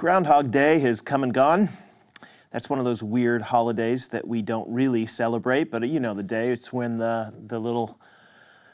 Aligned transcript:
Groundhog 0.00 0.50
Day 0.50 0.78
has 0.78 1.02
come 1.02 1.22
and 1.22 1.34
gone. 1.34 1.68
That's 2.52 2.70
one 2.70 2.78
of 2.78 2.86
those 2.86 3.02
weird 3.02 3.42
holidays 3.42 4.08
that 4.08 4.26
we 4.26 4.40
don't 4.40 4.66
really 4.72 5.04
celebrate, 5.04 5.64
but 5.64 5.86
you 5.86 6.00
know 6.00 6.14
the 6.14 6.22
day. 6.22 6.48
It's 6.48 6.72
when 6.72 6.96
the, 6.96 7.34
the 7.48 7.58
little 7.58 8.00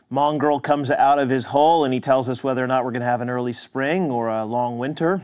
mongrel 0.09 0.61
comes 0.61 0.89
out 0.89 1.19
of 1.19 1.29
his 1.29 1.47
hole 1.47 1.85
and 1.85 1.93
he 1.93 1.99
tells 1.99 2.29
us 2.29 2.45
whether 2.45 2.63
or 2.63 2.69
not 2.69 2.85
we're 2.85 2.93
going 2.93 3.01
to 3.01 3.09
have 3.09 3.23
an 3.23 3.29
early 3.29 3.53
spring 3.53 4.09
or 4.09 4.29
a 4.29 4.45
long 4.45 4.79
winter. 4.79 5.21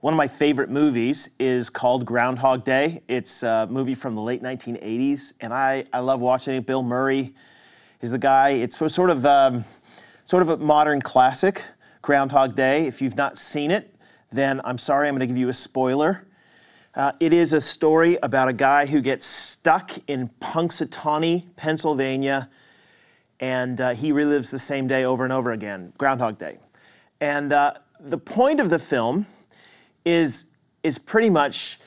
One 0.00 0.14
of 0.14 0.16
my 0.16 0.28
favorite 0.28 0.70
movies 0.70 1.28
is 1.38 1.68
called 1.68 2.06
Groundhog 2.06 2.64
Day. 2.64 3.02
It's 3.06 3.42
a 3.42 3.66
movie 3.70 3.94
from 3.94 4.14
the 4.14 4.22
late 4.22 4.42
1980s, 4.42 5.34
and 5.42 5.52
I, 5.52 5.84
I 5.92 5.98
love 5.98 6.20
watching 6.20 6.54
it. 6.54 6.64
Bill 6.64 6.82
Murray 6.82 7.34
is 8.00 8.12
the 8.12 8.18
guy. 8.18 8.52
It's 8.52 8.78
sort 8.78 9.10
of, 9.10 9.26
um, 9.26 9.66
sort 10.24 10.40
of 10.40 10.48
a 10.48 10.56
modern 10.56 11.02
classic, 11.02 11.64
Groundhog 12.00 12.54
Day. 12.56 12.86
If 12.86 13.02
you've 13.02 13.16
not 13.16 13.36
seen 13.36 13.70
it, 13.70 13.94
then 14.30 14.60
I'm 14.64 14.78
sorry, 14.78 15.08
I'm 15.08 15.14
going 15.14 15.20
to 15.20 15.26
give 15.26 15.36
you 15.36 15.48
a 15.48 15.52
spoiler. 15.52 16.26
Uh, 16.94 17.12
it 17.20 17.32
is 17.32 17.52
a 17.52 17.60
story 17.60 18.18
about 18.22 18.48
a 18.48 18.52
guy 18.52 18.86
who 18.86 19.00
gets 19.00 19.24
stuck 19.24 19.92
in 20.08 20.28
Punxsutawney, 20.40 21.44
Pennsylvania, 21.56 22.48
and 23.38 23.80
uh, 23.80 23.94
he 23.94 24.12
relives 24.12 24.50
the 24.50 24.58
same 24.58 24.86
day 24.86 25.04
over 25.04 25.24
and 25.24 25.32
over 25.32 25.52
again, 25.52 25.92
Groundhog 25.98 26.38
Day. 26.38 26.58
And 27.20 27.52
uh, 27.52 27.74
the 28.00 28.18
point 28.18 28.60
of 28.60 28.70
the 28.70 28.78
film 28.78 29.26
is, 30.04 30.46
is 30.82 30.98
pretty 30.98 31.30
much 31.30 31.78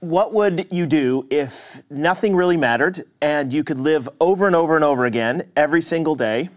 what 0.00 0.32
would 0.32 0.66
you 0.70 0.86
do 0.86 1.26
if 1.30 1.82
nothing 1.90 2.36
really 2.36 2.56
mattered 2.56 3.04
and 3.20 3.52
you 3.52 3.64
could 3.64 3.80
live 3.80 4.08
over 4.20 4.46
and 4.46 4.54
over 4.54 4.76
and 4.76 4.84
over 4.84 5.06
again 5.06 5.50
every 5.56 5.80
single 5.80 6.14
day, 6.14 6.48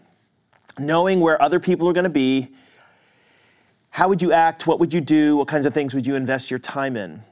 knowing 0.78 1.20
where 1.20 1.42
other 1.42 1.60
people 1.60 1.88
are 1.88 1.94
going 1.94 2.04
to 2.04 2.10
be 2.10 2.50
how 3.92 4.08
would 4.08 4.22
you 4.22 4.32
act? 4.32 4.68
What 4.68 4.80
would 4.80 4.94
you 4.94 5.02
do? 5.02 5.38
What 5.38 5.48
kinds 5.48 5.66
of 5.66 5.74
things 5.74 5.94
would 5.94 6.06
you 6.06 6.16
invest 6.16 6.52
your 6.52 6.60
time 6.60 6.96
in? 6.96 7.24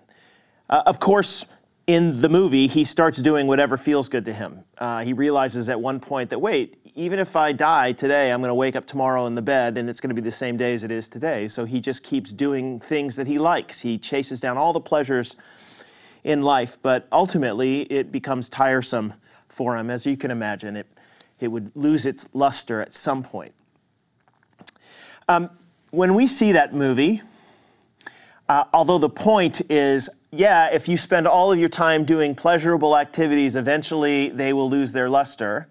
Uh, 0.69 0.83
of 0.86 0.99
course, 0.99 1.45
in 1.86 2.19
the 2.19 2.27
movie, 2.27 2.67
he 2.67 2.83
starts 2.83 3.22
doing 3.22 3.47
whatever 3.47 3.77
feels 3.77 4.09
good 4.09 4.25
to 4.25 4.33
him. 4.33 4.66
Uh, 4.77 4.99
he 5.03 5.14
realizes 5.14 5.69
at 5.69 5.80
one 5.80 6.02
point 6.02 6.30
that, 6.31 6.39
wait, 6.39 6.77
even 6.95 7.19
if 7.19 7.36
I 7.36 7.53
die 7.53 7.94
today, 7.94 8.31
I'm 8.31 8.41
going 8.41 8.49
to 8.49 8.55
wake 8.55 8.75
up 8.75 8.86
tomorrow 8.86 9.25
in 9.27 9.36
the 9.36 9.41
bed 9.41 9.77
and 9.77 9.89
it's 9.89 10.02
going 10.02 10.09
to 10.09 10.16
be 10.16 10.22
the 10.22 10.31
same 10.31 10.58
day 10.58 10.73
as 10.73 10.83
it 10.83 10.91
is 10.91 11.08
today. 11.08 11.47
So 11.47 11.64
he 11.64 11.80
just 11.80 12.03
keeps 12.03 12.33
doing 12.33 12.80
things 12.80 13.16
that 13.16 13.27
he 13.27 13.38
likes. 13.38 13.81
He 13.81 13.97
chases 13.97 14.42
down 14.42 14.58
all 14.58 14.73
the 14.73 14.81
pleasures 14.81 15.38
in 16.23 16.42
life, 16.42 16.77
but 16.81 17.08
ultimately 17.11 17.83
it 17.83 18.11
becomes 18.11 18.49
tiresome 18.49 19.14
for 19.47 19.77
him. 19.77 19.89
As 19.89 20.05
you 20.05 20.17
can 20.17 20.31
imagine, 20.31 20.75
it, 20.75 20.88
it 21.39 21.47
would 21.47 21.71
lose 21.73 22.05
its 22.05 22.27
luster 22.33 22.81
at 22.81 22.92
some 22.92 23.23
point. 23.23 23.53
Um, 25.30 25.52
when 25.91 26.16
we 26.16 26.27
see 26.27 26.52
that 26.52 26.73
movie, 26.73 27.21
uh, 28.49 28.66
although 28.73 28.97
the 28.97 29.09
point 29.09 29.61
is, 29.69 30.09
yeah, 30.31 30.69
if 30.71 30.88
you 30.88 30.97
spend 30.97 31.27
all 31.27 31.52
of 31.52 31.59
your 31.59 31.69
time 31.69 32.05
doing 32.05 32.35
pleasurable 32.35 32.97
activities, 32.97 33.55
eventually 33.55 34.30
they 34.30 34.53
will 34.53 34.69
lose 34.69 34.91
their 34.93 35.09
luster. 35.09 35.67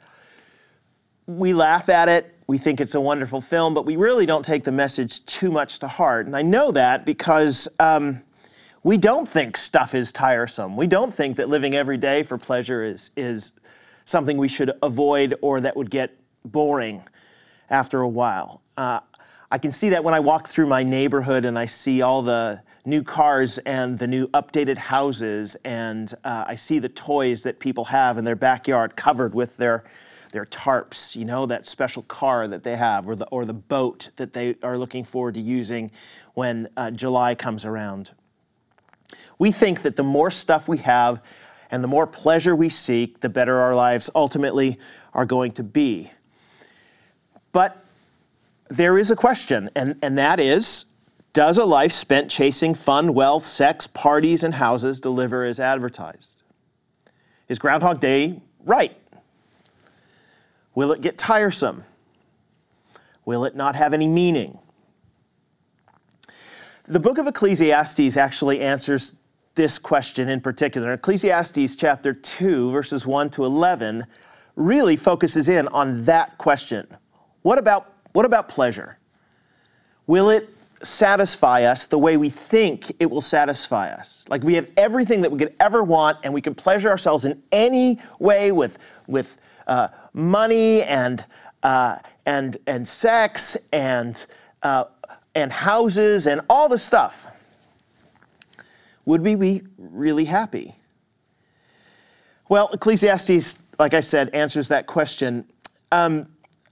We 1.27 1.53
laugh 1.53 1.89
at 1.89 2.09
it, 2.09 2.35
we 2.47 2.59
think 2.59 2.81
it's 2.81 2.95
a 2.95 3.01
wonderful 3.01 3.41
film, 3.41 3.75
but 3.75 3.85
we 3.85 3.97
really 3.97 4.25
don't 4.25 4.45
take 4.45 4.65
the 4.65 4.73
message 4.73 5.25
too 5.27 5.51
much 5.51 5.81
to 5.81 5.89
heart. 5.89 6.27
And 6.27 6.37
I 6.37 6.43
know 6.43 6.71
that 6.73 7.05
because 7.05 7.69
um, 7.81 8.23
we 8.85 8.97
don't 8.97 9.27
think 9.27 9.57
stuff 9.57 9.95
is 9.95 10.13
tiresome. 10.13 10.77
We 10.77 10.87
don't 10.87 11.13
think 11.13 11.37
that 11.39 11.49
living 11.49 11.75
every 11.75 11.97
day 11.97 12.23
for 12.23 12.39
pleasure 12.39 12.85
is, 12.85 13.11
is 13.17 13.53
something 14.05 14.39
we 14.39 14.49
should 14.49 14.71
avoid 14.83 15.35
or 15.43 15.61
that 15.61 15.77
would 15.77 15.91
get 15.91 16.17
boring 16.45 17.03
after 17.69 18.01
a 18.01 18.09
while. 18.09 18.63
Uh, 18.77 19.01
I 19.51 19.59
can 19.59 19.71
see 19.71 19.91
that 19.91 20.03
when 20.03 20.13
I 20.13 20.21
walk 20.21 20.49
through 20.49 20.67
my 20.67 20.83
neighborhood 20.83 21.45
and 21.45 21.57
I 21.57 21.67
see 21.67 22.03
all 22.03 22.21
the 22.23 22.63
new 22.85 23.05
cars 23.05 23.59
and 23.59 23.97
the 23.99 24.09
new 24.09 24.27
updated 24.29 24.77
houses, 24.77 25.57
and 25.65 26.13
uh, 26.25 26.45
I 26.49 26.57
see 26.57 26.81
the 26.81 26.89
toys 26.89 27.45
that 27.45 27.61
people 27.61 27.87
have 27.87 28.19
in 28.19 28.25
their 28.25 28.37
backyard 28.37 28.97
covered 28.97 29.35
with 29.35 29.57
their 29.57 29.85
their 30.33 30.45
tarps, 30.45 31.15
you 31.15 31.25
know, 31.25 31.47
that 31.47 31.67
special 31.67 32.03
car 32.03 32.49
that 32.49 32.65
they 32.65 32.77
have, 32.77 33.09
or 33.09 33.15
the 33.15 33.27
or 33.27 33.45
the 33.45 33.55
boat 33.55 34.11
that 34.17 34.33
they 34.33 34.57
are 34.65 34.77
looking 34.77 35.05
forward 35.05 35.35
to 35.35 35.41
using 35.41 35.93
when 36.35 36.69
uh, 36.77 36.91
July 36.91 37.37
comes 37.37 37.65
around. 37.65 38.11
We 39.39 39.53
think 39.53 39.83
that 39.83 39.95
the 39.95 40.03
more 40.03 40.33
stuff 40.33 40.69
we 40.69 40.79
have 40.79 41.23
and 41.71 41.85
the 41.85 41.89
more 41.89 42.07
pleasure 42.07 42.57
we 42.57 42.69
seek, 42.69 43.21
the 43.21 43.29
better 43.29 43.61
our 43.61 43.77
lives 43.77 44.11
ultimately 44.15 44.79
are 45.15 45.25
going 45.25 45.53
to 45.53 45.63
be. 45.63 46.11
But 47.53 47.86
there 48.69 48.99
is 48.99 49.11
a 49.11 49.17
question, 49.17 49.71
and, 49.75 49.99
and 50.03 50.19
that 50.19 50.41
is 50.41 50.87
Does 51.33 51.59
a 51.59 51.65
life 51.65 51.93
spent 51.93 52.31
chasing 52.31 52.75
fun, 52.75 53.15
wealth, 53.15 53.45
sex, 53.45 53.87
parties, 53.87 54.43
and 54.43 54.55
houses 54.55 55.01
deliver 55.01 55.45
as 55.45 55.61
advertised? 55.61 56.43
Is 57.49 57.59
Groundhog 57.59 58.01
Day 58.01 58.41
right? 58.65 58.97
Will 60.75 60.93
it 60.93 61.01
get 61.01 61.17
tiresome? 61.17 61.85
Will 63.25 63.45
it 63.45 63.57
not 63.57 63.77
have 63.77 63.95
any 63.95 64.07
meaning? 64.07 64.59
The 66.85 67.01
book 67.01 67.19
of 67.19 67.27
Ecclesiastes 67.27 68.17
actually 68.17 68.61
answers 68.61 69.17
this 69.55 69.79
question 69.79 70.29
in 70.29 70.41
particular. 70.41 70.93
Ecclesiastes 70.93 71.75
chapter 71.75 72.13
2, 72.13 72.71
verses 72.71 73.07
1 73.07 73.31
to 73.31 73.45
11, 73.45 74.05
really 74.55 74.97
focuses 74.97 75.49
in 75.49 75.67
on 75.69 76.05
that 76.05 76.39
question. 76.39 76.87
What 77.43 77.59
about 77.59 77.96
what 78.17 78.25
about 78.25 78.49
pleasure? 78.49 78.97
Will 80.07 80.31
it 80.31 80.49
satisfy 80.83 81.65
us 81.65 81.87
the 81.87 81.99
way 81.99 82.17
we 82.17 82.31
think 82.31 82.91
it 82.99 83.11
will 83.11 83.21
satisfy 83.21 83.91
us? 83.91 84.25
Like 84.27 84.43
we 84.43 84.55
have 84.55 84.71
everything 84.75 85.21
that 85.21 85.31
we 85.31 85.39
could 85.39 85.55
ever 85.61 85.83
want, 85.83 86.17
and 86.25 86.33
we 86.33 86.41
can 86.41 86.55
pleasure 86.55 86.89
ourselves 86.89 87.27
in 87.27 87.43
any 87.53 87.99
way 88.19 88.53
with, 88.53 88.79
with 89.07 89.37
uh, 89.67 89.89
money 90.15 90.83
and, 90.85 91.27
uh, 91.63 91.99
and, 92.25 92.57
and 92.67 92.89
sex 92.89 93.55
and, 93.71 94.27
uh, 94.63 94.85
and 95.35 95.53
houses 95.53 96.27
and 96.27 96.41
all 96.49 96.71
the 96.71 96.79
stuff. 96.79 97.27
Would 99.05 99.21
we 99.21 99.35
be 99.35 99.63
really 99.77 100.25
happy? 100.25 100.77
Well, 102.49 102.71
Ecclesiastes, 102.73 103.59
like 103.79 103.93
I 103.93 104.01
said, 104.01 104.31
answers 104.31 104.69
that 104.69 104.87
question. 104.87 105.45
Um, 105.93 106.29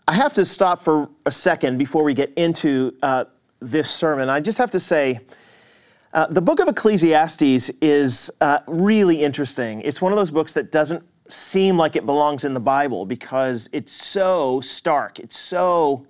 I 0.07 0.13
have 0.13 0.35
to 0.35 0.45
stop 0.45 0.83
for 0.83 1.09
a 1.25 1.31
second 1.31 1.79
before 1.79 2.05
we 2.05 2.13
get 2.13 2.31
into 2.37 2.95
uh, 3.03 3.25
this 3.61 3.91
sermon. 3.91 4.29
I 4.29 4.41
just 4.41 4.59
have 4.59 4.71
to 4.73 4.81
say, 4.81 5.21
uh, 6.13 6.27
the 6.27 6.43
book 6.43 6.61
of 6.61 6.69
Ecclesiastes 6.69 7.71
is 7.81 8.31
uh, 8.43 8.59
really 8.67 9.23
interesting. 9.23 9.81
It's 9.81 10.03
one 10.03 10.13
of 10.13 10.19
those 10.19 10.31
books 10.31 10.53
that 10.55 10.71
doesn't 10.71 11.03
seem 11.29 11.79
like 11.79 11.97
it 11.97 12.05
belongs 12.05 12.45
in 12.45 12.53
the 12.53 12.61
Bible 12.61 13.07
because 13.07 13.71
it's 13.73 13.93
so 13.93 14.61
stark, 14.61 15.19
it's 15.19 15.39
so 15.39 16.07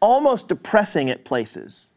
almost 0.00 0.48
depressing 0.48 1.10
at 1.10 1.24
places. 1.24 1.90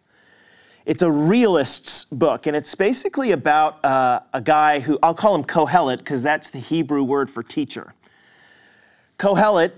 It's 0.88 1.04
a 1.04 1.12
realist's 1.12 2.06
book, 2.06 2.48
and 2.48 2.56
it's 2.56 2.74
basically 2.74 3.32
about 3.32 3.84
uh, 3.86 4.22
a 4.34 4.42
guy 4.42 4.80
who 4.80 4.98
I'll 5.04 5.14
call 5.14 5.36
him 5.36 5.44
Kohelet 5.44 6.00
because 6.00 6.24
that's 6.24 6.50
the 6.50 6.60
Hebrew 6.60 7.04
word 7.04 7.30
for 7.30 7.44
teacher. 7.44 7.94
Kohelet 9.20 9.74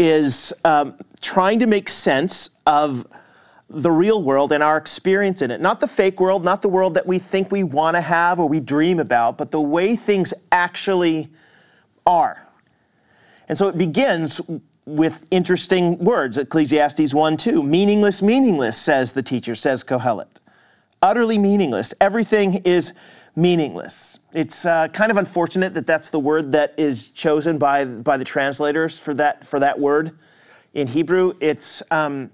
is 0.00 0.54
um, 0.64 0.94
trying 1.20 1.58
to 1.58 1.66
make 1.66 1.86
sense 1.86 2.48
of 2.66 3.06
the 3.68 3.90
real 3.90 4.22
world 4.22 4.50
and 4.50 4.62
our 4.62 4.78
experience 4.78 5.42
in 5.42 5.50
it. 5.50 5.60
Not 5.60 5.78
the 5.78 5.86
fake 5.86 6.18
world, 6.18 6.42
not 6.42 6.62
the 6.62 6.70
world 6.70 6.94
that 6.94 7.06
we 7.06 7.18
think 7.18 7.52
we 7.52 7.62
want 7.62 7.96
to 7.96 8.00
have 8.00 8.40
or 8.40 8.48
we 8.48 8.60
dream 8.60 8.98
about, 8.98 9.36
but 9.36 9.50
the 9.50 9.60
way 9.60 9.96
things 9.96 10.32
actually 10.50 11.28
are. 12.06 12.48
And 13.46 13.58
so 13.58 13.68
it 13.68 13.76
begins 13.76 14.40
with 14.86 15.26
interesting 15.30 15.98
words 15.98 16.38
Ecclesiastes 16.38 17.12
1 17.12 17.36
2. 17.36 17.62
Meaningless, 17.62 18.22
meaningless, 18.22 18.78
says 18.78 19.12
the 19.12 19.22
teacher, 19.22 19.54
says 19.54 19.84
Kohelet. 19.84 20.38
Utterly 21.02 21.36
meaningless. 21.36 21.92
Everything 22.00 22.54
is 22.64 22.94
meaningless. 23.40 24.18
It's 24.34 24.66
uh, 24.66 24.88
kind 24.88 25.10
of 25.10 25.16
unfortunate 25.16 25.74
that 25.74 25.86
that's 25.86 26.10
the 26.10 26.20
word 26.20 26.52
that 26.52 26.74
is 26.76 27.10
chosen 27.10 27.58
by, 27.58 27.84
by 27.84 28.16
the 28.16 28.24
translators 28.24 28.98
for 28.98 29.14
that, 29.14 29.46
for 29.46 29.58
that 29.60 29.78
word 29.78 30.12
in 30.74 30.86
Hebrew. 30.88 31.34
It's, 31.40 31.82
um, 31.90 32.30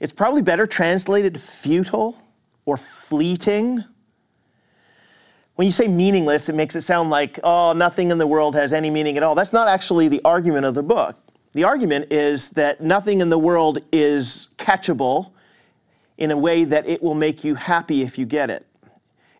it's 0.00 0.12
probably 0.12 0.42
better 0.42 0.66
translated 0.66 1.40
futile 1.40 2.18
or 2.64 2.76
fleeting. 2.76 3.84
When 5.56 5.66
you 5.66 5.72
say 5.72 5.88
meaningless, 5.88 6.48
it 6.48 6.54
makes 6.54 6.76
it 6.76 6.82
sound 6.82 7.10
like, 7.10 7.38
oh, 7.44 7.72
nothing 7.72 8.10
in 8.10 8.18
the 8.18 8.26
world 8.26 8.54
has 8.54 8.72
any 8.72 8.90
meaning 8.90 9.16
at 9.16 9.22
all. 9.22 9.34
That's 9.34 9.52
not 9.52 9.68
actually 9.68 10.08
the 10.08 10.22
argument 10.24 10.64
of 10.64 10.74
the 10.74 10.82
book. 10.82 11.16
The 11.52 11.64
argument 11.64 12.12
is 12.12 12.50
that 12.50 12.80
nothing 12.80 13.20
in 13.20 13.28
the 13.28 13.38
world 13.38 13.80
is 13.90 14.48
catchable 14.56 15.32
in 16.16 16.30
a 16.30 16.36
way 16.36 16.64
that 16.64 16.86
it 16.86 17.02
will 17.02 17.14
make 17.14 17.42
you 17.42 17.54
happy 17.54 18.02
if 18.02 18.18
you 18.18 18.26
get 18.26 18.50
it. 18.50 18.67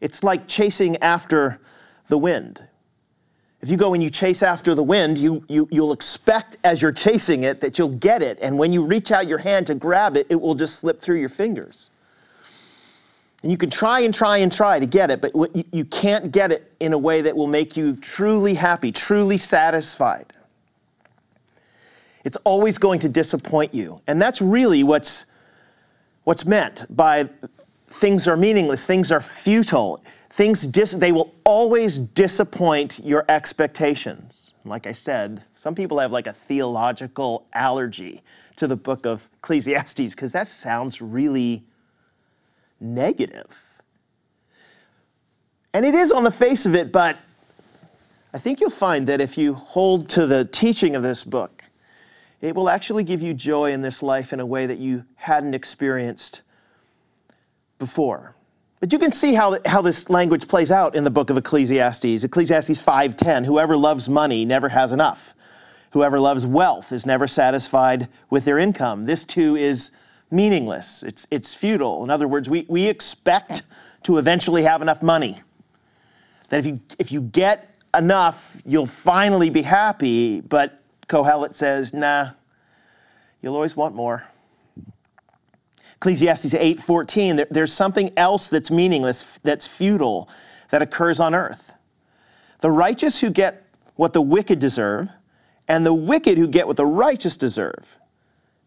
It's 0.00 0.22
like 0.22 0.46
chasing 0.46 0.96
after 0.98 1.60
the 2.08 2.18
wind. 2.18 2.64
If 3.60 3.70
you 3.70 3.76
go 3.76 3.92
and 3.92 4.02
you 4.02 4.10
chase 4.10 4.42
after 4.42 4.74
the 4.74 4.84
wind, 4.84 5.18
you, 5.18 5.44
you, 5.48 5.66
you'll 5.70 5.92
expect 5.92 6.56
as 6.62 6.80
you're 6.80 6.92
chasing 6.92 7.42
it 7.42 7.60
that 7.60 7.78
you'll 7.78 7.88
get 7.88 8.22
it. 8.22 8.38
And 8.40 8.56
when 8.56 8.72
you 8.72 8.84
reach 8.84 9.10
out 9.10 9.26
your 9.26 9.38
hand 9.38 9.66
to 9.66 9.74
grab 9.74 10.16
it, 10.16 10.26
it 10.30 10.40
will 10.40 10.54
just 10.54 10.78
slip 10.78 11.02
through 11.02 11.18
your 11.18 11.28
fingers. 11.28 11.90
And 13.42 13.50
you 13.50 13.58
can 13.58 13.70
try 13.70 14.00
and 14.00 14.14
try 14.14 14.38
and 14.38 14.52
try 14.52 14.78
to 14.78 14.86
get 14.86 15.10
it, 15.10 15.20
but 15.20 15.34
you 15.56 15.64
you 15.72 15.84
can't 15.84 16.32
get 16.32 16.50
it 16.52 16.72
in 16.80 16.92
a 16.92 16.98
way 16.98 17.22
that 17.22 17.36
will 17.36 17.46
make 17.46 17.76
you 17.76 17.96
truly 17.96 18.54
happy, 18.54 18.92
truly 18.92 19.38
satisfied. 19.38 20.32
It's 22.24 22.36
always 22.44 22.78
going 22.78 23.00
to 23.00 23.08
disappoint 23.08 23.74
you. 23.74 24.02
And 24.06 24.20
that's 24.20 24.42
really 24.42 24.82
what's, 24.82 25.26
what's 26.24 26.44
meant 26.44 26.84
by 26.90 27.30
things 27.88 28.28
are 28.28 28.36
meaningless, 28.36 28.86
things 28.86 29.10
are 29.10 29.20
futile, 29.20 30.02
things 30.30 30.66
dis- 30.66 30.92
they 30.92 31.12
will 31.12 31.34
always 31.44 31.98
disappoint 31.98 33.00
your 33.02 33.24
expectations. 33.28 34.54
Like 34.64 34.86
I 34.86 34.92
said, 34.92 35.44
some 35.54 35.74
people 35.74 35.98
have 35.98 36.12
like 36.12 36.26
a 36.26 36.32
theological 36.32 37.46
allergy 37.52 38.22
to 38.56 38.66
the 38.66 38.76
book 38.76 39.06
of 39.06 39.28
Ecclesiastes 39.38 40.14
because 40.14 40.32
that 40.32 40.48
sounds 40.48 41.00
really 41.00 41.64
negative. 42.80 43.64
And 45.74 45.84
it 45.84 45.94
is 45.94 46.12
on 46.12 46.24
the 46.24 46.30
face 46.30 46.66
of 46.66 46.74
it, 46.74 46.92
but 46.92 47.18
I 48.32 48.38
think 48.38 48.60
you'll 48.60 48.70
find 48.70 49.06
that 49.06 49.20
if 49.20 49.38
you 49.38 49.54
hold 49.54 50.08
to 50.10 50.26
the 50.26 50.44
teaching 50.44 50.94
of 50.94 51.02
this 51.02 51.24
book, 51.24 51.64
it 52.40 52.54
will 52.54 52.68
actually 52.68 53.04
give 53.04 53.22
you 53.22 53.34
joy 53.34 53.72
in 53.72 53.82
this 53.82 54.02
life 54.02 54.32
in 54.32 54.40
a 54.40 54.46
way 54.46 54.66
that 54.66 54.78
you 54.78 55.04
hadn't 55.16 55.54
experienced 55.54 56.42
before. 57.78 58.34
But 58.80 58.92
you 58.92 58.98
can 58.98 59.12
see 59.12 59.34
how, 59.34 59.58
how 59.66 59.82
this 59.82 60.08
language 60.08 60.46
plays 60.46 60.70
out 60.70 60.94
in 60.94 61.04
the 61.04 61.10
book 61.10 61.30
of 61.30 61.36
Ecclesiastes. 61.36 62.24
Ecclesiastes 62.24 62.80
5:10, 62.80 63.46
whoever 63.46 63.76
loves 63.76 64.08
money 64.08 64.44
never 64.44 64.68
has 64.68 64.92
enough. 64.92 65.34
Whoever 65.92 66.20
loves 66.20 66.46
wealth 66.46 66.92
is 66.92 67.06
never 67.06 67.26
satisfied 67.26 68.08
with 68.30 68.44
their 68.44 68.58
income. 68.58 69.04
This 69.04 69.24
too 69.24 69.56
is 69.56 69.90
meaningless. 70.30 71.02
It's, 71.02 71.26
it's 71.30 71.54
futile. 71.54 72.04
In 72.04 72.10
other 72.10 72.28
words, 72.28 72.50
we, 72.50 72.66
we 72.68 72.86
expect 72.86 73.62
to 74.02 74.18
eventually 74.18 74.62
have 74.62 74.82
enough 74.82 75.02
money. 75.02 75.38
That 76.50 76.58
if 76.58 76.66
you, 76.66 76.80
if 76.98 77.10
you 77.10 77.22
get 77.22 77.74
enough, 77.96 78.60
you'll 78.64 78.86
finally 78.86 79.50
be 79.50 79.62
happy. 79.62 80.40
But 80.40 80.80
Kohelet 81.08 81.54
says, 81.54 81.94
nah, 81.94 82.30
you'll 83.40 83.54
always 83.54 83.76
want 83.76 83.94
more. 83.94 84.26
Ecclesiastes 85.98 86.54
8:14, 86.54 87.36
there, 87.36 87.46
there's 87.50 87.72
something 87.72 88.12
else 88.16 88.48
that's 88.48 88.70
meaningless, 88.70 89.38
that's 89.42 89.66
futile, 89.66 90.28
that 90.70 90.80
occurs 90.80 91.18
on 91.18 91.34
earth. 91.34 91.74
The 92.60 92.70
righteous 92.70 93.20
who 93.20 93.30
get 93.30 93.64
what 93.96 94.12
the 94.12 94.22
wicked 94.22 94.60
deserve, 94.60 95.08
and 95.66 95.84
the 95.84 95.94
wicked 95.94 96.38
who 96.38 96.46
get 96.46 96.68
what 96.68 96.76
the 96.76 96.86
righteous 96.86 97.36
deserve. 97.36 97.98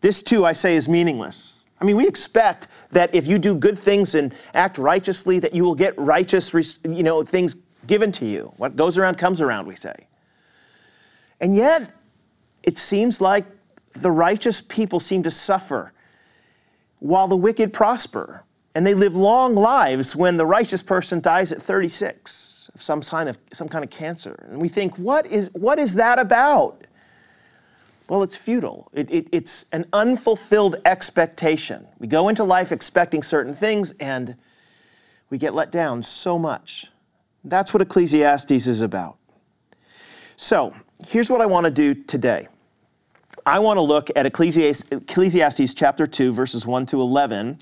This 0.01 0.21
too, 0.21 0.45
I 0.45 0.51
say, 0.51 0.75
is 0.75 0.89
meaningless. 0.89 1.69
I 1.79 1.85
mean, 1.85 1.95
we 1.95 2.07
expect 2.07 2.67
that 2.91 3.13
if 3.15 3.27
you 3.27 3.39
do 3.39 3.55
good 3.55 3.79
things 3.79 4.13
and 4.13 4.33
act 4.53 4.77
righteously, 4.77 5.39
that 5.39 5.53
you 5.53 5.63
will 5.63 5.73
get 5.73 5.97
righteous, 5.97 6.53
you 6.83 7.01
know, 7.01 7.23
things 7.23 7.55
given 7.87 8.11
to 8.13 8.25
you. 8.25 8.53
What 8.57 8.75
goes 8.75 8.97
around 8.97 9.17
comes 9.17 9.41
around, 9.41 9.67
we 9.67 9.75
say. 9.75 10.07
And 11.39 11.55
yet, 11.55 11.91
it 12.61 12.77
seems 12.77 13.21
like 13.21 13.45
the 13.93 14.11
righteous 14.11 14.61
people 14.61 14.99
seem 14.99 15.23
to 15.23 15.31
suffer 15.31 15.91
while 17.01 17.27
the 17.27 17.35
wicked 17.35 17.73
prosper. 17.73 18.45
And 18.73 18.87
they 18.87 18.93
live 18.93 19.15
long 19.15 19.53
lives 19.53 20.15
when 20.15 20.37
the 20.37 20.45
righteous 20.45 20.81
person 20.81 21.19
dies 21.19 21.51
at 21.51 21.61
36 21.61 22.71
of 22.73 22.81
some 22.81 23.01
sign 23.01 23.27
of 23.27 23.37
some 23.51 23.67
kind 23.67 23.83
of 23.83 23.89
cancer. 23.89 24.47
And 24.49 24.61
we 24.61 24.69
think, 24.69 24.97
what 24.97 25.25
is, 25.25 25.49
what 25.51 25.77
is 25.77 25.95
that 25.95 26.19
about? 26.19 26.85
Well, 28.07 28.23
it's 28.23 28.37
futile. 28.37 28.89
It, 28.93 29.11
it, 29.11 29.27
it's 29.31 29.65
an 29.73 29.87
unfulfilled 29.91 30.77
expectation. 30.85 31.87
We 31.99 32.07
go 32.07 32.29
into 32.29 32.43
life 32.43 32.71
expecting 32.71 33.23
certain 33.23 33.53
things 33.53 33.93
and 33.99 34.35
we 35.29 35.37
get 35.37 35.53
let 35.53 35.71
down 35.71 36.03
so 36.03 36.39
much. 36.39 36.87
That's 37.43 37.73
what 37.73 37.81
Ecclesiastes 37.81 38.67
is 38.67 38.81
about. 38.81 39.17
So, 40.37 40.73
here's 41.07 41.29
what 41.29 41.41
I 41.41 41.45
want 41.45 41.65
to 41.65 41.71
do 41.71 41.93
today. 41.93 42.47
I 43.45 43.59
want 43.59 43.77
to 43.77 43.81
look 43.81 44.09
at 44.15 44.25
Ecclesiastes, 44.25 44.85
Ecclesiastes 44.91 45.73
chapter 45.73 46.05
2, 46.05 46.31
verses 46.31 46.67
1 46.67 46.85
to 46.87 47.01
11, 47.01 47.57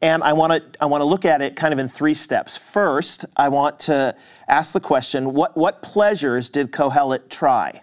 and 0.00 0.22
I 0.22 0.32
want 0.32 0.52
to 0.52 0.82
I 0.82 0.86
want 0.86 1.00
to 1.00 1.04
look 1.04 1.24
at 1.24 1.42
it 1.42 1.56
kind 1.56 1.72
of 1.72 1.78
in 1.78 1.88
three 1.88 2.14
steps. 2.14 2.56
First, 2.56 3.24
I 3.36 3.48
want 3.48 3.78
to 3.80 4.14
ask 4.46 4.72
the 4.72 4.80
question: 4.80 5.34
What 5.34 5.56
what 5.56 5.82
pleasures 5.82 6.48
did 6.48 6.72
Kohelet 6.72 7.28
try? 7.28 7.82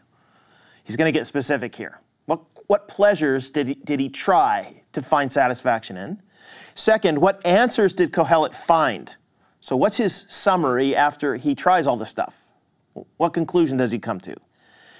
He's 0.83 0.95
going 0.95 1.11
to 1.11 1.17
get 1.17 1.27
specific 1.27 1.75
here. 1.75 1.99
What 2.25 2.41
what 2.67 2.87
pleasures 2.87 3.51
did 3.51 3.67
he, 3.67 3.73
did 3.75 3.99
he 3.99 4.09
try 4.09 4.83
to 4.93 5.01
find 5.01 5.31
satisfaction 5.31 5.97
in? 5.97 6.21
Second, 6.73 7.19
what 7.19 7.45
answers 7.45 7.93
did 7.93 8.11
Kohelet 8.11 8.55
find? 8.55 9.15
So, 9.59 9.75
what's 9.75 9.97
his 9.97 10.25
summary 10.29 10.95
after 10.95 11.35
he 11.35 11.53
tries 11.53 11.87
all 11.87 11.97
this 11.97 12.09
stuff? 12.09 12.47
What 13.17 13.33
conclusion 13.33 13.77
does 13.77 13.91
he 13.91 13.99
come 13.99 14.19
to? 14.21 14.35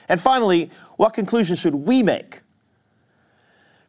And 0.08 0.20
finally, 0.20 0.70
what 0.98 1.14
conclusion 1.14 1.56
should 1.56 1.76
we 1.76 2.04
make 2.04 2.42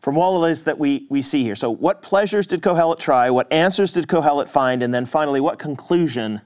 from 0.01 0.17
all 0.17 0.43
of 0.43 0.49
this 0.49 0.63
that 0.65 0.79
we, 0.79 1.07
we 1.09 1.23
see 1.23 1.43
here? 1.43 1.55
So, 1.55 1.71
what 1.71 2.03
pleasures 2.03 2.47
did 2.47 2.63
Kohelet 2.63 2.99
try? 2.99 3.31
What 3.31 3.53
answers 3.53 3.93
did 3.93 4.07
Kohelet 4.07 4.49
find? 4.49 4.83
And 4.83 4.95
then 4.95 5.07
finally, 5.07 5.41
what 5.41 5.59
conclusion 5.59 6.41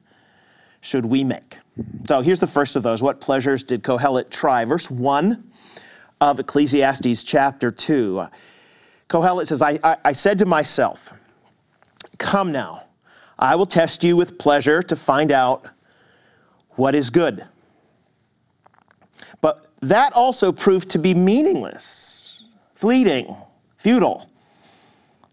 should 0.81 1.05
we 1.05 1.25
make? 1.25 1.59
So, 2.07 2.21
here's 2.21 2.41
the 2.41 2.47
first 2.47 2.77
of 2.77 2.83
those. 2.83 3.03
What 3.03 3.21
pleasures 3.21 3.63
did 3.63 3.83
Kohelet 3.83 4.31
try? 4.31 4.65
Verse 4.65 4.91
1 4.91 5.51
of 6.21 6.39
Ecclesiastes 6.41 7.25
chapter 7.25 7.71
2. 7.71 8.27
Kohelet 9.09 9.47
says, 9.47 9.63
I, 9.63 9.79
I, 9.83 9.97
I 10.05 10.13
said 10.13 10.39
to 10.39 10.47
myself, 10.47 11.13
Come 12.19 12.53
now, 12.53 12.85
I 13.39 13.57
will 13.57 13.67
test 13.67 14.05
you 14.05 14.17
with 14.17 14.39
pleasure 14.39 14.83
to 14.83 14.95
find 14.95 15.33
out 15.33 15.67
what 16.71 16.95
is 16.95 17.11
good. 17.11 17.47
That 19.81 20.13
also 20.13 20.53
proved 20.53 20.91
to 20.91 20.99
be 20.99 21.15
meaningless, 21.15 22.43
fleeting, 22.75 23.37
futile. 23.77 24.29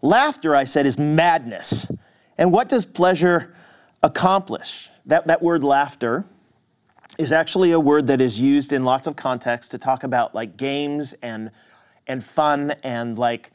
Laughter, 0.00 0.54
I 0.54 0.64
said, 0.64 0.86
is 0.86 0.98
madness. 0.98 1.90
And 2.38 2.52
what 2.52 2.68
does 2.68 2.86
pleasure 2.86 3.54
accomplish? 4.02 4.90
That, 5.06 5.26
that 5.26 5.42
word 5.42 5.64
laughter 5.64 6.24
is 7.18 7.32
actually 7.32 7.72
a 7.72 7.80
word 7.80 8.06
that 8.06 8.20
is 8.20 8.40
used 8.40 8.72
in 8.72 8.84
lots 8.84 9.06
of 9.06 9.16
contexts 9.16 9.70
to 9.72 9.78
talk 9.78 10.04
about 10.04 10.34
like 10.34 10.56
games 10.56 11.14
and, 11.20 11.50
and 12.06 12.22
fun 12.22 12.72
and 12.82 13.18
like 13.18 13.50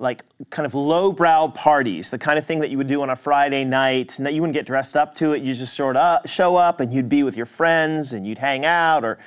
like 0.00 0.22
kind 0.50 0.64
of 0.64 0.74
lowbrow 0.74 1.48
parties, 1.48 2.12
the 2.12 2.18
kind 2.18 2.38
of 2.38 2.46
thing 2.46 2.60
that 2.60 2.70
you 2.70 2.78
would 2.78 2.86
do 2.86 3.02
on 3.02 3.10
a 3.10 3.16
Friday 3.16 3.64
night. 3.64 4.16
You 4.16 4.40
wouldn't 4.40 4.52
get 4.52 4.64
dressed 4.64 4.96
up 4.96 5.12
to 5.16 5.32
it. 5.32 5.42
You 5.42 5.52
just 5.52 5.74
sort 5.74 5.96
of 5.96 6.20
show 6.30 6.54
up 6.54 6.78
and 6.78 6.92
you'd 6.92 7.08
be 7.08 7.24
with 7.24 7.36
your 7.36 7.46
friends 7.46 8.12
and 8.12 8.24
you'd 8.24 8.38
hang 8.38 8.64
out 8.64 9.04
or 9.04 9.18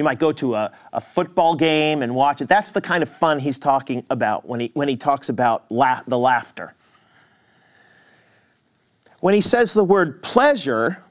you 0.00 0.04
might 0.04 0.18
go 0.18 0.32
to 0.32 0.54
a, 0.54 0.72
a 0.94 1.00
football 1.00 1.54
game 1.54 2.00
and 2.00 2.14
watch 2.14 2.40
it. 2.40 2.48
That's 2.48 2.72
the 2.72 2.80
kind 2.80 3.02
of 3.02 3.08
fun 3.10 3.38
he's 3.38 3.58
talking 3.58 4.02
about 4.08 4.48
when 4.48 4.60
he, 4.60 4.70
when 4.72 4.88
he 4.88 4.96
talks 4.96 5.28
about 5.28 5.70
la- 5.70 6.00
the 6.06 6.16
laughter. 6.16 6.74
When 9.20 9.34
he 9.34 9.42
says 9.42 9.74
the 9.74 9.84
word 9.84 10.22
pleasure, 10.22 11.04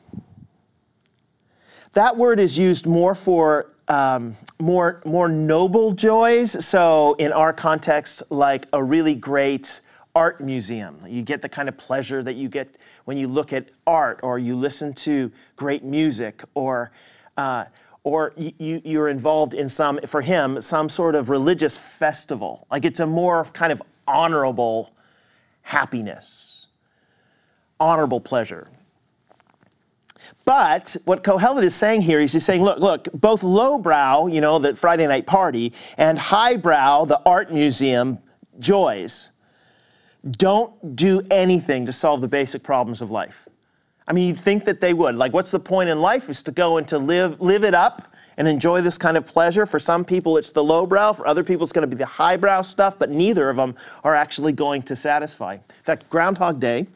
that 1.93 2.17
word 2.17 2.39
is 2.39 2.57
used 2.57 2.87
more 2.87 3.13
for 3.13 3.75
um, 3.87 4.35
more, 4.59 5.03
more 5.05 5.29
noble 5.29 5.91
joys. 5.91 6.65
So, 6.65 7.13
in 7.19 7.31
our 7.31 7.53
context, 7.53 8.23
like 8.31 8.65
a 8.73 8.83
really 8.83 9.13
great 9.13 9.81
art 10.15 10.41
museum. 10.41 10.97
You 11.07 11.21
get 11.21 11.43
the 11.43 11.49
kind 11.49 11.69
of 11.69 11.77
pleasure 11.77 12.23
that 12.23 12.33
you 12.33 12.49
get 12.49 12.75
when 13.05 13.17
you 13.17 13.27
look 13.27 13.53
at 13.53 13.69
art 13.85 14.19
or 14.23 14.39
you 14.39 14.55
listen 14.55 14.93
to 14.93 15.31
great 15.55 15.83
music 15.83 16.41
or 16.55 16.89
uh, 17.37 17.65
or 18.09 18.33
you, 18.35 18.81
you're 18.83 19.07
involved 19.07 19.53
in 19.53 19.69
some, 19.69 19.99
for 20.05 20.21
him, 20.21 20.59
some 20.61 20.89
sort 20.89 21.15
of 21.15 21.29
religious 21.29 21.77
festival. 21.77 22.65
Like 22.71 22.85
it's 22.85 22.99
a 22.99 23.05
more 23.05 23.45
kind 23.45 23.71
of 23.71 23.81
honorable 24.07 24.93
happiness, 25.61 26.67
honorable 27.79 28.19
pleasure. 28.19 28.67
But 30.45 30.97
what 31.05 31.23
Kohelet 31.23 31.63
is 31.63 31.75
saying 31.75 32.01
here 32.01 32.19
is 32.19 32.33
he's 32.33 32.43
saying, 32.43 32.63
look, 32.63 32.79
look, 32.79 33.07
both 33.13 33.43
lowbrow, 33.43 34.27
you 34.27 34.41
know, 34.41 34.59
the 34.59 34.75
Friday 34.75 35.07
night 35.07 35.25
party, 35.25 35.73
and 35.97 36.17
highbrow, 36.17 37.05
the 37.05 37.21
art 37.25 37.51
museum 37.53 38.19
joys, 38.59 39.31
don't 40.29 40.95
do 40.95 41.21
anything 41.31 41.85
to 41.85 41.91
solve 41.91 42.21
the 42.21 42.27
basic 42.27 42.63
problems 42.63 43.01
of 43.01 43.11
life. 43.11 43.47
I 44.09 44.13
mean, 44.13 44.27
you'd 44.27 44.39
think 44.39 44.65
that 44.65 44.81
they 44.81 44.95
would. 44.95 45.15
Like, 45.15 45.33
what's 45.33 45.51
the 45.51 45.59
point 45.59 45.87
in 45.87 46.01
life 46.01 46.29
is 46.29 46.41
to 46.43 46.51
go 46.51 46.77
and 46.77 46.87
to 46.87 46.97
live, 46.97 47.39
live 47.39 47.63
it 47.63 47.75
up 47.75 48.15
and 48.37 48.47
enjoy 48.47 48.81
this 48.81 48.97
kind 48.97 49.15
of 49.15 49.27
pleasure. 49.27 49.67
For 49.67 49.77
some 49.77 50.03
people, 50.03 50.37
it's 50.37 50.49
the 50.49 50.63
lowbrow. 50.63 51.13
For 51.13 51.27
other 51.27 51.43
people, 51.43 51.63
it's 51.63 51.73
going 51.73 51.87
to 51.87 51.95
be 51.95 51.99
the 51.99 52.07
highbrow 52.07 52.63
stuff, 52.63 52.97
but 52.97 53.11
neither 53.11 53.51
of 53.51 53.57
them 53.57 53.75
are 54.03 54.15
actually 54.15 54.53
going 54.53 54.81
to 54.83 54.95
satisfy. 54.95 55.53
In 55.53 55.83
fact, 55.83 56.09
Groundhog 56.09 56.59
Day 56.59 56.87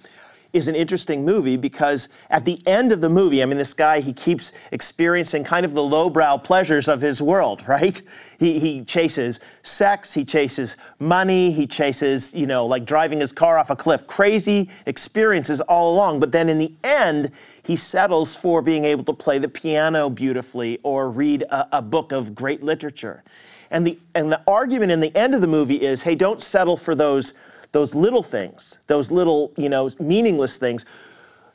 is 0.54 0.68
an 0.68 0.76
interesting 0.76 1.26
movie 1.26 1.58
because 1.58 2.08
at 2.30 2.46
the 2.46 2.66
end 2.68 2.92
of 2.92 3.02
the 3.02 3.10
movie, 3.10 3.42
I 3.42 3.46
mean, 3.48 3.58
this 3.58 3.74
guy, 3.74 4.02
he 4.02 4.14
keeps 4.14 4.54
experiencing 4.72 5.44
kind 5.44 5.66
of 5.66 5.74
the 5.74 5.82
lowbrow 5.82 6.38
pleasures 6.38 6.88
of 6.88 7.02
his 7.02 7.22
world, 7.22 7.68
right? 7.68 8.00
He, 8.40 8.60
he 8.60 8.84
chases 8.86 9.40
sex, 9.64 10.14
he 10.14 10.24
chases 10.24 10.78
money, 11.00 11.52
he 11.52 11.66
chases, 11.66 12.34
you 12.36 12.46
know, 12.46 12.68
like 12.68 12.86
driving 12.86 13.20
his 13.20 13.32
car 13.32 13.58
off 13.58 13.72
a 13.72 13.76
cliff, 13.76 14.06
crazy 14.06 14.70
experiences 14.86 15.60
all 15.62 15.94
along. 15.94 16.20
But 16.20 16.32
then 16.32 16.50
in 16.50 16.60
the 16.60 16.72
end, 16.84 17.32
he 17.66 17.76
settles 17.76 18.36
for 18.36 18.62
being 18.62 18.86
able 18.86 19.04
to 19.06 19.14
play 19.14 19.40
the 19.40 19.50
piano 19.50 20.10
beautifully 20.10 20.80
or 20.84 21.10
read 21.10 21.42
a, 21.44 21.78
a 21.78 21.82
book 21.82 22.12
of 22.12 22.36
great 22.36 22.62
literature. 22.62 23.24
And 23.72 23.88
the, 23.88 23.98
and 24.14 24.32
the 24.32 24.42
argument 24.46 24.92
in 24.92 25.00
the 25.00 25.16
end 25.18 25.34
of 25.34 25.42
the 25.42 25.48
movie 25.48 25.82
is 25.82 26.04
hey, 26.04 26.14
don't 26.14 26.42
settle 26.42 26.78
for 26.78 26.94
those 26.94 27.34
those 27.74 27.94
little 27.94 28.24
things, 28.24 28.78
those 28.88 29.12
little, 29.12 29.52
you 29.58 29.68
know, 29.68 29.90
meaningless 30.00 30.58
things. 30.58 30.86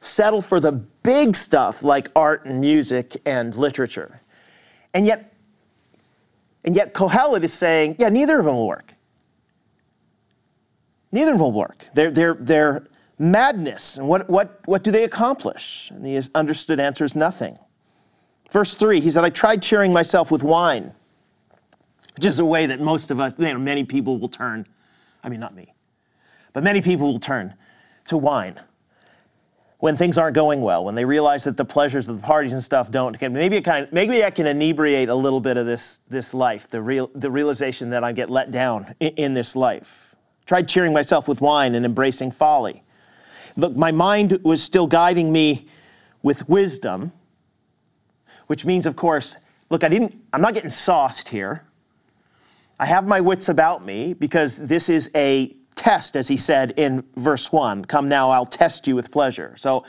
Settle 0.00 0.42
for 0.42 0.60
the 0.60 0.72
big 0.72 1.34
stuff 1.34 1.82
like 1.82 2.08
art 2.14 2.44
and 2.44 2.60
music 2.60 3.20
and 3.24 3.54
literature. 3.56 4.20
And 4.92 5.06
yet, 5.06 5.32
and 6.64 6.76
yet 6.76 6.92
Kohelet 6.92 7.42
is 7.42 7.52
saying, 7.52 7.96
yeah, 7.98 8.08
neither 8.08 8.38
of 8.38 8.44
them 8.44 8.54
will 8.56 8.66
work. 8.66 8.92
Neither 11.10 11.32
of 11.32 11.38
them 11.38 11.44
will 11.44 11.52
work. 11.52 11.86
They're, 11.94 12.10
they're, 12.10 12.34
they're 12.34 12.86
madness. 13.18 13.96
And 13.96 14.08
what, 14.08 14.28
what, 14.28 14.60
what 14.66 14.84
do 14.84 14.90
they 14.90 15.04
accomplish? 15.04 15.90
And 15.90 16.04
the 16.04 16.30
understood 16.34 16.78
answer 16.78 17.04
is 17.04 17.16
nothing. 17.16 17.58
Verse 18.50 18.74
3, 18.74 19.00
he 19.00 19.10
said, 19.10 19.24
I 19.24 19.30
tried 19.30 19.62
cheering 19.62 19.92
myself 19.92 20.30
with 20.30 20.42
wine, 20.42 20.92
which 22.16 22.24
is 22.24 22.38
a 22.38 22.44
way 22.44 22.66
that 22.66 22.80
most 22.80 23.10
of 23.10 23.20
us, 23.20 23.34
you 23.38 23.44
know, 23.44 23.58
many 23.58 23.84
people 23.84 24.18
will 24.18 24.28
turn. 24.28 24.66
I 25.22 25.28
mean, 25.28 25.40
not 25.40 25.54
me. 25.54 25.74
But 26.52 26.64
many 26.64 26.82
people 26.82 27.12
will 27.12 27.18
turn 27.18 27.54
to 28.06 28.16
wine 28.16 28.60
when 29.78 29.94
things 29.94 30.18
aren't 30.18 30.34
going 30.34 30.60
well, 30.60 30.84
when 30.84 30.96
they 30.96 31.04
realize 31.04 31.44
that 31.44 31.56
the 31.56 31.64
pleasures 31.64 32.08
of 32.08 32.20
the 32.20 32.26
parties 32.26 32.52
and 32.52 32.62
stuff 32.62 32.90
don't. 32.90 33.20
Maybe, 33.20 33.56
it 33.56 33.64
kind 33.64 33.86
of, 33.86 33.92
maybe 33.92 34.24
I 34.24 34.30
can 34.30 34.46
inebriate 34.46 35.08
a 35.08 35.14
little 35.14 35.40
bit 35.40 35.56
of 35.56 35.66
this, 35.66 36.02
this 36.08 36.34
life, 36.34 36.68
the, 36.68 36.82
real, 36.82 37.10
the 37.14 37.30
realization 37.30 37.90
that 37.90 38.02
I 38.02 38.12
get 38.12 38.28
let 38.28 38.50
down 38.50 38.94
in, 38.98 39.10
in 39.10 39.34
this 39.34 39.54
life. 39.54 40.16
Tried 40.46 40.66
cheering 40.66 40.92
myself 40.92 41.28
with 41.28 41.40
wine 41.40 41.74
and 41.76 41.86
embracing 41.86 42.32
folly. 42.32 42.82
Look, 43.56 43.76
my 43.76 43.92
mind 43.92 44.40
was 44.42 44.62
still 44.62 44.86
guiding 44.86 45.30
me 45.30 45.66
with 46.22 46.48
wisdom, 46.48 47.12
which 48.48 48.64
means, 48.64 48.84
of 48.84 48.96
course, 48.96 49.36
look, 49.70 49.84
I 49.84 49.88
didn't, 49.88 50.16
I'm 50.32 50.40
not 50.40 50.54
getting 50.54 50.70
sauced 50.70 51.28
here. 51.28 51.64
I 52.80 52.86
have 52.86 53.06
my 53.06 53.20
wits 53.20 53.48
about 53.48 53.84
me 53.84 54.14
because 54.14 54.56
this 54.56 54.88
is 54.88 55.10
a 55.14 55.54
test, 55.78 56.16
as 56.16 56.28
he 56.28 56.36
said 56.36 56.74
in 56.76 57.04
verse 57.16 57.52
1. 57.52 57.84
Come 57.84 58.08
now, 58.08 58.30
I'll 58.30 58.44
test 58.44 58.86
you 58.88 58.96
with 58.96 59.10
pleasure. 59.12 59.54
So 59.56 59.84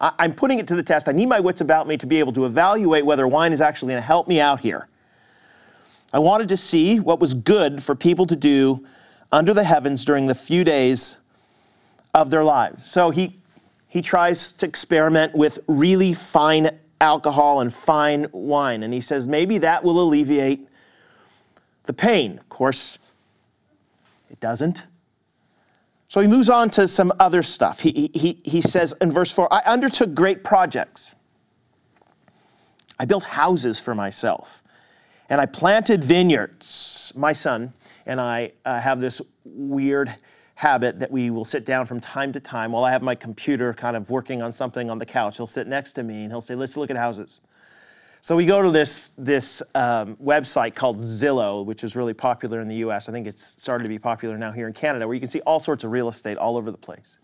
I'm 0.00 0.34
putting 0.34 0.58
it 0.58 0.66
to 0.68 0.74
the 0.74 0.82
test. 0.82 1.08
I 1.08 1.12
need 1.12 1.26
my 1.26 1.38
wits 1.38 1.60
about 1.60 1.86
me 1.86 1.96
to 1.98 2.06
be 2.06 2.18
able 2.18 2.32
to 2.32 2.46
evaluate 2.46 3.06
whether 3.06 3.28
wine 3.28 3.52
is 3.52 3.60
actually 3.60 3.92
going 3.92 4.02
to 4.02 4.06
help 4.06 4.26
me 4.26 4.40
out 4.40 4.60
here. 4.60 4.88
I 6.12 6.18
wanted 6.18 6.48
to 6.48 6.56
see 6.56 6.98
what 6.98 7.20
was 7.20 7.34
good 7.34 7.82
for 7.82 7.94
people 7.94 8.26
to 8.26 8.36
do 8.36 8.86
under 9.30 9.52
the 9.52 9.64
heavens 9.64 10.04
during 10.04 10.26
the 10.26 10.34
few 10.34 10.64
days 10.64 11.16
of 12.14 12.30
their 12.30 12.44
lives. 12.44 12.86
So 12.86 13.10
he, 13.10 13.38
he 13.86 14.00
tries 14.00 14.52
to 14.54 14.66
experiment 14.66 15.34
with 15.34 15.58
really 15.66 16.14
fine 16.14 16.70
alcohol 17.00 17.60
and 17.60 17.72
fine 17.72 18.28
wine. 18.32 18.82
And 18.82 18.94
he 18.94 19.00
says 19.00 19.26
maybe 19.26 19.58
that 19.58 19.84
will 19.84 20.00
alleviate 20.00 20.68
the 21.84 21.92
pain. 21.92 22.38
Of 22.38 22.48
course, 22.48 22.98
it 24.30 24.40
doesn't. 24.40 24.86
So 26.14 26.20
he 26.20 26.28
moves 26.28 26.48
on 26.48 26.70
to 26.70 26.86
some 26.86 27.12
other 27.18 27.42
stuff. 27.42 27.80
He, 27.80 28.08
he, 28.14 28.40
he 28.44 28.60
says 28.60 28.94
in 29.00 29.10
verse 29.10 29.32
4 29.32 29.52
I 29.52 29.62
undertook 29.66 30.14
great 30.14 30.44
projects. 30.44 31.12
I 33.00 33.04
built 33.04 33.24
houses 33.24 33.80
for 33.80 33.96
myself, 33.96 34.62
and 35.28 35.40
I 35.40 35.46
planted 35.46 36.04
vineyards. 36.04 37.12
My 37.16 37.32
son 37.32 37.72
and 38.06 38.20
I 38.20 38.52
uh, 38.64 38.78
have 38.78 39.00
this 39.00 39.20
weird 39.44 40.14
habit 40.54 41.00
that 41.00 41.10
we 41.10 41.30
will 41.30 41.44
sit 41.44 41.66
down 41.66 41.84
from 41.84 41.98
time 41.98 42.32
to 42.34 42.38
time 42.38 42.70
while 42.70 42.84
I 42.84 42.92
have 42.92 43.02
my 43.02 43.16
computer 43.16 43.74
kind 43.74 43.96
of 43.96 44.08
working 44.08 44.40
on 44.40 44.52
something 44.52 44.90
on 44.90 44.98
the 44.98 45.06
couch. 45.06 45.38
He'll 45.38 45.48
sit 45.48 45.66
next 45.66 45.94
to 45.94 46.04
me 46.04 46.22
and 46.22 46.30
he'll 46.30 46.40
say, 46.40 46.54
Let's 46.54 46.76
look 46.76 46.90
at 46.90 46.96
houses. 46.96 47.40
So 48.24 48.36
we 48.36 48.46
go 48.46 48.62
to 48.62 48.70
this, 48.70 49.12
this 49.18 49.62
um, 49.74 50.16
website 50.16 50.74
called 50.74 51.02
Zillow, 51.02 51.62
which 51.62 51.84
is 51.84 51.94
really 51.94 52.14
popular 52.14 52.62
in 52.62 52.68
the 52.68 52.76
US. 52.76 53.06
I 53.06 53.12
think 53.12 53.26
it's 53.26 53.60
started 53.60 53.84
to 53.84 53.90
be 53.90 53.98
popular 53.98 54.38
now 54.38 54.50
here 54.50 54.66
in 54.66 54.72
Canada, 54.72 55.06
where 55.06 55.12
you 55.12 55.20
can 55.20 55.28
see 55.28 55.42
all 55.42 55.60
sorts 55.60 55.84
of 55.84 55.90
real 55.90 56.08
estate 56.08 56.38
all 56.38 56.56
over 56.56 56.70
the 56.70 56.78
place. 56.78 57.18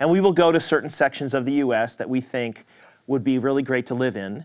And 0.00 0.10
we 0.10 0.20
will 0.20 0.32
go 0.32 0.50
to 0.50 0.58
certain 0.58 0.90
sections 0.90 1.32
of 1.32 1.44
the 1.44 1.52
US 1.52 1.94
that 1.94 2.10
we 2.10 2.20
think 2.20 2.64
would 3.06 3.22
be 3.22 3.38
really 3.38 3.62
great 3.62 3.86
to 3.86 3.94
live 3.94 4.16
in, 4.16 4.44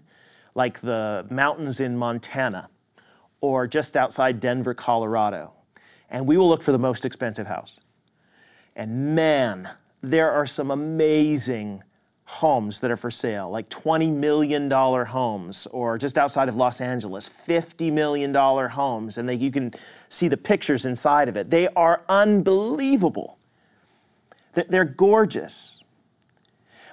like 0.53 0.81
the 0.81 1.25
mountains 1.31 1.79
in 1.79 1.97
Montana 1.97 2.69
or 3.41 3.65
just 3.65 3.97
outside 3.97 4.39
Denver, 4.39 4.75
Colorado. 4.75 5.55
And 6.11 6.27
we 6.27 6.37
will 6.37 6.47
look 6.47 6.61
for 6.61 6.73
the 6.73 6.77
most 6.77 7.07
expensive 7.07 7.47
house. 7.47 7.79
And 8.75 9.15
man, 9.15 9.71
there 10.03 10.31
are 10.31 10.45
some 10.45 10.69
amazing 10.69 11.81
homes 12.27 12.81
that 12.81 12.91
are 12.91 12.97
for 12.97 13.09
sale, 13.09 13.49
like 13.49 13.69
$20 13.69 14.13
million 14.13 14.69
homes, 14.69 15.65
or 15.67 15.97
just 15.97 16.17
outside 16.17 16.49
of 16.49 16.57
Los 16.57 16.81
Angeles, 16.81 17.29
$50 17.29 17.91
million 17.91 18.33
homes, 18.33 19.17
and 19.17 19.29
they, 19.29 19.35
you 19.35 19.49
can 19.49 19.73
see 20.09 20.27
the 20.27 20.35
pictures 20.35 20.85
inside 20.85 21.29
of 21.29 21.37
it. 21.37 21.49
They 21.49 21.69
are 21.69 22.03
unbelievable. 22.09 23.39
They're 24.53 24.83
gorgeous. 24.83 25.81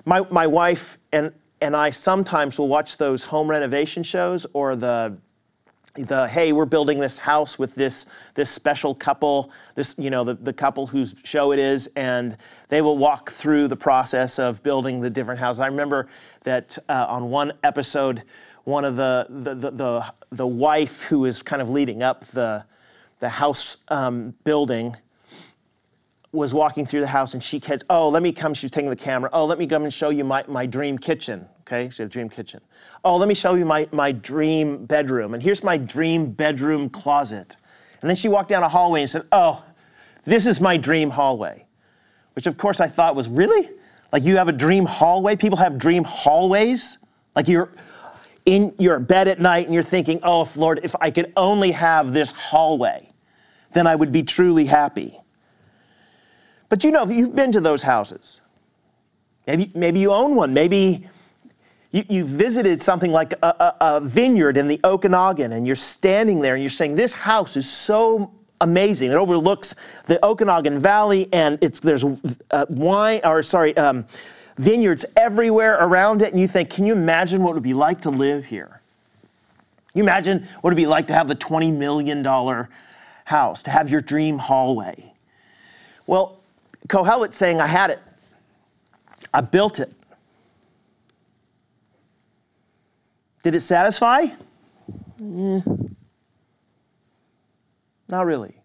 My, 0.04 0.20
my 0.30 0.46
wife 0.46 0.98
and, 1.10 1.32
and 1.60 1.74
I 1.74 1.90
sometimes 1.90 2.56
will 2.56 2.68
watch 2.68 2.96
those 2.98 3.24
home 3.24 3.50
renovation 3.50 4.04
shows 4.04 4.46
or 4.52 4.76
the 4.76 5.16
the 5.94 6.26
hey 6.26 6.52
we're 6.52 6.64
building 6.64 6.98
this 6.98 7.20
house 7.20 7.56
with 7.56 7.76
this 7.76 8.06
this 8.34 8.50
special 8.50 8.96
couple 8.96 9.52
this 9.76 9.94
you 9.96 10.10
know 10.10 10.24
the, 10.24 10.34
the 10.34 10.52
couple 10.52 10.88
whose 10.88 11.14
show 11.22 11.52
it 11.52 11.58
is 11.60 11.86
and 11.94 12.36
they 12.68 12.82
will 12.82 12.98
walk 12.98 13.30
through 13.30 13.68
the 13.68 13.76
process 13.76 14.40
of 14.40 14.60
building 14.64 15.00
the 15.00 15.10
different 15.10 15.38
houses. 15.38 15.60
I 15.60 15.66
remember 15.66 16.08
that 16.42 16.76
uh, 16.88 17.06
on 17.08 17.30
one 17.30 17.52
episode 17.62 18.24
one 18.64 18.84
of 18.84 18.96
the 18.96 19.26
the, 19.28 19.54
the 19.54 19.70
the, 19.70 20.14
the 20.32 20.46
wife 20.46 21.02
who 21.04 21.26
is 21.26 21.42
kind 21.42 21.62
of 21.62 21.70
leading 21.70 22.02
up 22.02 22.24
the 22.24 22.64
the 23.20 23.28
house 23.28 23.78
um, 23.88 24.34
building 24.42 24.96
was 26.34 26.52
walking 26.52 26.84
through 26.84 27.00
the 27.00 27.06
house 27.06 27.32
and 27.32 27.42
she 27.42 27.60
catch 27.60 27.82
oh 27.88 28.08
let 28.08 28.22
me 28.22 28.32
come 28.32 28.52
she 28.52 28.66
was 28.66 28.70
taking 28.70 28.90
the 28.90 28.96
camera 28.96 29.30
oh 29.32 29.46
let 29.46 29.58
me 29.58 29.66
come 29.66 29.84
and 29.84 29.92
show 29.92 30.10
you 30.10 30.24
my, 30.24 30.44
my 30.48 30.66
dream 30.66 30.98
kitchen 30.98 31.48
okay? 31.66 31.88
She 31.90 32.02
had 32.02 32.08
a 32.08 32.12
dream 32.12 32.28
kitchen. 32.28 32.60
Oh, 33.04 33.16
let 33.16 33.28
me 33.28 33.34
show 33.34 33.54
you 33.54 33.64
my, 33.64 33.88
my 33.90 34.12
dream 34.12 34.84
bedroom. 34.84 35.34
And 35.34 35.42
here's 35.42 35.64
my 35.64 35.76
dream 35.76 36.30
bedroom 36.30 36.90
closet. 36.90 37.56
And 38.00 38.08
then 38.08 38.16
she 38.16 38.28
walked 38.28 38.50
down 38.50 38.62
a 38.62 38.68
hallway 38.68 39.00
and 39.00 39.10
said, 39.10 39.26
Oh, 39.32 39.64
this 40.24 40.46
is 40.46 40.60
my 40.60 40.76
dream 40.76 41.10
hallway. 41.10 41.66
Which, 42.34 42.46
of 42.46 42.56
course, 42.56 42.80
I 42.80 42.86
thought 42.86 43.16
was 43.16 43.28
really? 43.28 43.70
Like 44.12 44.24
you 44.24 44.36
have 44.36 44.48
a 44.48 44.52
dream 44.52 44.86
hallway? 44.86 45.36
People 45.36 45.58
have 45.58 45.78
dream 45.78 46.04
hallways? 46.04 46.98
Like 47.34 47.48
you're 47.48 47.72
in 48.44 48.74
your 48.78 48.98
bed 48.98 49.26
at 49.28 49.40
night 49.40 49.64
and 49.64 49.74
you're 49.74 49.82
thinking, 49.82 50.20
Oh, 50.22 50.42
if 50.42 50.56
Lord, 50.56 50.80
if 50.82 50.94
I 51.00 51.10
could 51.10 51.32
only 51.36 51.72
have 51.72 52.12
this 52.12 52.32
hallway, 52.32 53.12
then 53.72 53.86
I 53.86 53.94
would 53.94 54.12
be 54.12 54.22
truly 54.22 54.66
happy. 54.66 55.18
But 56.74 56.82
you 56.82 56.90
know, 56.90 57.06
you've 57.06 57.36
been 57.36 57.52
to 57.52 57.60
those 57.60 57.82
houses. 57.82 58.40
Maybe, 59.46 59.70
maybe 59.76 60.00
you 60.00 60.12
own 60.12 60.34
one. 60.34 60.52
Maybe 60.52 61.06
you, 61.92 62.02
you 62.08 62.24
visited 62.24 62.82
something 62.82 63.12
like 63.12 63.32
a, 63.34 63.46
a, 63.46 63.76
a 63.80 64.00
vineyard 64.00 64.56
in 64.56 64.66
the 64.66 64.80
Okanagan, 64.82 65.52
and 65.52 65.68
you're 65.68 65.76
standing 65.76 66.40
there 66.40 66.54
and 66.54 66.64
you're 66.64 66.70
saying, 66.70 66.96
This 66.96 67.14
house 67.14 67.56
is 67.56 67.70
so 67.70 68.32
amazing. 68.60 69.12
It 69.12 69.14
overlooks 69.14 69.76
the 70.06 70.18
Okanagan 70.26 70.80
Valley, 70.80 71.28
and 71.32 71.60
it's 71.62 71.78
there's 71.78 72.04
uh, 72.50 72.66
wine 72.68 73.20
or 73.22 73.40
sorry, 73.44 73.76
um, 73.76 74.04
vineyards 74.56 75.06
everywhere 75.16 75.78
around 75.80 76.22
it. 76.22 76.32
And 76.32 76.40
you 76.40 76.48
think, 76.48 76.70
can 76.70 76.86
you 76.86 76.94
imagine 76.94 77.44
what 77.44 77.50
it 77.50 77.54
would 77.54 77.62
be 77.62 77.72
like 77.72 78.00
to 78.00 78.10
live 78.10 78.46
here? 78.46 78.80
You 79.94 80.02
imagine 80.02 80.42
what 80.60 80.70
it'd 80.70 80.76
be 80.76 80.86
like 80.86 81.06
to 81.06 81.14
have 81.14 81.28
the 81.28 81.36
twenty 81.36 81.70
million 81.70 82.22
dollar 82.22 82.68
house, 83.26 83.62
to 83.62 83.70
have 83.70 83.90
your 83.90 84.00
dream 84.00 84.38
hallway. 84.38 85.12
Well, 86.08 86.40
Kohelet's 86.88 87.36
saying, 87.36 87.60
I 87.60 87.66
had 87.66 87.90
it. 87.90 88.00
I 89.32 89.40
built 89.40 89.80
it. 89.80 89.92
Did 93.42 93.54
it 93.54 93.60
satisfy? 93.60 94.26
Eh, 95.20 95.60
not 98.08 98.26
really. 98.26 98.56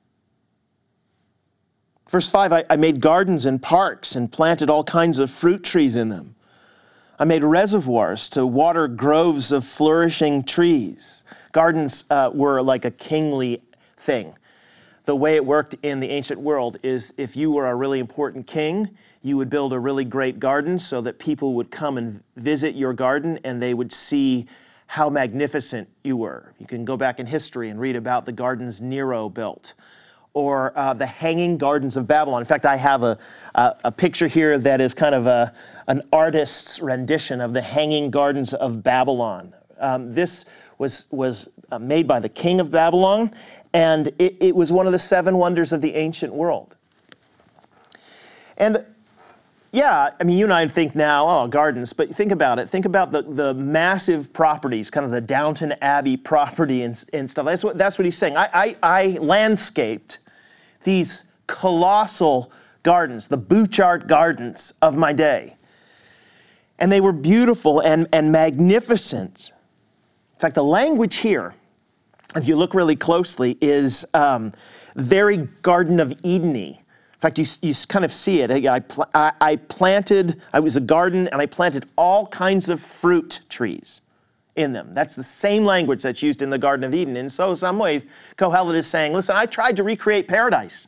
Verse 2.10 2.30
5 2.30 2.54
I, 2.54 2.64
I 2.70 2.76
made 2.76 3.02
gardens 3.02 3.46
and 3.46 3.62
parks 3.62 4.16
and 4.16 4.32
planted 4.32 4.70
all 4.70 4.84
kinds 4.84 5.20
of 5.20 5.30
fruit 5.30 5.64
trees 5.64 5.96
in 5.96 6.10
them. 6.10 6.36
I 7.20 7.26
made 7.26 7.44
reservoirs 7.44 8.30
to 8.30 8.46
water 8.46 8.88
groves 8.88 9.52
of 9.52 9.66
flourishing 9.66 10.44
trees. 10.44 11.26
Gardens 11.52 12.06
uh, 12.10 12.32
were 12.34 12.62
like 12.62 12.86
a 12.86 12.92
kingly 12.92 13.62
thing. 13.98 14.36
The 15.10 15.16
way 15.16 15.36
it 15.36 15.44
worked 15.44 15.76
in 15.82 16.02
the 16.02 16.10
ancient 16.12 16.40
world 16.40 16.78
is 16.84 17.16
if 17.18 17.36
you 17.36 17.50
were 17.50 17.66
a 17.66 17.74
really 17.74 17.98
important 17.98 18.46
king, 18.46 18.92
you 19.24 19.38
would 19.38 19.50
build 19.50 19.74
a 19.74 19.80
really 19.80 20.06
great 20.06 20.40
garden 20.40 20.78
so 20.78 21.02
that 21.02 21.18
people 21.18 21.56
would 21.56 21.72
come 21.72 21.98
and 21.98 22.22
visit 22.36 22.76
your 22.76 22.94
garden 22.94 23.40
and 23.44 23.60
they 23.60 23.74
would 23.74 23.92
see 23.92 24.46
how 24.86 25.10
magnificent 25.10 25.90
you 26.04 26.16
were. 26.16 26.54
You 26.60 26.68
can 26.68 26.86
go 26.86 26.96
back 26.96 27.20
in 27.20 27.26
history 27.26 27.70
and 27.70 27.80
read 27.80 27.96
about 27.96 28.28
the 28.28 28.32
gardens 28.32 28.82
Nero 28.82 29.30
built 29.30 29.74
or 30.36 30.78
uh, 30.78 30.94
the 30.94 31.08
Hanging 31.08 31.58
Gardens 31.58 31.98
of 31.98 32.06
Babylon. 32.06 32.40
In 32.44 32.46
fact, 32.46 32.68
I 32.68 32.76
have 32.76 33.02
a, 33.02 33.18
a, 33.56 33.78
a 33.86 33.92
picture 33.92 34.28
here 34.28 34.60
that 34.60 34.80
is 34.80 34.94
kind 34.94 35.16
of 35.16 35.26
a, 35.26 35.56
an 35.88 36.04
artist's 36.14 36.80
rendition 36.80 37.42
of 37.42 37.54
the 37.54 37.64
Hanging 37.64 38.12
Gardens 38.12 38.54
of 38.54 38.84
Babylon. 38.84 39.56
Um, 39.80 40.14
this 40.14 40.46
was, 40.78 41.08
was 41.10 41.50
uh, 41.72 41.80
made 41.80 42.08
by 42.08 42.20
the 42.20 42.30
king 42.30 42.60
of 42.60 42.70
Babylon, 42.70 43.34
and 43.74 44.08
it, 44.20 44.38
it 44.40 44.56
was 44.56 44.72
one 44.72 44.86
of 44.86 44.92
the 44.92 45.00
seven 45.00 45.38
wonders 45.38 45.72
of 45.74 45.82
the 45.82 45.96
ancient 45.96 46.34
world. 46.34 46.76
And 48.58 48.86
yeah, 49.72 50.12
I 50.20 50.24
mean, 50.24 50.38
you 50.38 50.46
and 50.46 50.54
I 50.54 50.68
think 50.68 50.96
now, 50.96 51.30
oh, 51.30 51.48
gardens, 51.48 51.94
but 51.94 52.10
think 52.10 52.32
about 52.32 52.58
it. 52.58 52.68
Think 52.68 52.86
about 52.86 53.12
the, 53.12 53.22
the 53.22 53.54
massive 53.54 54.34
properties, 54.34 54.90
kind 54.90 55.06
of 55.06 55.12
the 55.12 55.22
Downton 55.22 55.76
Abbey 55.82 56.18
property 56.18 56.82
and, 56.82 57.04
and 57.14 57.30
stuff. 57.30 57.46
That's 57.46 57.64
what, 57.64 57.78
that's 57.78 58.00
what 58.00 58.06
he's 58.06 58.18
saying. 58.18 58.36
I, 58.36 58.50
I, 58.54 58.76
I 58.82 59.06
landscaped 59.20 60.20
these 60.84 61.26
colossal 61.46 62.52
gardens, 62.82 63.28
the 63.28 63.38
Butchart 63.38 64.08
Gardens 64.08 64.74
of 64.82 64.96
my 64.96 65.14
day. 65.14 65.56
And 66.80 66.92
they 66.92 67.02
were 67.02 67.12
beautiful 67.12 67.80
and, 67.82 68.08
and 68.12 68.32
magnificent. 68.32 69.52
In 70.34 70.40
fact, 70.40 70.56
the 70.56 70.64
language 70.64 71.18
here, 71.18 71.54
if 72.36 72.48
you 72.48 72.56
look 72.56 72.74
really 72.74 72.96
closely, 72.96 73.58
is 73.62 74.06
um, 74.14 74.52
very 74.96 75.38
Garden 75.62 76.00
of 76.00 76.14
Eden 76.24 76.78
in 77.20 77.22
fact, 77.22 77.38
you, 77.38 77.46
you 77.62 77.74
kind 77.90 78.06
of 78.06 78.14
see 78.14 78.40
it. 78.40 78.50
I, 78.50 78.82
I, 79.14 79.34
I 79.42 79.56
planted, 79.58 80.42
I 80.54 80.62
was 80.62 80.78
a 80.78 80.82
garden, 80.82 81.28
and 81.28 81.42
I 81.42 81.48
planted 81.48 81.86
all 81.98 82.28
kinds 82.28 82.70
of 82.70 82.80
fruit 82.80 83.42
trees 83.50 84.00
in 84.56 84.72
them. 84.72 84.94
That's 84.94 85.18
the 85.18 85.24
same 85.24 85.66
language 85.66 86.02
that's 86.02 86.24
used 86.24 86.42
in 86.42 86.50
the 86.50 86.58
Garden 86.58 86.86
of 86.86 86.96
Eden. 86.96 87.18
And 87.18 87.30
so, 87.30 87.50
in 87.50 87.56
some 87.58 87.78
ways, 87.78 88.06
Kohelet 88.38 88.76
is 88.76 88.88
saying, 88.88 89.12
listen, 89.12 89.36
I 89.36 89.48
tried 89.48 89.76
to 89.76 89.84
recreate 89.84 90.30
paradise. 90.30 90.88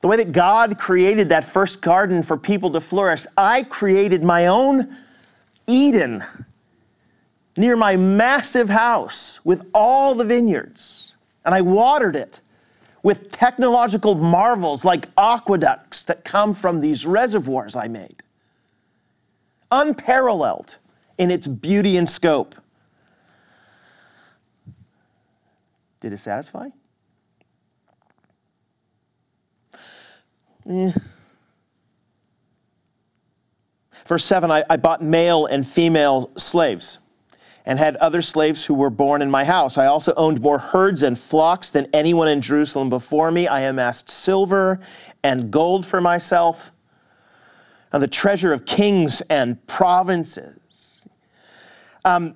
The 0.00 0.08
way 0.08 0.16
that 0.16 0.32
God 0.32 0.76
created 0.76 1.28
that 1.28 1.44
first 1.44 1.80
garden 1.80 2.24
for 2.24 2.36
people 2.36 2.70
to 2.70 2.80
flourish, 2.80 3.26
I 3.36 3.62
created 3.62 4.24
my 4.24 4.48
own 4.48 4.96
Eden 5.68 6.24
near 7.56 7.76
my 7.76 7.96
massive 7.96 8.68
house 8.68 9.44
with 9.44 9.68
all 9.72 10.14
the 10.14 10.24
vineyards. 10.24 11.14
And 11.44 11.54
I 11.54 11.60
watered 11.60 12.16
it 12.16 12.40
with 13.02 13.30
technological 13.30 14.14
marvels 14.14 14.84
like 14.84 15.08
aqueducts 15.16 16.02
that 16.04 16.24
come 16.24 16.54
from 16.54 16.80
these 16.80 17.06
reservoirs 17.06 17.76
I 17.76 17.86
made. 17.86 18.22
Unparalleled 19.70 20.78
in 21.18 21.30
its 21.30 21.46
beauty 21.46 21.96
and 21.96 22.08
scope. 22.08 22.54
Did 26.00 26.12
it 26.12 26.18
satisfy? 26.18 26.70
Eh. 30.68 30.92
Verse 34.06 34.24
7 34.24 34.50
I, 34.50 34.64
I 34.68 34.76
bought 34.76 35.02
male 35.02 35.46
and 35.46 35.66
female 35.66 36.30
slaves 36.36 36.98
and 37.66 37.78
had 37.78 37.96
other 37.96 38.20
slaves 38.20 38.66
who 38.66 38.74
were 38.74 38.90
born 38.90 39.22
in 39.22 39.30
my 39.30 39.44
house. 39.44 39.78
I 39.78 39.86
also 39.86 40.12
owned 40.14 40.40
more 40.40 40.58
herds 40.58 41.02
and 41.02 41.18
flocks 41.18 41.70
than 41.70 41.86
anyone 41.92 42.28
in 42.28 42.40
Jerusalem 42.40 42.90
before 42.90 43.30
me. 43.30 43.48
I 43.48 43.60
amassed 43.60 44.08
silver 44.10 44.80
and 45.22 45.50
gold 45.50 45.86
for 45.86 46.00
myself, 46.00 46.70
and 47.92 48.02
the 48.02 48.08
treasure 48.08 48.52
of 48.52 48.66
kings 48.66 49.22
and 49.22 49.64
provinces. 49.66 51.08
Um, 52.04 52.34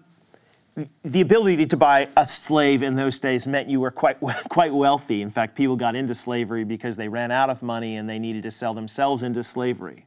the 1.03 1.21
ability 1.21 1.67
to 1.67 1.77
buy 1.77 2.09
a 2.17 2.27
slave 2.27 2.83
in 2.83 2.95
those 2.95 3.19
days 3.19 3.47
meant 3.47 3.69
you 3.69 3.81
were 3.81 3.91
quite, 3.91 4.19
quite 4.49 4.73
wealthy. 4.73 5.23
In 5.23 5.31
fact, 5.31 5.57
people 5.57 5.77
got 5.77 5.95
into 5.95 6.15
slavery 6.15 6.65
because 6.65 6.97
they 6.97 7.09
ran 7.09 7.31
out 7.31 7.51
of 7.51 7.63
money 7.63 7.97
and 7.97 8.09
they 8.09 8.19
needed 8.19 8.45
to 8.45 8.51
sell 8.51 8.75
themselves 8.75 9.23
into 9.23 9.43
slavery. 9.43 10.07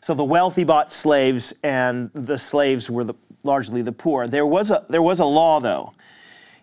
So 0.00 0.14
the 0.14 0.24
wealthy 0.24 0.64
bought 0.64 0.92
slaves, 0.92 1.54
and 1.62 2.10
the 2.12 2.36
slaves 2.36 2.90
were 2.90 3.04
the, 3.04 3.14
largely 3.44 3.82
the 3.82 3.92
poor. 3.92 4.26
There 4.26 4.46
was 4.46 4.70
a, 4.70 4.84
there 4.88 5.02
was 5.02 5.20
a 5.20 5.24
law, 5.24 5.60
though. 5.60 5.94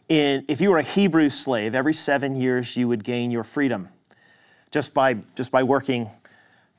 In, 0.08 0.46
if 0.48 0.60
you 0.60 0.72
were 0.72 0.80
a 0.80 0.84
Hebrew 0.84 1.30
slave, 1.30 1.76
every 1.76 1.94
seven 1.94 2.36
years 2.36 2.76
you 2.76 2.88
would 2.88 3.04
gain 3.04 3.30
your 3.30 3.44
freedom 3.44 3.90
just 4.72 4.94
by, 4.94 5.18
just 5.36 5.52
by 5.52 5.64
working 5.64 6.10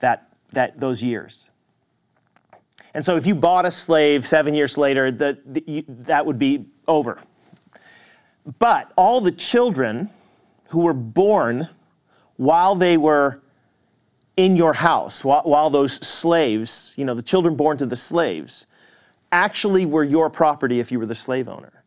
that, 0.00 0.28
that, 0.52 0.80
those 0.80 1.02
years. 1.02 1.48
And 2.92 3.04
so 3.04 3.16
if 3.16 3.26
you 3.26 3.34
bought 3.34 3.66
a 3.66 3.70
slave 3.70 4.26
seven 4.26 4.54
years 4.54 4.76
later, 4.76 5.12
that, 5.12 5.38
that 6.06 6.26
would 6.26 6.38
be 6.38 6.66
over. 6.88 7.22
But 8.58 8.92
all 8.96 9.20
the 9.20 9.32
children 9.32 10.10
who 10.68 10.80
were 10.80 10.94
born 10.94 11.68
while 12.36 12.74
they 12.74 12.96
were 12.96 13.40
in 14.36 14.56
your 14.56 14.72
house, 14.72 15.22
while, 15.22 15.42
while 15.42 15.70
those 15.70 15.92
slaves, 15.94 16.94
you 16.96 17.04
know, 17.04 17.14
the 17.14 17.22
children 17.22 17.54
born 17.54 17.76
to 17.78 17.86
the 17.86 17.96
slaves, 17.96 18.66
actually 19.32 19.86
were 19.86 20.04
your 20.04 20.30
property 20.30 20.80
if 20.80 20.90
you 20.90 20.98
were 20.98 21.06
the 21.06 21.14
slave 21.14 21.48
owner. 21.48 21.80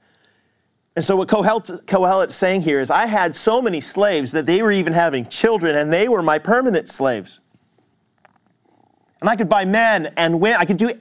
And 0.96 1.04
so, 1.04 1.16
what 1.16 1.28
Kohelet's 1.28 2.36
saying 2.36 2.62
here 2.62 2.80
is, 2.80 2.92
I 2.92 3.08
had 3.08 3.36
so 3.36 3.62
many 3.62 3.82
slaves 3.82 4.32
that 4.34 4.46
they 4.46 4.62
were 4.62 4.72
even 4.72 4.94
having 4.94 5.26
children, 5.26 5.76
and 5.76 5.92
they 5.92 6.08
were 6.08 6.22
my 6.22 6.38
permanent 6.38 6.88
slaves. 6.88 7.40
And 9.20 9.30
I 9.30 9.36
could 9.36 9.50
buy 9.50 9.66
men 9.66 10.14
and 10.18 10.40
women. 10.40 10.60
I 10.60 10.66
could 10.66 10.78
do. 10.78 10.92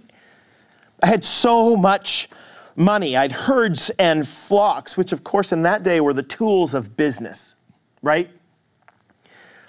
I 1.03 1.09
had 1.09 1.25
so 1.25 1.77
much 1.77 2.29
money. 2.75 3.17
I 3.17 3.23
had 3.23 3.33
herds 3.33 3.91
and 3.99 4.27
flocks, 4.27 4.97
which, 4.97 5.13
of 5.13 5.25
course, 5.25 5.53
in 5.53 5.63
that 5.63 5.83
day 5.83 6.01
were 6.01 6.15
the 6.15 6.23
tools 6.23 6.73
of 6.73 6.97
business, 6.97 7.55
right? 8.01 8.31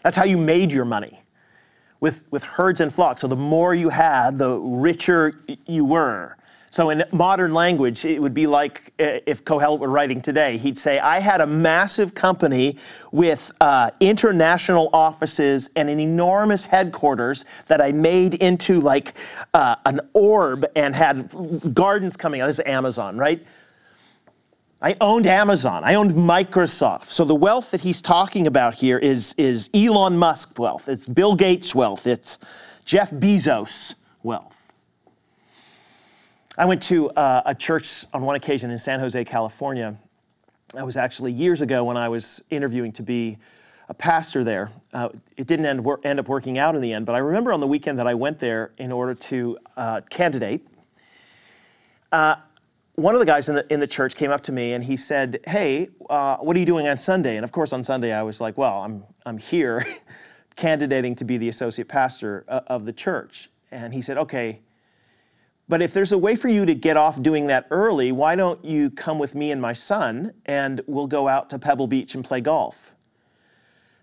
That's 0.03 0.15
how 0.15 0.23
you 0.23 0.38
made 0.38 0.71
your 0.71 0.86
money 0.86 1.23
with, 1.99 2.23
with 2.31 2.43
herds 2.43 2.79
and 2.79 2.93
flocks. 2.93 3.21
So, 3.21 3.27
the 3.27 3.36
more 3.36 3.75
you 3.75 3.89
had, 3.89 4.38
the 4.38 4.57
richer 4.57 5.41
you 5.65 5.83
were. 5.83 6.38
So, 6.73 6.89
in 6.89 7.03
modern 7.12 7.53
language, 7.53 8.03
it 8.03 8.19
would 8.19 8.33
be 8.33 8.47
like 8.47 8.91
uh, 8.99 9.19
if 9.27 9.45
Kohelet 9.45 9.77
were 9.77 9.91
writing 9.91 10.23
today. 10.23 10.57
He'd 10.57 10.79
say, 10.79 10.97
I 10.97 11.19
had 11.19 11.39
a 11.39 11.45
massive 11.45 12.15
company 12.15 12.79
with 13.12 13.51
uh, 13.62 13.91
international 13.99 14.89
offices 14.91 15.69
and 15.75 15.88
an 15.88 15.99
enormous 15.99 16.65
headquarters 16.65 17.45
that 17.67 17.79
I 17.79 17.91
made 17.91 18.33
into 18.33 18.79
like 18.79 19.13
uh, 19.53 19.75
an 19.86 19.99
orb 20.13 20.65
and 20.75 20.95
had 20.95 21.29
gardens 21.75 22.17
coming 22.17 22.41
out. 22.41 22.47
This 22.47 22.57
is 22.57 22.65
Amazon, 22.65 23.19
right? 23.19 23.45
I 24.81 24.95
owned 24.99 25.27
Amazon. 25.27 25.83
I 25.83 25.93
owned 25.93 26.13
Microsoft. 26.13 27.03
So 27.03 27.23
the 27.23 27.36
wealth 27.36 27.69
that 27.69 27.81
he's 27.81 28.01
talking 28.01 28.47
about 28.47 28.73
here 28.73 28.97
is, 28.97 29.36
is 29.38 29.69
Elon 29.75 30.17
Musk 30.17 30.57
wealth. 30.57 30.89
It's 30.89 31.05
Bill 31.05 31.36
Gates 31.36 31.75
wealth. 31.75 32.07
It's 32.07 32.39
Jeff 32.83 33.12
Bezos 33.12 33.93
wealth. 34.23 34.62
I 36.56 36.66
went 36.66 36.84
to 36.84 37.10
uh, 37.12 37.42
a 37.48 37.56
church 37.56 38.06
on 38.13 38.22
one 38.22 38.36
occasion 38.36 38.70
in 38.70 38.78
San 38.78 39.00
Jose, 39.00 39.26
California. 39.26 39.98
That 40.76 40.86
was 40.86 40.96
actually 40.96 41.32
years 41.32 41.62
ago 41.62 41.84
when 41.84 41.98
I 41.98 42.10
was 42.10 42.44
interviewing 42.52 42.92
to 42.94 43.02
be 43.02 43.39
a 43.89 43.96
pastor 43.96 44.44
there. 44.44 44.72
Uh, 44.94 45.10
it 45.36 45.48
didn't 45.48 45.66
end, 45.66 45.84
wor- 45.84 46.00
end, 46.04 46.20
up 46.20 46.28
working 46.28 46.60
out 46.60 46.76
in 46.76 46.82
the 46.82 46.94
end, 46.94 47.08
but 47.08 47.16
I 47.16 47.18
remember 47.18 47.52
on 47.54 47.60
the 47.60 47.66
weekend 47.66 47.98
that 47.98 48.06
I 48.06 48.13
went 48.13 48.38
there 48.38 48.72
in 48.78 48.92
order 48.92 49.16
to 49.16 49.58
uh, 49.76 50.02
candidate. 50.12 50.68
Uh, 52.12 52.36
one 52.94 53.16
of 53.16 53.20
the 53.20 53.26
guys 53.26 53.50
in 53.50 53.56
the, 53.56 53.74
in 53.74 53.80
the 53.80 53.88
church 53.88 54.16
came 54.16 54.30
up 54.30 54.42
to 54.44 54.52
me 54.52 54.74
and 54.74 54.84
he 54.84 54.96
said, 54.96 55.39
Hey, 55.48 55.89
uh, 56.08 56.38
what 56.38 56.56
are 56.56 56.60
you 56.60 56.68
doing 56.68 56.88
on 56.88 56.98
Sunday? 56.98 57.36
And 57.36 57.44
of 57.44 57.52
course, 57.52 57.74
on 57.74 57.84
Sunday, 57.84 58.13
I 58.13 58.22
was 58.22 58.39
like, 58.39 58.60
Well, 58.60 58.84
I'm, 58.84 59.04
I'm 59.26 59.39
here 59.39 59.84
candidating 60.56 61.16
to 61.16 61.26
be 61.26 61.38
the 61.38 61.50
associate 61.50 61.88
pastor 61.88 62.46
uh, 62.48 62.62
of 62.68 62.86
the 62.86 62.94
church. 62.94 63.50
And 63.72 63.92
he 63.92 64.04
said, 64.04 64.20
Okay 64.20 64.60
but 65.69 65.82
if 65.82 65.93
there's 65.93 66.12
a 66.12 66.17
way 66.17 66.36
for 66.36 66.49
you 66.49 66.65
to 66.65 66.76
get 66.76 66.97
off 66.97 67.21
doing 67.21 67.47
that 67.47 67.67
early, 67.71 68.12
why 68.12 68.36
don't 68.36 68.63
you 68.65 68.89
come 68.89 69.17
with 69.17 69.34
me 69.34 69.52
and 69.52 69.62
my 69.62 69.73
son 69.73 70.34
and 70.45 70.82
we'll 70.88 71.08
go 71.08 71.28
out 71.28 71.49
to 71.52 71.60
Pebble 71.60 71.88
Beach 71.88 72.15
and 72.15 72.23
play 72.23 72.41
golf? 72.41 72.93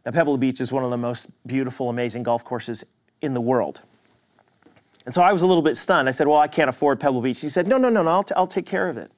Now, 0.05 0.13
Pebble 0.13 0.39
Beach 0.39 0.61
is 0.61 0.73
one 0.73 0.85
of 0.85 0.91
the 0.91 0.97
most 0.97 1.29
beautiful, 1.47 1.91
amazing 1.91 2.23
golf 2.23 2.45
courses 2.45 2.85
in 3.21 3.35
the 3.35 3.41
world. 3.41 3.83
And 5.05 5.15
so 5.15 5.23
I 5.23 5.33
was 5.33 5.43
a 5.43 5.47
little 5.47 5.63
bit 5.63 5.77
stunned. 5.77 6.09
I 6.09 6.13
said, 6.13 6.27
Well, 6.27 6.39
I 6.39 6.49
can't 6.49 6.71
afford 6.71 7.01
Pebble 7.01 7.21
Beach. 7.21 7.41
He 7.41 7.49
said, 7.49 7.67
No, 7.67 7.77
no, 7.77 7.91
no, 7.91 8.03
no, 8.03 8.11
I'll, 8.11 8.23
t- 8.23 8.35
I'll 8.37 8.47
take 8.47 8.67
care 8.67 8.89
of 8.89 8.97
it. 8.97 9.11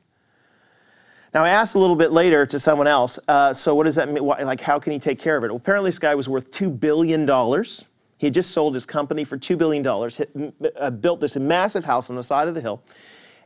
Now, 1.34 1.44
I 1.44 1.48
asked 1.50 1.74
a 1.74 1.78
little 1.78 1.96
bit 1.96 2.12
later 2.12 2.44
to 2.44 2.58
someone 2.58 2.86
else, 2.86 3.18
uh, 3.26 3.54
so 3.54 3.74
what 3.74 3.84
does 3.84 3.94
that 3.94 4.08
mean? 4.08 4.24
Like, 4.24 4.60
how 4.60 4.78
can 4.78 4.92
he 4.92 4.98
take 4.98 5.18
care 5.18 5.36
of 5.36 5.44
it? 5.44 5.48
Well, 5.48 5.56
apparently, 5.56 5.88
this 5.88 5.98
guy 5.98 6.14
was 6.14 6.28
worth 6.28 6.50
$2 6.50 6.78
billion. 6.78 7.26
He 8.22 8.26
had 8.26 8.34
just 8.34 8.52
sold 8.52 8.74
his 8.74 8.86
company 8.86 9.24
for 9.24 9.36
$2 9.36 9.58
billion, 9.58 9.84
uh, 10.76 10.90
built 10.90 11.20
this 11.20 11.36
massive 11.36 11.84
house 11.84 12.08
on 12.08 12.14
the 12.14 12.22
side 12.22 12.46
of 12.46 12.54
the 12.54 12.60
hill, 12.60 12.80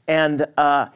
and 0.06 0.44
uh, 0.58 0.88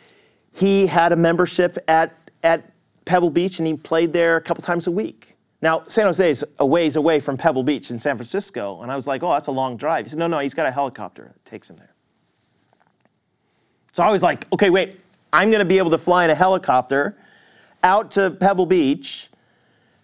he 0.53 0.87
had 0.87 1.13
a 1.13 1.17
membership 1.17 1.79
at, 1.89 2.15
at 2.43 2.73
Pebble 3.07 3.31
Beach 3.31 3.59
and 3.59 3.67
he 3.67 3.79
played 3.79 4.13
there 4.13 4.37
a 4.37 4.41
couple 4.43 4.63
times 4.63 4.87
a 4.87 4.91
week. 4.91 5.35
Now, 5.63 5.85
San 5.89 6.05
Jose 6.05 6.31
is 6.31 6.45
a 6.59 6.67
ways 6.67 6.95
away 6.95 7.21
from 7.21 7.39
Pebble 7.39 7.63
Beach 7.63 7.91
in 7.91 7.99
San 7.99 8.17
Francisco. 8.17 8.83
And 8.83 8.93
I 8.93 8.97
was 8.97 9.07
like, 9.07 9.23
oh, 9.23 9.31
that's 9.31 9.49
a 9.49 9.51
long 9.51 9.79
drive. 9.79 10.05
He 10.05 10.11
said, 10.11 10.19
no, 10.19 10.27
no, 10.27 10.41
he's 10.41 10.53
got 10.53 10.67
a 10.67 10.71
helicopter 10.71 11.33
that 11.33 11.45
takes 11.47 11.71
him 11.71 11.77
there. 11.77 11.95
So 13.93 14.03
I 14.03 14.13
was 14.13 14.23
like, 14.23 14.47
okay, 14.53 14.69
wait, 14.69 15.01
I'm 15.33 15.49
going 15.49 15.61
to 15.61 15.65
be 15.65 15.79
able 15.79 15.93
to 15.93 15.99
fly 15.99 16.25
in 16.25 16.31
a 16.31 16.35
helicopter 16.35 17.17
out 17.83 18.11
to 18.11 18.31
Pebble 18.31 18.67
Beach. 18.67 19.31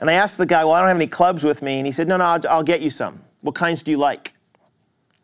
And 0.00 0.08
I 0.08 0.14
asked 0.14 0.38
the 0.38 0.46
guy, 0.46 0.64
well, 0.64 0.72
I 0.72 0.80
don't 0.80 0.88
have 0.88 0.96
any 0.96 1.08
clubs 1.08 1.44
with 1.44 1.60
me. 1.60 1.76
And 1.76 1.84
he 1.84 1.92
said, 1.92 2.08
no, 2.08 2.16
no, 2.16 2.24
I'll, 2.24 2.40
I'll 2.48 2.62
get 2.62 2.80
you 2.80 2.88
some. 2.88 3.20
What 3.46 3.54
kinds 3.54 3.84
do 3.84 3.92
you 3.92 3.96
like? 3.96 4.34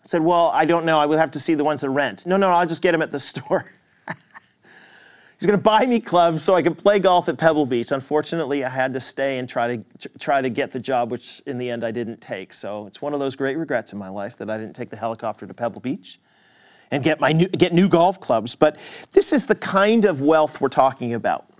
I 0.05 0.07
said, 0.07 0.23
well, 0.23 0.53
I 0.55 0.65
don't 0.65 0.85
know. 0.85 1.01
I 1.01 1.07
would 1.07 1.19
have 1.19 1.33
to 1.33 1.41
see 1.41 1.55
the 1.55 1.65
ones 1.65 1.81
that 1.81 1.91
rent. 1.91 2.25
No, 2.25 2.37
no, 2.37 2.51
I'll 2.51 2.69
just 2.69 2.81
get 2.81 2.93
them 2.93 3.03
at 3.03 3.11
the 3.11 3.19
store. 3.33 3.73
He's 4.07 5.47
going 5.49 5.59
to 5.59 5.63
buy 5.63 5.87
me 5.87 5.99
clubs 5.99 6.45
so 6.45 6.55
I 6.55 6.63
can 6.63 6.77
play 6.77 7.01
golf 7.01 7.29
at 7.29 7.37
Pebble 7.37 7.67
Beach. 7.67 7.91
Unfortunately, 7.91 8.63
I 8.63 8.69
had 8.69 8.93
to 8.93 9.01
stay 9.01 9.39
and 9.39 9.49
try 9.49 9.77
to 9.77 10.09
try 10.21 10.41
to 10.41 10.49
get 10.49 10.71
the 10.71 10.79
job, 10.79 11.11
which 11.11 11.43
in 11.47 11.59
the 11.59 11.69
end 11.69 11.83
I 11.83 11.91
didn't 11.91 12.21
take. 12.21 12.55
So 12.55 12.87
it's 12.87 13.03
one 13.03 13.13
of 13.13 13.19
those 13.19 13.35
great 13.35 13.59
regrets 13.59 13.93
in 13.93 13.99
my 13.99 14.09
life 14.09 14.37
that 14.37 14.49
I 14.49 14.57
didn't 14.57 14.77
take 14.77 14.91
the 14.91 14.97
helicopter 14.97 15.45
to 15.45 15.53
Pebble 15.53 15.81
Beach 15.81 16.21
and 16.93 17.03
get 17.03 17.19
my 17.19 17.33
new, 17.33 17.49
get 17.49 17.73
new 17.73 17.89
golf 17.89 18.21
clubs. 18.21 18.55
But 18.55 18.79
this 19.11 19.33
is 19.33 19.49
the 19.49 19.57
kind 19.57 20.05
of 20.05 20.23
wealth 20.23 20.61
we're 20.61 20.69
talking 20.69 21.13
about. 21.13 21.53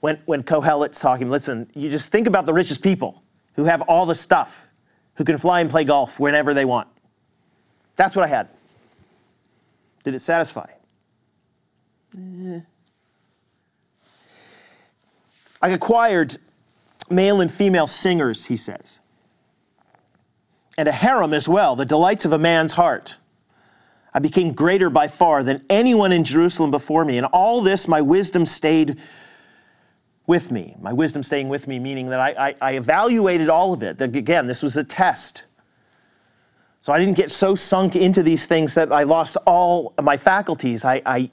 When 0.00 0.18
when 0.26 0.42
Kohelet's 0.42 1.00
talking, 1.00 1.30
listen, 1.30 1.70
you 1.74 1.88
just 1.88 2.12
think 2.12 2.26
about 2.26 2.44
the 2.44 2.52
richest 2.52 2.82
people 2.82 3.22
who 3.60 3.66
have 3.66 3.82
all 3.82 4.06
the 4.06 4.14
stuff, 4.14 4.70
who 5.16 5.24
can 5.24 5.36
fly 5.36 5.60
and 5.60 5.68
play 5.68 5.84
golf 5.84 6.18
whenever 6.18 6.54
they 6.54 6.64
want. 6.64 6.88
That's 7.94 8.16
what 8.16 8.24
I 8.24 8.28
had. 8.28 8.48
Did 10.02 10.14
it 10.14 10.20
satisfy? 10.20 10.66
Eh. 12.16 12.60
I 15.60 15.68
acquired 15.68 16.38
male 17.10 17.42
and 17.42 17.52
female 17.52 17.86
singers, 17.86 18.46
he 18.46 18.56
says, 18.56 18.98
and 20.78 20.88
a 20.88 20.92
harem 20.92 21.34
as 21.34 21.46
well, 21.46 21.76
the 21.76 21.84
delights 21.84 22.24
of 22.24 22.32
a 22.32 22.38
man's 22.38 22.72
heart. 22.72 23.18
I 24.14 24.20
became 24.20 24.54
greater 24.54 24.88
by 24.88 25.06
far 25.06 25.42
than 25.42 25.62
anyone 25.68 26.12
in 26.12 26.24
Jerusalem 26.24 26.70
before 26.70 27.04
me. 27.04 27.18
And 27.18 27.26
all 27.26 27.60
this, 27.60 27.86
my 27.86 28.00
wisdom 28.00 28.46
stayed 28.46 28.98
with 30.30 30.52
me. 30.52 30.76
My 30.80 30.92
wisdom 30.92 31.24
staying 31.24 31.48
with 31.48 31.66
me, 31.66 31.80
meaning 31.80 32.08
that 32.10 32.20
I, 32.20 32.50
I, 32.50 32.54
I 32.60 32.72
evaluated 32.76 33.48
all 33.48 33.72
of 33.72 33.82
it. 33.82 34.00
Again, 34.00 34.46
this 34.46 34.62
was 34.62 34.76
a 34.76 34.84
test. 34.84 35.42
So 36.80 36.92
I 36.92 37.00
didn't 37.00 37.16
get 37.16 37.32
so 37.32 37.56
sunk 37.56 37.96
into 37.96 38.22
these 38.22 38.46
things 38.46 38.74
that 38.74 38.92
I 38.92 39.02
lost 39.02 39.36
all 39.44 39.92
my 40.00 40.16
faculties. 40.16 40.84
I, 40.84 41.02
I 41.04 41.30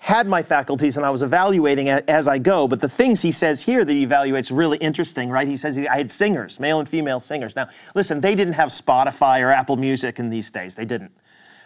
had 0.00 0.26
my 0.26 0.42
faculties 0.42 0.96
and 0.96 1.06
I 1.06 1.10
was 1.10 1.22
evaluating 1.22 1.90
as 1.90 2.26
I 2.26 2.38
go. 2.38 2.66
But 2.66 2.80
the 2.80 2.88
things 2.88 3.22
he 3.22 3.30
says 3.30 3.62
here 3.62 3.84
that 3.84 3.92
he 3.92 4.04
evaluates 4.04 4.50
really 4.52 4.78
interesting, 4.78 5.30
right? 5.30 5.46
He 5.46 5.56
says 5.56 5.78
I 5.78 5.98
had 5.98 6.10
singers, 6.10 6.58
male 6.58 6.80
and 6.80 6.88
female 6.88 7.20
singers. 7.20 7.54
Now, 7.54 7.68
listen, 7.94 8.20
they 8.20 8.34
didn't 8.34 8.54
have 8.54 8.70
Spotify 8.70 9.42
or 9.42 9.52
Apple 9.52 9.76
Music 9.76 10.18
in 10.18 10.28
these 10.28 10.50
days. 10.50 10.74
They 10.74 10.86
didn't. 10.86 11.12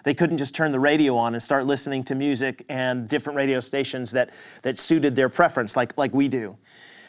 They 0.04 0.14
couldn't 0.14 0.38
just 0.38 0.54
turn 0.54 0.70
the 0.70 0.80
radio 0.80 1.16
on 1.16 1.34
and 1.34 1.42
start 1.42 1.66
listening 1.66 2.04
to 2.04 2.14
music 2.14 2.64
and 2.68 3.08
different 3.08 3.36
radio 3.36 3.60
stations 3.60 4.12
that, 4.12 4.30
that 4.62 4.78
suited 4.78 5.16
their 5.16 5.28
preference, 5.28 5.76
like, 5.76 5.96
like 5.98 6.14
we 6.14 6.28
do. 6.28 6.56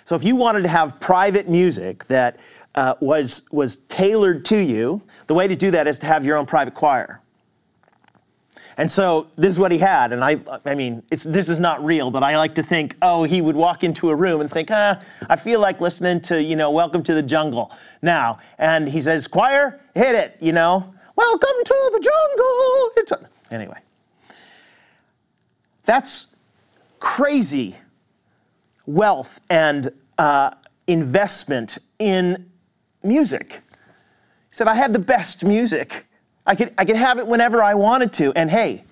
So 0.05 0.15
if 0.15 0.23
you 0.23 0.35
wanted 0.35 0.63
to 0.63 0.69
have 0.69 0.99
private 0.99 1.49
music 1.49 2.05
that 2.05 2.39
uh, 2.73 2.95
was, 2.99 3.43
was 3.51 3.75
tailored 3.75 4.45
to 4.45 4.57
you, 4.57 5.01
the 5.27 5.33
way 5.33 5.47
to 5.47 5.55
do 5.55 5.71
that 5.71 5.87
is 5.87 5.99
to 5.99 6.05
have 6.05 6.25
your 6.25 6.37
own 6.37 6.45
private 6.45 6.73
choir. 6.73 7.21
And 8.77 8.91
so 8.91 9.27
this 9.35 9.53
is 9.53 9.59
what 9.59 9.71
he 9.71 9.77
had. 9.77 10.11
And 10.11 10.23
I, 10.23 10.37
I 10.65 10.75
mean, 10.75 11.01
this 11.09 11.49
is 11.49 11.59
not 11.59 11.83
real, 11.83 12.11
but 12.11 12.23
I 12.23 12.37
like 12.37 12.55
to 12.55 12.63
think, 12.63 12.95
oh, 13.01 13.23
he 13.23 13.41
would 13.41 13.55
walk 13.55 13.83
into 13.83 14.09
a 14.09 14.15
room 14.15 14.41
and 14.41 14.51
think, 14.51 14.69
ah, 14.71 15.01
I 15.29 15.37
feel 15.37 15.59
like 15.59 15.79
listening 15.79 16.21
to, 16.21 16.41
you 16.41 16.55
know, 16.55 16.71
Welcome 16.71 17.01
to 17.03 17.13
the 17.13 17.21
Jungle 17.21 17.71
now. 18.01 18.37
And 18.57 18.89
he 18.89 18.99
says, 18.99 19.27
choir, 19.27 19.79
hit 19.93 20.15
it, 20.15 20.37
you 20.41 20.51
know, 20.51 20.93
Welcome 21.15 21.63
to 21.63 21.89
the 21.93 21.99
jungle. 21.99 22.91
It's 22.97 23.11
a, 23.11 23.29
anyway, 23.53 23.79
that's 25.83 26.27
crazy 26.99 27.75
wealth 28.85 29.39
and 29.49 29.91
uh, 30.17 30.51
investment 30.87 31.77
in 31.99 32.49
music. 33.03 33.61
He 34.49 34.55
said, 34.55 34.67
I 34.67 34.75
had 34.75 34.93
the 34.93 34.99
best 34.99 35.43
music. 35.43 36.05
I 36.45 36.55
could, 36.55 36.73
I 36.77 36.85
could 36.85 36.97
have 36.97 37.17
it 37.17 37.27
whenever 37.27 37.63
I 37.63 37.75
wanted 37.75 38.11
to. 38.13 38.33
And 38.33 38.51
hey, 38.51 38.83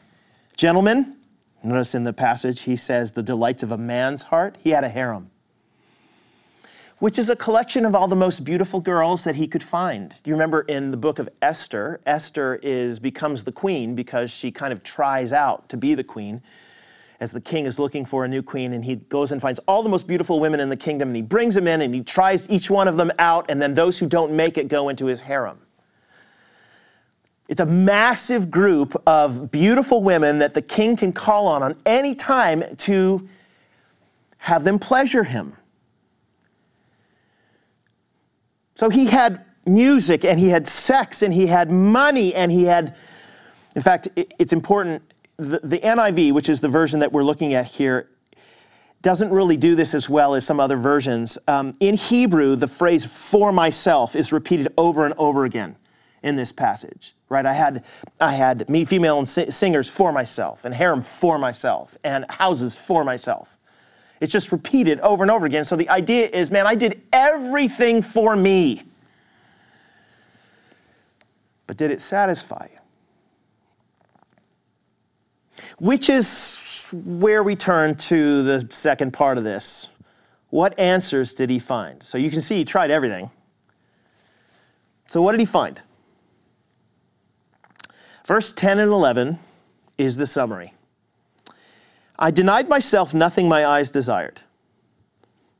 gentlemen, 0.55 1.17
notice 1.63 1.93
in 1.93 2.03
the 2.03 2.13
passage 2.13 2.61
he 2.61 2.75
says, 2.75 3.11
the 3.11 3.23
delights 3.23 3.63
of 3.63 3.71
a 3.71 3.77
man's 3.77 4.23
heart. 4.23 4.57
He 4.61 4.69
had 4.69 4.83
a 4.83 4.89
harem, 4.89 5.29
which 7.03 7.19
is 7.19 7.29
a 7.29 7.35
collection 7.35 7.85
of 7.85 7.93
all 7.93 8.07
the 8.07 8.15
most 8.15 8.45
beautiful 8.45 8.79
girls 8.79 9.25
that 9.25 9.35
he 9.35 9.45
could 9.45 9.61
find. 9.61 10.23
Do 10.23 10.29
you 10.31 10.35
remember 10.35 10.61
in 10.61 10.91
the 10.91 10.95
book 10.95 11.19
of 11.19 11.27
Esther? 11.41 11.99
Esther 12.05 12.61
is, 12.63 12.97
becomes 12.97 13.43
the 13.43 13.51
queen 13.51 13.93
because 13.93 14.31
she 14.31 14.51
kind 14.51 14.71
of 14.71 14.83
tries 14.83 15.33
out 15.33 15.67
to 15.67 15.75
be 15.75 15.95
the 15.95 16.03
queen 16.05 16.41
as 17.19 17.33
the 17.33 17.41
king 17.41 17.65
is 17.65 17.77
looking 17.77 18.05
for 18.05 18.23
a 18.23 18.27
new 18.29 18.41
queen 18.41 18.71
and 18.71 18.85
he 18.85 18.95
goes 18.95 19.33
and 19.33 19.41
finds 19.41 19.59
all 19.67 19.83
the 19.83 19.89
most 19.89 20.07
beautiful 20.07 20.39
women 20.39 20.61
in 20.61 20.69
the 20.69 20.77
kingdom 20.77 21.09
and 21.09 21.15
he 21.17 21.21
brings 21.21 21.55
them 21.55 21.67
in 21.67 21.81
and 21.81 21.93
he 21.93 22.01
tries 22.01 22.49
each 22.49 22.71
one 22.71 22.87
of 22.87 22.95
them 22.95 23.11
out 23.19 23.47
and 23.49 23.61
then 23.61 23.73
those 23.73 23.99
who 23.99 24.07
don't 24.07 24.31
make 24.31 24.57
it 24.57 24.69
go 24.69 24.87
into 24.87 25.07
his 25.07 25.19
harem. 25.19 25.57
It's 27.49 27.59
a 27.59 27.65
massive 27.65 28.49
group 28.49 28.95
of 29.05 29.51
beautiful 29.51 30.01
women 30.01 30.39
that 30.39 30.53
the 30.53 30.61
king 30.61 30.95
can 30.95 31.11
call 31.11 31.49
on 31.49 31.63
on 31.63 31.75
any 31.85 32.15
time 32.15 32.63
to 32.77 33.27
have 34.37 34.63
them 34.63 34.79
pleasure 34.79 35.25
him. 35.25 35.57
So 38.75 38.89
he 38.89 39.05
had 39.05 39.45
music 39.65 40.25
and 40.25 40.39
he 40.39 40.49
had 40.49 40.67
sex 40.67 41.21
and 41.21 41.33
he 41.33 41.47
had 41.47 41.71
money 41.71 42.33
and 42.33 42.51
he 42.51 42.65
had, 42.65 42.95
in 43.75 43.81
fact, 43.81 44.07
it's 44.15 44.53
important. 44.53 45.03
The, 45.37 45.59
the 45.63 45.79
NIV, 45.79 46.33
which 46.33 46.49
is 46.49 46.61
the 46.61 46.69
version 46.69 46.99
that 46.99 47.11
we're 47.11 47.23
looking 47.23 47.53
at 47.53 47.65
here, 47.65 48.09
doesn't 49.01 49.31
really 49.31 49.57
do 49.57 49.75
this 49.75 49.93
as 49.93 50.09
well 50.09 50.33
as 50.33 50.45
some 50.45 50.59
other 50.59 50.77
versions. 50.77 51.37
Um, 51.47 51.75
in 51.79 51.95
Hebrew, 51.95 52.55
the 52.55 52.69
phrase 52.69 53.05
for 53.05 53.51
myself 53.51 54.15
is 54.15 54.31
repeated 54.31 54.69
over 54.77 55.05
and 55.05 55.13
over 55.17 55.43
again 55.43 55.75
in 56.23 56.37
this 56.37 56.53
passage, 56.53 57.13
right? 57.27 57.45
I 57.45 57.51
had, 57.51 57.83
I 58.21 58.31
had 58.31 58.69
me, 58.69 58.85
female 58.85 59.19
and 59.19 59.27
singers 59.27 59.89
for 59.89 60.13
myself, 60.13 60.63
and 60.63 60.73
harem 60.73 61.01
for 61.01 61.37
myself, 61.37 61.97
and 62.03 62.25
houses 62.29 62.79
for 62.79 63.03
myself. 63.03 63.57
It's 64.23 64.31
just 64.31 64.53
repeated 64.53 65.01
over 65.01 65.21
and 65.21 65.29
over 65.29 65.45
again. 65.45 65.65
So 65.65 65.75
the 65.75 65.89
idea 65.89 66.29
is, 66.29 66.49
man, 66.49 66.65
I 66.65 66.75
did 66.75 67.01
everything 67.11 68.01
for 68.01 68.37
me. 68.37 68.81
But 71.67 71.75
did 71.75 71.91
it 71.91 71.99
satisfy 71.99 72.69
you? 72.71 72.79
Which 75.77 76.09
is 76.09 76.89
where 76.93 77.43
we 77.43 77.57
turn 77.57 77.95
to 77.95 78.43
the 78.43 78.65
second 78.69 79.11
part 79.11 79.37
of 79.37 79.43
this. 79.43 79.89
What 80.51 80.79
answers 80.79 81.33
did 81.33 81.49
he 81.49 81.59
find? 81.59 82.01
So 82.01 82.17
you 82.17 82.31
can 82.31 82.39
see 82.39 82.55
he 82.55 82.63
tried 82.63 82.91
everything. 82.91 83.29
So 85.07 85.21
what 85.21 85.33
did 85.33 85.41
he 85.41 85.45
find? 85.45 85.81
Verse 88.25 88.53
10 88.53 88.79
and 88.79 88.89
11 88.89 89.37
is 89.97 90.15
the 90.15 90.27
summary. 90.27 90.72
I 92.23 92.31
denied 92.31 92.69
myself 92.69 93.13
nothing 93.13 93.49
my 93.49 93.65
eyes 93.65 93.91
desired. 93.91 94.43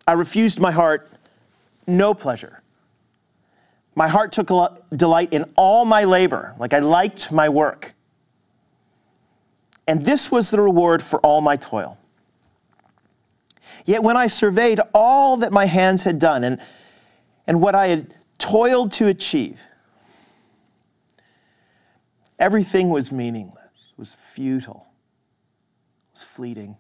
I 0.08 0.14
refused 0.14 0.62
my 0.62 0.72
heart 0.72 1.12
no 1.86 2.14
pleasure. 2.14 2.62
My 3.96 4.08
heart 4.08 4.32
took 4.32 4.48
delight 4.96 5.34
in 5.34 5.44
all 5.58 5.84
my 5.84 6.06
labor, 6.06 6.56
like 6.58 6.74
I 6.74 6.80
liked 6.80 7.34
my 7.34 7.50
work. 7.50 7.94
And 9.86 10.06
this 10.06 10.32
was 10.32 10.52
the 10.52 10.62
reward 10.62 11.04
for 11.04 11.20
all 11.20 11.42
my 11.42 11.58
toil. 11.58 11.98
Yet 13.84 14.02
when 14.02 14.16
I 14.16 14.28
surveyed 14.28 14.80
all 14.94 15.36
that 15.38 15.52
my 15.52 15.66
hands 15.66 16.04
had 16.06 16.18
done 16.18 16.46
and, 16.46 16.62
and 17.46 17.60
what 17.60 17.76
I 17.76 17.88
had 17.88 18.16
toiled 18.38 18.94
to 18.94 19.08
achieve, 19.08 19.68
Everything 22.40 22.90
was 22.90 23.12
meaningless, 23.12 23.94
was 23.96 24.14
futile, 24.14 24.88
was 26.14 26.24
fleeting. 26.24 26.78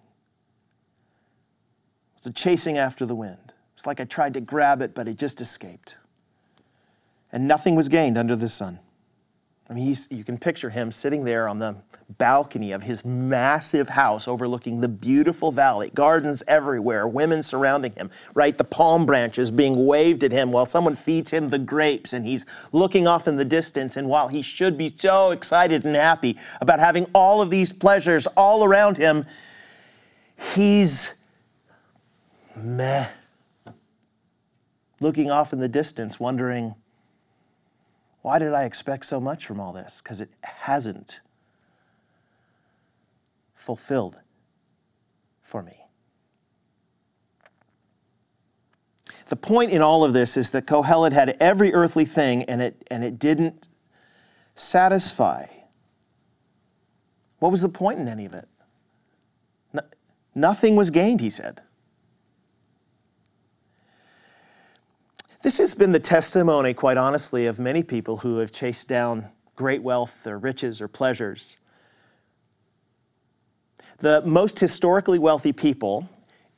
It 2.16 2.20
was 2.20 2.28
a 2.28 2.34
chasing 2.34 2.78
after 2.78 3.06
the 3.06 3.16
wind. 3.16 3.54
It's 3.76 3.86
like 3.88 4.00
I 4.00 4.06
tried 4.06 4.34
to 4.36 4.42
grab 4.42 4.82
it, 4.82 4.94
but 4.94 5.08
it 5.08 5.18
just 5.18 5.42
escaped. 5.42 5.98
And 7.32 7.48
nothing 7.48 7.76
was 7.76 7.90
gained 7.90 8.18
under 8.18 8.36
the 8.36 8.48
sun. 8.48 8.80
I 9.70 9.74
mean, 9.74 9.96
you 10.10 10.26
can 10.26 10.38
picture 10.38 10.70
him 10.70 10.92
sitting 10.92 11.24
there 11.24 11.48
on 11.48 11.58
the 11.58 11.78
balcony 12.18 12.74
of 12.74 12.84
his 12.84 13.06
massive 13.06 13.90
house 13.90 14.28
overlooking 14.28 14.82
the 14.82 14.90
beautiful 14.90 15.54
valley, 15.54 15.90
gardens 15.96 16.44
everywhere, 16.50 17.08
women 17.08 17.42
surrounding 17.42 17.94
him, 17.94 18.12
right? 18.36 18.58
The 18.58 18.66
palm 18.66 19.06
branches 19.06 19.52
being 19.52 19.86
waved 19.86 20.24
at 20.26 20.34
him 20.34 20.52
while 20.52 20.66
someone 20.66 20.96
feeds 20.96 21.32
him 21.32 21.48
the 21.48 21.60
grapes, 21.60 22.12
and 22.12 22.26
he's 22.26 22.46
looking 22.74 23.08
off 23.08 23.26
in 23.26 23.38
the 23.38 23.46
distance. 23.46 23.96
And 23.96 24.10
while 24.10 24.28
he 24.28 24.42
should 24.42 24.78
be 24.78 24.94
so 24.96 25.32
excited 25.32 25.86
and 25.86 25.96
happy 25.96 26.38
about 26.60 26.82
having 26.82 27.06
all 27.16 27.42
of 27.42 27.50
these 27.50 27.72
pleasures 27.72 28.28
all 28.28 28.66
around 28.66 28.98
him, 28.98 29.26
he's 30.54 31.14
meh. 32.56 33.08
looking 35.00 35.32
off 35.32 35.54
in 35.54 35.60
the 35.60 35.70
distance, 35.70 36.20
wondering, 36.20 36.76
why 38.24 38.40
did 38.40 38.54
I 38.54 38.64
expect 38.64 39.06
so 39.06 39.20
much 39.20 39.46
from 39.46 39.60
all 39.60 39.74
this? 39.74 40.02
Because 40.02 40.22
it 40.22 40.30
hasn't 40.44 41.20
fulfilled 43.54 44.20
for 45.42 45.62
me. 45.62 45.74
The 49.28 49.36
point 49.36 49.72
in 49.72 49.82
all 49.82 50.06
of 50.06 50.14
this 50.14 50.38
is 50.38 50.52
that 50.52 50.66
Kohelet 50.66 51.12
had 51.12 51.36
every 51.40 51.74
earthly 51.74 52.06
thing 52.06 52.44
and 52.44 52.62
it, 52.62 52.88
and 52.90 53.04
it 53.04 53.20
didn't 53.20 53.68
satisfy. 54.56 55.48
What 57.40 57.52
was 57.52 57.62
the 57.62 57.70
point 57.70 58.00
in 58.00 58.08
any 58.08 58.26
of 58.26 58.34
it? 58.34 58.48
No, 59.74 59.82
nothing 60.34 60.78
was 60.78 60.92
gained, 60.92 61.20
he 61.20 61.30
said. 61.30 61.62
This 65.44 65.58
has 65.58 65.74
been 65.74 65.92
the 65.92 66.00
testimony, 66.00 66.74
quite 66.74 66.96
honestly, 66.96 67.48
of 67.48 67.60
many 67.60 67.84
people 67.84 68.18
who 68.18 68.38
have 68.38 68.50
chased 68.50 68.88
down 68.88 69.28
great 69.58 69.84
wealth 69.84 70.26
or 70.26 70.40
riches 70.40 70.82
or 70.82 70.88
pleasures. 70.88 71.58
The 73.98 74.22
most 74.26 74.62
historically 74.62 75.20
wealthy 75.20 75.52
people 75.52 76.08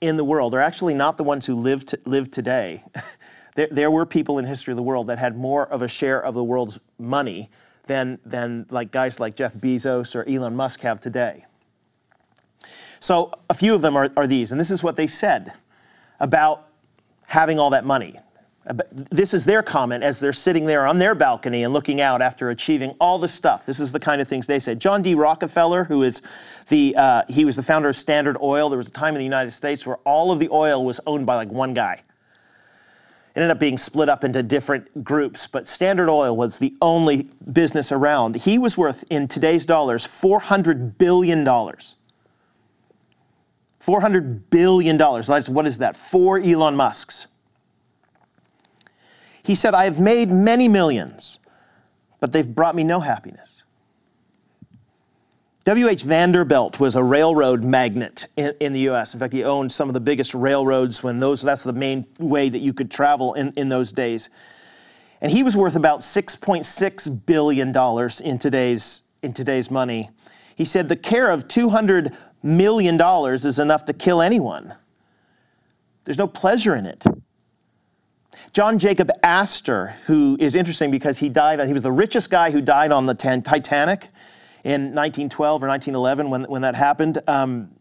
in 0.01 0.17
the 0.17 0.23
world 0.23 0.53
are 0.53 0.59
actually 0.59 0.93
not 0.93 1.17
the 1.17 1.23
ones 1.23 1.47
who 1.47 1.55
live, 1.55 1.83
to, 1.87 1.99
live 2.05 2.29
today. 2.29 2.83
there, 3.55 3.67
there 3.71 3.89
were 3.89 4.05
people 4.05 4.37
in 4.37 4.45
history 4.45 4.71
of 4.71 4.77
the 4.77 4.83
world 4.83 5.07
that 5.07 5.17
had 5.17 5.35
more 5.35 5.65
of 5.65 5.81
a 5.81 5.87
share 5.87 6.23
of 6.23 6.35
the 6.35 6.43
world's 6.43 6.79
money 6.99 7.49
than, 7.87 8.19
than 8.23 8.67
like 8.69 8.91
guys 8.91 9.19
like 9.19 9.35
Jeff 9.35 9.55
Bezos 9.55 10.15
or 10.15 10.29
Elon 10.29 10.55
Musk 10.55 10.81
have 10.81 11.01
today. 11.01 11.47
So 12.99 13.31
a 13.49 13.55
few 13.55 13.73
of 13.73 13.81
them 13.81 13.97
are, 13.97 14.11
are 14.15 14.27
these, 14.27 14.51
and 14.51 14.61
this 14.61 14.69
is 14.69 14.83
what 14.83 14.95
they 14.95 15.07
said 15.07 15.53
about 16.19 16.67
having 17.25 17.57
all 17.57 17.71
that 17.71 17.83
money. 17.83 18.19
This 18.91 19.35
is 19.35 19.45
their 19.45 19.61
comment 19.61 20.03
as 20.03 20.19
they're 20.19 20.33
sitting 20.33 20.65
there 20.65 20.87
on 20.87 20.97
their 20.97 21.13
balcony 21.13 21.63
and 21.63 21.71
looking 21.71 22.01
out 22.01 22.21
after 22.21 22.49
achieving 22.49 22.95
all 22.99 23.19
the 23.19 23.27
stuff. 23.27 23.65
This 23.65 23.79
is 23.79 23.91
the 23.91 23.99
kind 23.99 24.21
of 24.21 24.27
things 24.27 24.47
they 24.47 24.57
said. 24.57 24.81
John 24.81 25.03
D. 25.03 25.13
Rockefeller, 25.13 25.83
who 25.83 26.01
is 26.01 26.23
the 26.69 26.95
uh, 26.97 27.23
he 27.29 27.45
was 27.45 27.57
the 27.57 27.63
founder 27.63 27.89
of 27.89 27.95
Standard 27.95 28.37
Oil. 28.41 28.69
There 28.69 28.77
was 28.77 28.87
a 28.87 28.91
time 28.91 29.13
in 29.13 29.19
the 29.19 29.23
United 29.23 29.51
States 29.51 29.85
where 29.85 29.97
all 29.97 30.31
of 30.31 30.39
the 30.39 30.49
oil 30.49 30.83
was 30.83 30.99
owned 31.05 31.27
by 31.27 31.35
like 31.35 31.49
one 31.49 31.75
guy. 31.75 32.01
It 33.35 33.41
ended 33.41 33.51
up 33.51 33.59
being 33.59 33.77
split 33.77 34.09
up 34.09 34.23
into 34.23 34.41
different 34.41 35.03
groups, 35.03 35.45
but 35.45 35.67
Standard 35.67 36.09
Oil 36.09 36.35
was 36.35 36.57
the 36.57 36.73
only 36.81 37.29
business 37.51 37.91
around. 37.91 38.37
He 38.37 38.57
was 38.57 38.77
worth 38.77 39.03
in 39.11 39.27
today's 39.27 39.65
dollars 39.65 40.05
400 40.05 40.97
billion 40.97 41.43
dollars. 41.43 41.97
$400 43.79 44.49
billion. 44.49 44.97
What 44.97 45.67
is 45.67 45.77
that? 45.77 45.95
Four 45.95 46.39
Elon 46.39 46.75
Musks. 46.75 47.27
He 49.45 49.53
said, 49.53 49.75
I 49.75 49.85
have 49.85 49.99
made 49.99 50.31
many 50.31 50.67
millions, 50.67 51.37
but 52.19 52.31
they've 52.31 52.47
brought 52.47 52.75
me 52.75 52.83
no 52.83 52.99
happiness. 52.99 53.63
W.H. 55.65 56.01
Vanderbilt 56.01 56.79
was 56.79 56.95
a 56.95 57.03
railroad 57.03 57.63
magnate 57.63 58.27
in, 58.35 58.55
in, 58.59 58.71
the 58.71 58.79
U.S. 58.81 59.13
In 59.13 59.19
fact, 59.19 59.33
he 59.33 59.43
owned 59.43 59.71
some 59.71 59.87
of 59.87 59.93
the 59.93 59.99
biggest 59.99 60.33
railroads 60.33 61.03
when 61.03 61.19
those, 61.19 61.43
that's 61.43 61.63
the 61.63 61.73
main 61.73 62.05
way 62.19 62.49
that 62.49 62.59
you 62.59 62.73
could 62.73 62.89
travel 62.89 63.35
in, 63.35 63.51
in 63.53 63.69
those 63.69 63.91
days. 63.93 64.31
And 65.21 65.31
he 65.31 65.43
was 65.43 65.55
worth 65.55 65.75
about 65.75 65.99
$6.6 65.99 67.25
billion 67.25 67.67
in 68.23 68.39
today's, 68.39 69.03
in 69.21 69.33
today's 69.33 69.69
money. 69.69 70.09
He 70.55 70.65
said 70.65 70.87
the 70.87 70.95
care 70.95 71.29
of 71.29 71.47
$200 71.47 72.15
million 72.41 72.99
is 73.33 73.59
enough 73.59 73.85
to 73.85 73.93
kill 73.93 74.21
anyone. 74.21 74.75
There's 76.03 76.17
no 76.17 76.27
pleasure 76.27 76.75
in 76.75 76.85
it. 76.87 77.03
John 78.53 78.79
Jacob 78.79 79.11
Astor, 79.23 79.97
who 80.05 80.37
is 80.39 80.55
interesting 80.55 80.91
because 80.91 81.19
he 81.19 81.29
died, 81.29 81.59
he 81.65 81.73
was 81.73 81.81
the 81.81 81.91
richest 81.91 82.29
guy 82.29 82.51
who 82.51 82.61
died 82.61 82.91
on 82.91 83.05
the 83.05 83.13
Titanic 83.13 84.09
in 84.63 84.93
1912 84.93 85.63
or 85.63 85.67
1911 85.67 86.29
when, 86.29 86.43
when 86.43 86.61
that 86.63 86.75
happened. 86.75 87.19
Um, 87.27 87.71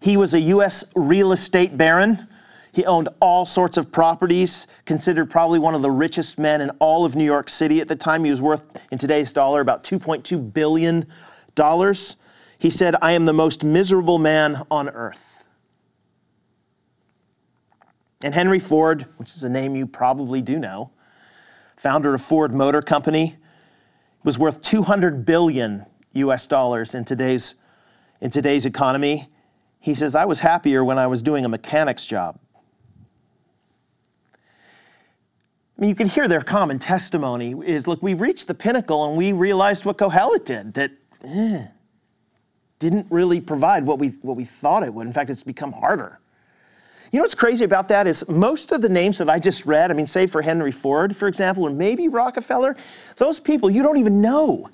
he 0.00 0.16
was 0.16 0.34
a 0.34 0.40
U.S. 0.40 0.84
real 0.94 1.32
estate 1.32 1.76
baron. 1.76 2.26
He 2.72 2.86
owned 2.86 3.08
all 3.20 3.44
sorts 3.44 3.76
of 3.76 3.92
properties, 3.92 4.66
considered 4.86 5.28
probably 5.28 5.58
one 5.58 5.74
of 5.74 5.82
the 5.82 5.90
richest 5.90 6.38
men 6.38 6.60
in 6.60 6.70
all 6.78 7.04
of 7.04 7.14
New 7.14 7.24
York 7.24 7.48
City 7.48 7.80
at 7.80 7.88
the 7.88 7.96
time. 7.96 8.24
He 8.24 8.30
was 8.30 8.40
worth, 8.40 8.88
in 8.90 8.98
today's 8.98 9.32
dollar, 9.32 9.60
about 9.60 9.84
$2.2 9.84 10.52
billion. 10.54 11.06
He 12.58 12.70
said, 12.70 12.96
I 13.02 13.12
am 13.12 13.26
the 13.26 13.32
most 13.32 13.62
miserable 13.62 14.18
man 14.18 14.62
on 14.70 14.88
earth. 14.88 15.31
And 18.22 18.34
Henry 18.34 18.58
Ford, 18.58 19.06
which 19.16 19.34
is 19.34 19.42
a 19.42 19.48
name 19.48 19.74
you 19.74 19.86
probably 19.86 20.40
do 20.40 20.58
know, 20.58 20.90
founder 21.76 22.14
of 22.14 22.22
Ford 22.22 22.54
Motor 22.54 22.80
Company, 22.80 23.36
was 24.22 24.38
worth 24.38 24.62
200 24.62 25.24
billion 25.24 25.84
US 26.12 26.46
dollars 26.46 26.94
in 26.94 27.04
today's, 27.04 27.56
in 28.20 28.30
today's 28.30 28.64
economy. 28.64 29.28
He 29.80 29.94
says, 29.94 30.14
I 30.14 30.24
was 30.24 30.40
happier 30.40 30.84
when 30.84 30.98
I 30.98 31.08
was 31.08 31.22
doing 31.22 31.44
a 31.44 31.48
mechanic's 31.48 32.06
job. 32.06 32.38
I 35.76 35.80
mean, 35.80 35.88
you 35.88 35.96
can 35.96 36.06
hear 36.06 36.28
their 36.28 36.42
common 36.42 36.78
testimony 36.78 37.56
is 37.66 37.88
look, 37.88 38.00
we 38.00 38.14
reached 38.14 38.46
the 38.46 38.54
pinnacle 38.54 39.04
and 39.04 39.16
we 39.16 39.32
realized 39.32 39.84
what 39.84 39.98
Kohelet 39.98 40.44
did, 40.44 40.74
that 40.74 40.92
eh, 41.24 41.66
didn't 42.78 43.08
really 43.10 43.40
provide 43.40 43.84
what 43.84 43.98
we, 43.98 44.10
what 44.22 44.36
we 44.36 44.44
thought 44.44 44.84
it 44.84 44.94
would. 44.94 45.08
In 45.08 45.12
fact, 45.12 45.30
it's 45.30 45.42
become 45.42 45.72
harder. 45.72 46.20
You 47.12 47.18
know 47.18 47.24
what's 47.24 47.34
crazy 47.34 47.64
about 47.64 47.88
that 47.88 48.06
is 48.06 48.26
most 48.26 48.72
of 48.72 48.80
the 48.80 48.88
names 48.88 49.18
that 49.18 49.28
I 49.28 49.38
just 49.38 49.66
read, 49.66 49.90
I 49.90 49.94
mean, 49.94 50.06
say 50.06 50.26
for 50.26 50.40
Henry 50.40 50.72
Ford, 50.72 51.14
for 51.14 51.28
example, 51.28 51.64
or 51.64 51.70
maybe 51.70 52.08
Rockefeller, 52.08 52.74
those 53.16 53.38
people 53.38 53.70
you 53.70 53.82
don't 53.82 53.98
even 53.98 54.22
know. 54.22 54.70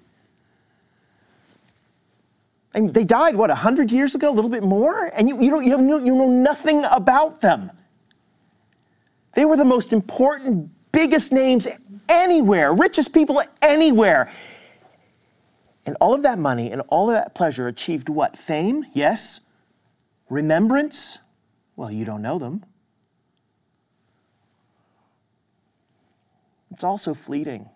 Mean, 2.75 2.93
they 2.93 3.05
died, 3.05 3.35
what, 3.35 3.51
100 3.51 3.91
years 3.91 4.15
ago, 4.15 4.31
a 4.31 4.35
little 4.35 4.51
bit 4.51 4.63
more? 4.63 5.11
And 5.17 5.29
you, 5.29 5.41
you, 5.43 5.51
don't, 5.51 5.65
you, 5.65 5.79
no, 5.79 5.99
you 5.99 6.15
know 6.15 6.29
nothing 6.29 6.85
about 6.85 7.41
them. 7.41 7.73
They 9.35 9.45
were 9.45 9.57
the 9.57 9.65
most 9.65 9.93
important, 9.93 10.71
biggest 10.93 11.33
names 11.33 11.67
anywhere, 12.09 12.73
richest 12.73 13.13
people 13.13 13.43
anywhere. 13.61 14.31
And 15.87 15.97
all 16.01 16.15
of 16.15 16.23
that 16.23 16.39
money 16.39 16.71
and 16.71 16.83
all 16.89 17.11
of 17.11 17.17
that 17.17 17.35
pleasure 17.35 17.67
achieved 17.67 18.09
what? 18.09 18.39
Fame? 18.39 18.85
Yes. 18.93 19.41
Remembrance? 20.29 21.19
Well, 21.79 21.93
you 21.93 22.05
don't 22.05 22.23
know 22.23 22.41
them. 22.41 22.65
It's 26.73 26.83
also 26.83 27.15
fleeting. 27.15 27.69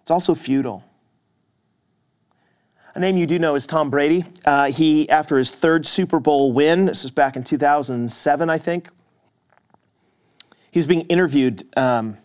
It's 0.00 0.12
also 0.12 0.36
futile. 0.36 0.84
A 2.94 3.00
name 3.00 3.16
you 3.16 3.26
do 3.26 3.40
know 3.40 3.56
is 3.56 3.66
Tom 3.66 3.90
Brady. 3.90 4.26
Uh, 4.44 4.70
he, 4.70 5.10
after 5.10 5.38
his 5.38 5.50
third 5.50 5.84
Super 5.86 6.20
Bowl 6.20 6.52
win, 6.52 6.84
this 6.84 7.04
is 7.04 7.10
back 7.10 7.34
in 7.34 7.42
2007, 7.42 8.48
I 8.48 8.58
think, 8.58 8.88
he 10.70 10.78
was 10.78 10.86
being 10.86 11.00
interviewed 11.02 11.64
um, 11.76 12.16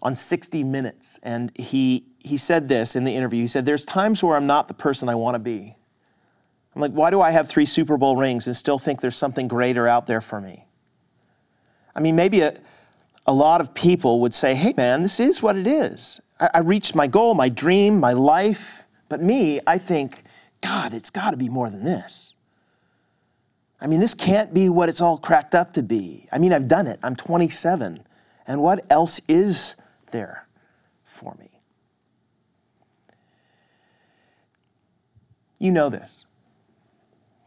on 0.00 0.16
60 0.16 0.64
Minutes, 0.64 1.20
and 1.22 1.52
he, 1.54 2.06
he 2.18 2.38
said 2.38 2.68
this 2.68 2.96
in 2.96 3.04
the 3.04 3.14
interview. 3.14 3.42
He 3.42 3.46
said, 3.46 3.66
There's 3.66 3.84
times 3.84 4.22
where 4.22 4.38
I'm 4.38 4.46
not 4.46 4.68
the 4.68 4.74
person 4.74 5.10
I 5.10 5.16
want 5.16 5.34
to 5.34 5.38
be. 5.38 5.76
I'm 6.74 6.80
like, 6.80 6.92
why 6.92 7.10
do 7.10 7.20
I 7.20 7.30
have 7.30 7.48
three 7.48 7.66
Super 7.66 7.96
Bowl 7.96 8.16
rings 8.16 8.46
and 8.46 8.56
still 8.56 8.78
think 8.78 9.00
there's 9.00 9.16
something 9.16 9.46
greater 9.46 9.86
out 9.86 10.06
there 10.06 10.20
for 10.20 10.40
me? 10.40 10.66
I 11.94 12.00
mean, 12.00 12.16
maybe 12.16 12.40
a, 12.40 12.58
a 13.26 13.32
lot 13.32 13.60
of 13.60 13.74
people 13.74 14.20
would 14.20 14.34
say, 14.34 14.54
hey, 14.54 14.72
man, 14.76 15.02
this 15.02 15.20
is 15.20 15.42
what 15.42 15.56
it 15.56 15.66
is. 15.66 16.20
I, 16.40 16.50
I 16.54 16.58
reached 16.60 16.94
my 16.94 17.06
goal, 17.06 17.34
my 17.34 17.50
dream, 17.50 18.00
my 18.00 18.14
life. 18.14 18.86
But 19.08 19.20
me, 19.20 19.60
I 19.66 19.76
think, 19.76 20.22
God, 20.62 20.94
it's 20.94 21.10
got 21.10 21.32
to 21.32 21.36
be 21.36 21.50
more 21.50 21.68
than 21.68 21.84
this. 21.84 22.34
I 23.80 23.86
mean, 23.86 24.00
this 24.00 24.14
can't 24.14 24.54
be 24.54 24.68
what 24.68 24.88
it's 24.88 25.00
all 25.00 25.18
cracked 25.18 25.54
up 25.54 25.74
to 25.74 25.82
be. 25.82 26.28
I 26.32 26.38
mean, 26.38 26.52
I've 26.52 26.68
done 26.68 26.86
it. 26.86 27.00
I'm 27.02 27.16
27. 27.16 28.04
And 28.46 28.62
what 28.62 28.86
else 28.88 29.20
is 29.28 29.76
there 30.12 30.46
for 31.04 31.34
me? 31.38 31.60
You 35.58 35.72
know 35.72 35.90
this. 35.90 36.26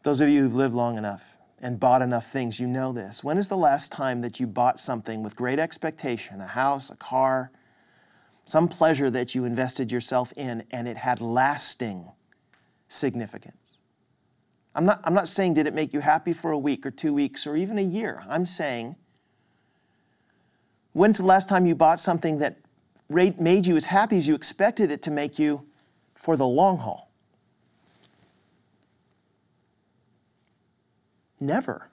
Those 0.06 0.22
of 0.22 0.30
you 0.30 0.44
who've 0.44 0.54
lived 0.54 0.76
long 0.76 1.00
enough 1.00 1.36
and 1.60 1.80
bought 1.80 2.04
enough 2.04 2.32
things, 2.32 2.60
you 2.60 2.68
know 2.68 2.94
this. 2.94 3.24
When 3.24 3.40
is 3.40 3.50
the 3.50 3.58
last 3.58 3.92
time 3.92 4.22
that 4.22 4.40
you 4.40 4.46
bought 4.46 4.80
something 4.80 5.24
with 5.24 5.36
great 5.36 5.58
expectation, 5.58 6.42
a 6.42 6.46
house, 6.46 6.92
a 6.92 6.96
car, 6.96 7.50
some 8.46 8.68
pleasure 8.68 9.10
that 9.10 9.34
you 9.34 9.46
invested 9.46 9.92
yourself 9.92 10.32
in, 10.38 10.64
and 10.70 10.88
it 10.88 10.98
had 10.98 11.22
lasting 11.22 12.12
significance? 12.88 13.80
I'm 14.76 14.86
not, 14.86 15.02
I'm 15.04 15.16
not 15.16 15.28
saying 15.28 15.56
did 15.56 15.66
it 15.66 15.74
make 15.74 15.92
you 15.92 16.02
happy 16.02 16.34
for 16.34 16.52
a 16.52 16.58
week 16.60 16.86
or 16.86 16.92
two 16.92 17.12
weeks 17.12 17.48
or 17.48 17.56
even 17.56 17.80
a 17.80 17.84
year. 17.84 18.24
I'm 18.30 18.46
saying 18.46 18.98
when's 20.94 21.18
the 21.18 21.26
last 21.26 21.50
time 21.50 21.66
you 21.66 21.74
bought 21.74 22.00
something 22.00 22.38
that 22.38 22.60
made 23.10 23.66
you 23.66 23.76
as 23.76 23.86
happy 23.86 24.18
as 24.18 24.28
you 24.28 24.36
expected 24.36 24.92
it 24.92 25.02
to 25.02 25.10
make 25.10 25.40
you 25.40 25.66
for 26.14 26.38
the 26.38 26.46
long 26.46 26.78
haul? 26.78 27.10
Never. 31.40 31.90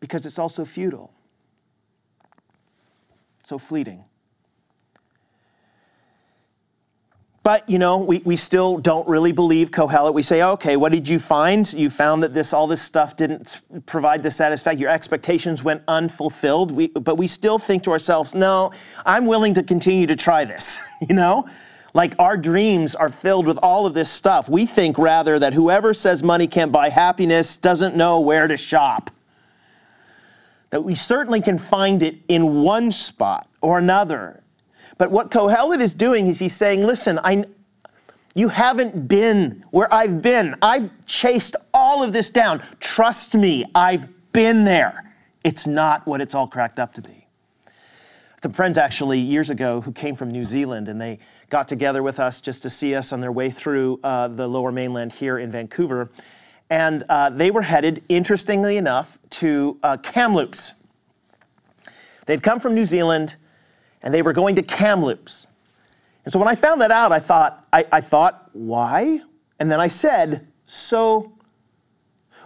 because 0.00 0.26
it's 0.26 0.38
also 0.38 0.64
futile, 0.64 1.12
so 3.42 3.58
fleeting. 3.58 4.04
But, 7.42 7.68
you 7.70 7.78
know, 7.78 7.98
we, 7.98 8.18
we 8.18 8.36
still 8.36 8.76
don't 8.76 9.08
really 9.08 9.32
believe 9.32 9.70
Kohelet. 9.70 10.12
We 10.12 10.22
say, 10.22 10.42
okay, 10.42 10.76
what 10.76 10.92
did 10.92 11.08
you 11.08 11.18
find? 11.18 11.70
You 11.72 11.88
found 11.88 12.22
that 12.22 12.34
this 12.34 12.52
all 12.52 12.66
this 12.66 12.82
stuff 12.82 13.16
didn't 13.16 13.62
provide 13.86 14.22
the 14.22 14.30
satisfaction. 14.30 14.78
Your 14.78 14.90
expectations 14.90 15.64
went 15.64 15.82
unfulfilled. 15.88 16.70
We, 16.70 16.88
but 16.88 17.16
we 17.16 17.26
still 17.26 17.58
think 17.58 17.82
to 17.84 17.92
ourselves, 17.92 18.34
no, 18.34 18.72
I'm 19.06 19.24
willing 19.24 19.54
to 19.54 19.62
continue 19.62 20.06
to 20.06 20.16
try 20.16 20.44
this, 20.44 20.80
you 21.08 21.14
know? 21.14 21.48
Like 21.92 22.14
our 22.18 22.36
dreams 22.36 22.94
are 22.94 23.08
filled 23.08 23.46
with 23.46 23.58
all 23.58 23.86
of 23.86 23.94
this 23.94 24.10
stuff. 24.10 24.48
We 24.48 24.66
think 24.66 24.98
rather 24.98 25.38
that 25.38 25.54
whoever 25.54 25.92
says 25.92 26.22
money 26.22 26.46
can't 26.46 26.70
buy 26.70 26.88
happiness 26.88 27.56
doesn't 27.56 27.96
know 27.96 28.20
where 28.20 28.46
to 28.46 28.56
shop. 28.56 29.10
That 30.70 30.84
we 30.84 30.94
certainly 30.94 31.42
can 31.42 31.58
find 31.58 32.02
it 32.02 32.16
in 32.28 32.62
one 32.62 32.92
spot 32.92 33.48
or 33.60 33.78
another. 33.78 34.44
But 34.98 35.10
what 35.10 35.30
Kohelet 35.30 35.80
is 35.80 35.94
doing 35.94 36.26
is 36.26 36.38
he's 36.38 36.54
saying, 36.54 36.82
listen, 36.86 37.18
I, 37.24 37.44
you 38.34 38.50
haven't 38.50 39.08
been 39.08 39.64
where 39.70 39.92
I've 39.92 40.22
been. 40.22 40.54
I've 40.62 40.92
chased 41.06 41.56
all 41.74 42.02
of 42.04 42.12
this 42.12 42.30
down. 42.30 42.62
Trust 42.78 43.34
me, 43.34 43.64
I've 43.74 44.08
been 44.32 44.64
there. 44.64 45.12
It's 45.42 45.66
not 45.66 46.06
what 46.06 46.20
it's 46.20 46.34
all 46.34 46.46
cracked 46.46 46.78
up 46.78 46.94
to 46.94 47.02
be. 47.02 47.26
Some 48.42 48.52
friends 48.52 48.78
actually 48.78 49.18
years 49.18 49.50
ago 49.50 49.80
who 49.82 49.92
came 49.92 50.14
from 50.14 50.30
New 50.30 50.44
Zealand 50.44 50.88
and 50.88 51.00
they 51.00 51.18
got 51.50 51.68
together 51.68 52.02
with 52.02 52.18
us 52.20 52.40
just 52.40 52.62
to 52.62 52.70
see 52.70 52.94
us 52.94 53.12
on 53.12 53.20
their 53.20 53.32
way 53.32 53.50
through 53.50 54.00
uh, 54.02 54.28
the 54.28 54.48
lower 54.48 54.72
mainland 54.72 55.12
here 55.12 55.36
in 55.36 55.50
Vancouver. 55.50 56.08
And 56.70 57.04
uh, 57.08 57.30
they 57.30 57.50
were 57.50 57.62
headed, 57.62 58.02
interestingly 58.08 58.76
enough, 58.76 59.18
to 59.30 59.76
uh, 59.82 59.96
Kamloops. 59.96 60.74
They'd 62.26 62.42
come 62.42 62.60
from 62.60 62.74
New 62.74 62.84
Zealand 62.84 63.34
and 64.02 64.14
they 64.14 64.22
were 64.22 64.32
going 64.32 64.54
to 64.54 64.62
Kamloops. 64.62 65.48
And 66.24 66.32
so 66.32 66.38
when 66.38 66.48
I 66.48 66.54
found 66.54 66.80
that 66.80 66.92
out, 66.92 67.10
I 67.10 67.18
thought, 67.18 67.66
I, 67.72 67.84
I 67.90 68.00
thought, 68.00 68.48
why? 68.52 69.20
And 69.58 69.70
then 69.70 69.80
I 69.80 69.88
said, 69.88 70.46
so 70.64 71.32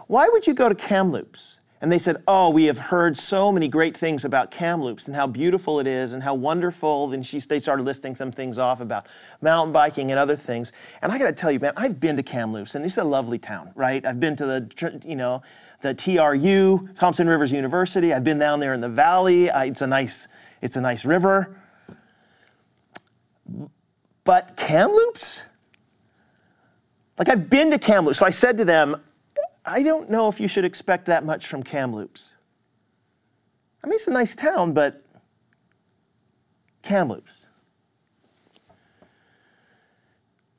why 0.06 0.28
would 0.28 0.46
you 0.46 0.54
go 0.54 0.70
to 0.70 0.74
Kamloops? 0.74 1.60
And 1.84 1.92
they 1.92 1.98
said, 1.98 2.22
Oh, 2.26 2.48
we 2.48 2.64
have 2.64 2.78
heard 2.78 3.14
so 3.14 3.52
many 3.52 3.68
great 3.68 3.94
things 3.94 4.24
about 4.24 4.50
Kamloops 4.50 5.06
and 5.06 5.14
how 5.14 5.26
beautiful 5.26 5.80
it 5.80 5.86
is 5.86 6.14
and 6.14 6.22
how 6.22 6.32
wonderful. 6.32 7.12
And 7.12 7.26
she, 7.26 7.38
they 7.40 7.60
started 7.60 7.82
listing 7.82 8.16
some 8.16 8.32
things 8.32 8.56
off 8.56 8.80
about 8.80 9.06
mountain 9.42 9.70
biking 9.70 10.10
and 10.10 10.18
other 10.18 10.34
things. 10.34 10.72
And 11.02 11.12
I 11.12 11.18
got 11.18 11.26
to 11.26 11.34
tell 11.34 11.52
you, 11.52 11.60
man, 11.60 11.74
I've 11.76 12.00
been 12.00 12.16
to 12.16 12.22
Kamloops 12.22 12.74
and 12.74 12.86
it's 12.86 12.96
a 12.96 13.04
lovely 13.04 13.38
town, 13.38 13.70
right? 13.74 14.02
I've 14.06 14.18
been 14.18 14.34
to 14.36 14.46
the, 14.46 15.02
you 15.04 15.14
know, 15.14 15.42
the 15.82 15.92
TRU, 15.92 16.88
Thompson 16.94 17.28
Rivers 17.28 17.52
University. 17.52 18.14
I've 18.14 18.24
been 18.24 18.38
down 18.38 18.60
there 18.60 18.72
in 18.72 18.80
the 18.80 18.88
valley. 18.88 19.50
I, 19.50 19.66
it's 19.66 19.82
a 19.82 19.86
nice, 19.86 20.26
it's 20.62 20.78
a 20.78 20.80
nice 20.80 21.04
river. 21.04 21.54
But 24.24 24.56
Kamloops? 24.56 25.42
Like 27.18 27.28
I've 27.28 27.50
been 27.50 27.70
to 27.72 27.78
Kamloops. 27.78 28.20
So 28.20 28.24
I 28.24 28.30
said 28.30 28.56
to 28.56 28.64
them, 28.64 29.02
I 29.64 29.82
don't 29.82 30.10
know 30.10 30.28
if 30.28 30.40
you 30.40 30.48
should 30.48 30.64
expect 30.64 31.06
that 31.06 31.24
much 31.24 31.46
from 31.46 31.62
Kamloops. 31.62 32.34
I 33.82 33.86
mean, 33.86 33.94
it's 33.94 34.06
a 34.06 34.12
nice 34.12 34.34
town, 34.36 34.72
but 34.72 35.02
Kamloops. 36.82 37.46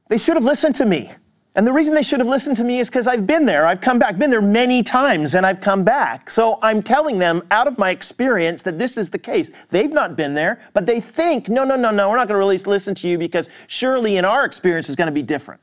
They 0.07 0.17
should 0.17 0.35
have 0.35 0.43
listened 0.43 0.75
to 0.75 0.85
me. 0.85 1.11
And 1.57 1.65
the 1.65 1.71
reason 1.71 1.95
they 1.95 2.03
should 2.03 2.19
have 2.19 2.27
listened 2.27 2.57
to 2.57 2.65
me 2.65 2.79
is 2.79 2.89
because 2.89 3.07
I've 3.07 3.25
been 3.25 3.45
there. 3.45 3.65
I've 3.65 3.79
come 3.79 3.97
back, 3.97 4.17
been 4.17 4.29
there 4.29 4.41
many 4.41 4.83
times, 4.83 5.35
and 5.35 5.45
I've 5.45 5.61
come 5.61 5.85
back. 5.85 6.29
So 6.29 6.59
I'm 6.61 6.83
telling 6.83 7.17
them 7.17 7.43
out 7.49 7.65
of 7.65 7.77
my 7.77 7.91
experience 7.91 8.61
that 8.63 8.77
this 8.77 8.97
is 8.97 9.09
the 9.09 9.17
case. 9.17 9.49
They've 9.69 9.91
not 9.91 10.17
been 10.17 10.33
there, 10.33 10.59
but 10.73 10.85
they 10.85 10.99
think, 10.99 11.47
no, 11.47 11.63
no, 11.63 11.77
no, 11.77 11.91
no, 11.91 12.09
we're 12.09 12.17
not 12.17 12.27
going 12.27 12.35
to 12.35 12.39
really 12.39 12.57
listen 12.57 12.93
to 12.95 13.07
you 13.07 13.17
because 13.17 13.47
surely 13.67 14.17
in 14.17 14.25
our 14.25 14.43
experience 14.43 14.89
is 14.89 14.97
going 14.97 15.07
to 15.07 15.13
be 15.13 15.21
different. 15.21 15.61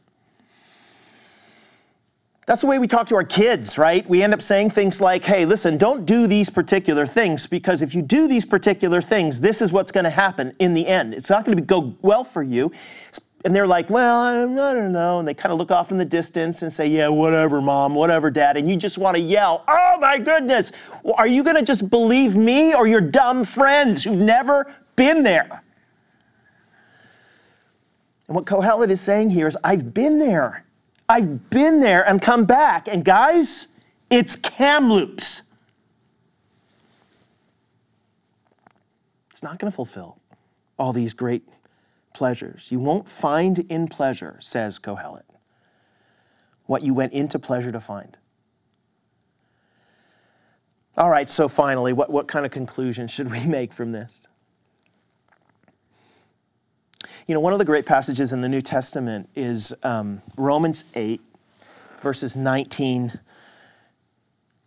That's 2.45 2.61
the 2.61 2.67
way 2.67 2.81
we 2.81 2.89
talk 2.89 3.07
to 3.07 3.15
our 3.15 3.25
kids, 3.25 3.79
right? 3.79 4.09
We 4.09 4.21
end 4.21 4.35
up 4.35 4.43
saying 4.43 4.71
things 4.71 5.01
like, 5.01 5.23
hey, 5.23 5.45
listen, 5.45 5.79
don't 5.79 6.05
do 6.05 6.27
these 6.27 6.51
particular 6.51 7.07
things 7.07 7.47
because 7.47 7.83
if 7.83 7.95
you 7.95 8.03
do 8.03 8.27
these 8.27 8.45
particular 8.45 9.01
things, 9.01 9.41
this 9.41 9.63
is 9.63 9.73
what's 9.73 9.93
going 9.93 10.05
to 10.05 10.11
happen 10.11 10.53
in 10.59 10.75
the 10.75 10.89
end. 10.89 11.15
It's 11.15 11.31
not 11.31 11.45
going 11.45 11.57
to 11.57 11.63
go 11.63 11.95
well 12.03 12.25
for 12.25 12.43
you. 12.43 12.73
And 13.45 13.55
they're 13.55 13.67
like, 13.67 13.91
well, 13.91 14.21
I 14.21 14.35
don't 14.35 14.93
know. 14.93 15.21
And 15.21 15.27
they 15.27 15.35
kind 15.35 15.53
of 15.53 15.59
look 15.59 15.71
off 15.71 15.93
in 15.93 15.99
the 15.99 16.05
distance 16.05 16.63
and 16.63 16.73
say, 16.73 16.89
yeah, 16.89 17.09
whatever, 17.09 17.61
mom, 17.61 17.95
whatever, 17.95 18.31
dad. 18.31 18.57
And 18.57 18.69
you 18.69 18.77
just 18.77 18.99
want 18.99 19.17
to 19.17 19.23
yell, 19.23 19.65
oh 19.69 19.99
my 20.01 20.19
goodness, 20.19 20.73
are 21.15 21.27
you 21.29 21.45
going 21.45 21.57
to 21.57 21.63
just 21.63 21.91
believe 21.91 22.35
me 22.35 22.75
or 22.75 22.89
your 22.89 23.01
dumb 23.01 23.45
friends 23.45 24.03
who've 24.03 24.19
never 24.19 24.73
been 24.97 25.23
there? 25.23 25.63
And 28.27 28.35
what 28.35 28.47
Kohelet 28.47 28.91
is 28.91 29.01
saying 29.01 29.31
here 29.31 29.47
is, 29.47 29.57
I've 29.63 29.95
been 29.95 30.19
there. 30.19 30.65
I've 31.13 31.51
been 31.51 31.81
there 31.81 32.09
and 32.09 32.23
come 32.23 32.47
back. 32.47 32.89
And 32.89 33.05
guys, 33.05 33.69
it's 34.09 34.35
Kamloops. 34.35 35.43
It's 39.29 39.43
not 39.43 39.59
going 39.59 39.71
to 39.71 39.75
fulfill 39.75 40.17
all 40.79 40.95
these 40.95 41.13
great 41.13 41.47
pleasures. 42.15 42.69
You 42.73 42.79
won't 42.79 43.11
find 43.11 43.59
in 43.59 43.89
pleasure, 43.89 44.39
says 44.41 44.79
Kohelet, 44.79 45.25
what 46.65 46.83
you 46.83 46.95
went 46.95 47.13
into 47.13 47.39
pleasure 47.39 47.73
to 47.73 47.81
find. 47.81 48.17
All 50.97 51.11
right, 51.11 51.29
so 51.29 51.47
finally, 51.47 51.93
what, 51.93 52.09
what 52.09 52.27
kind 52.27 52.47
of 52.47 52.53
conclusion 52.53 53.07
should 53.07 53.31
we 53.31 53.41
make 53.47 53.75
from 53.75 53.93
this? 53.93 54.29
You 57.29 57.35
know, 57.35 57.41
one 57.41 57.53
of 57.53 57.61
the 57.61 57.65
great 57.65 57.87
passages 57.87 58.33
in 58.33 58.41
the 58.41 58.49
New 58.49 58.63
Testament 58.63 59.29
is 59.37 59.73
um, 59.85 60.23
Romans 60.37 60.85
8, 60.97 61.21
verses 62.01 62.35
19 62.35 63.13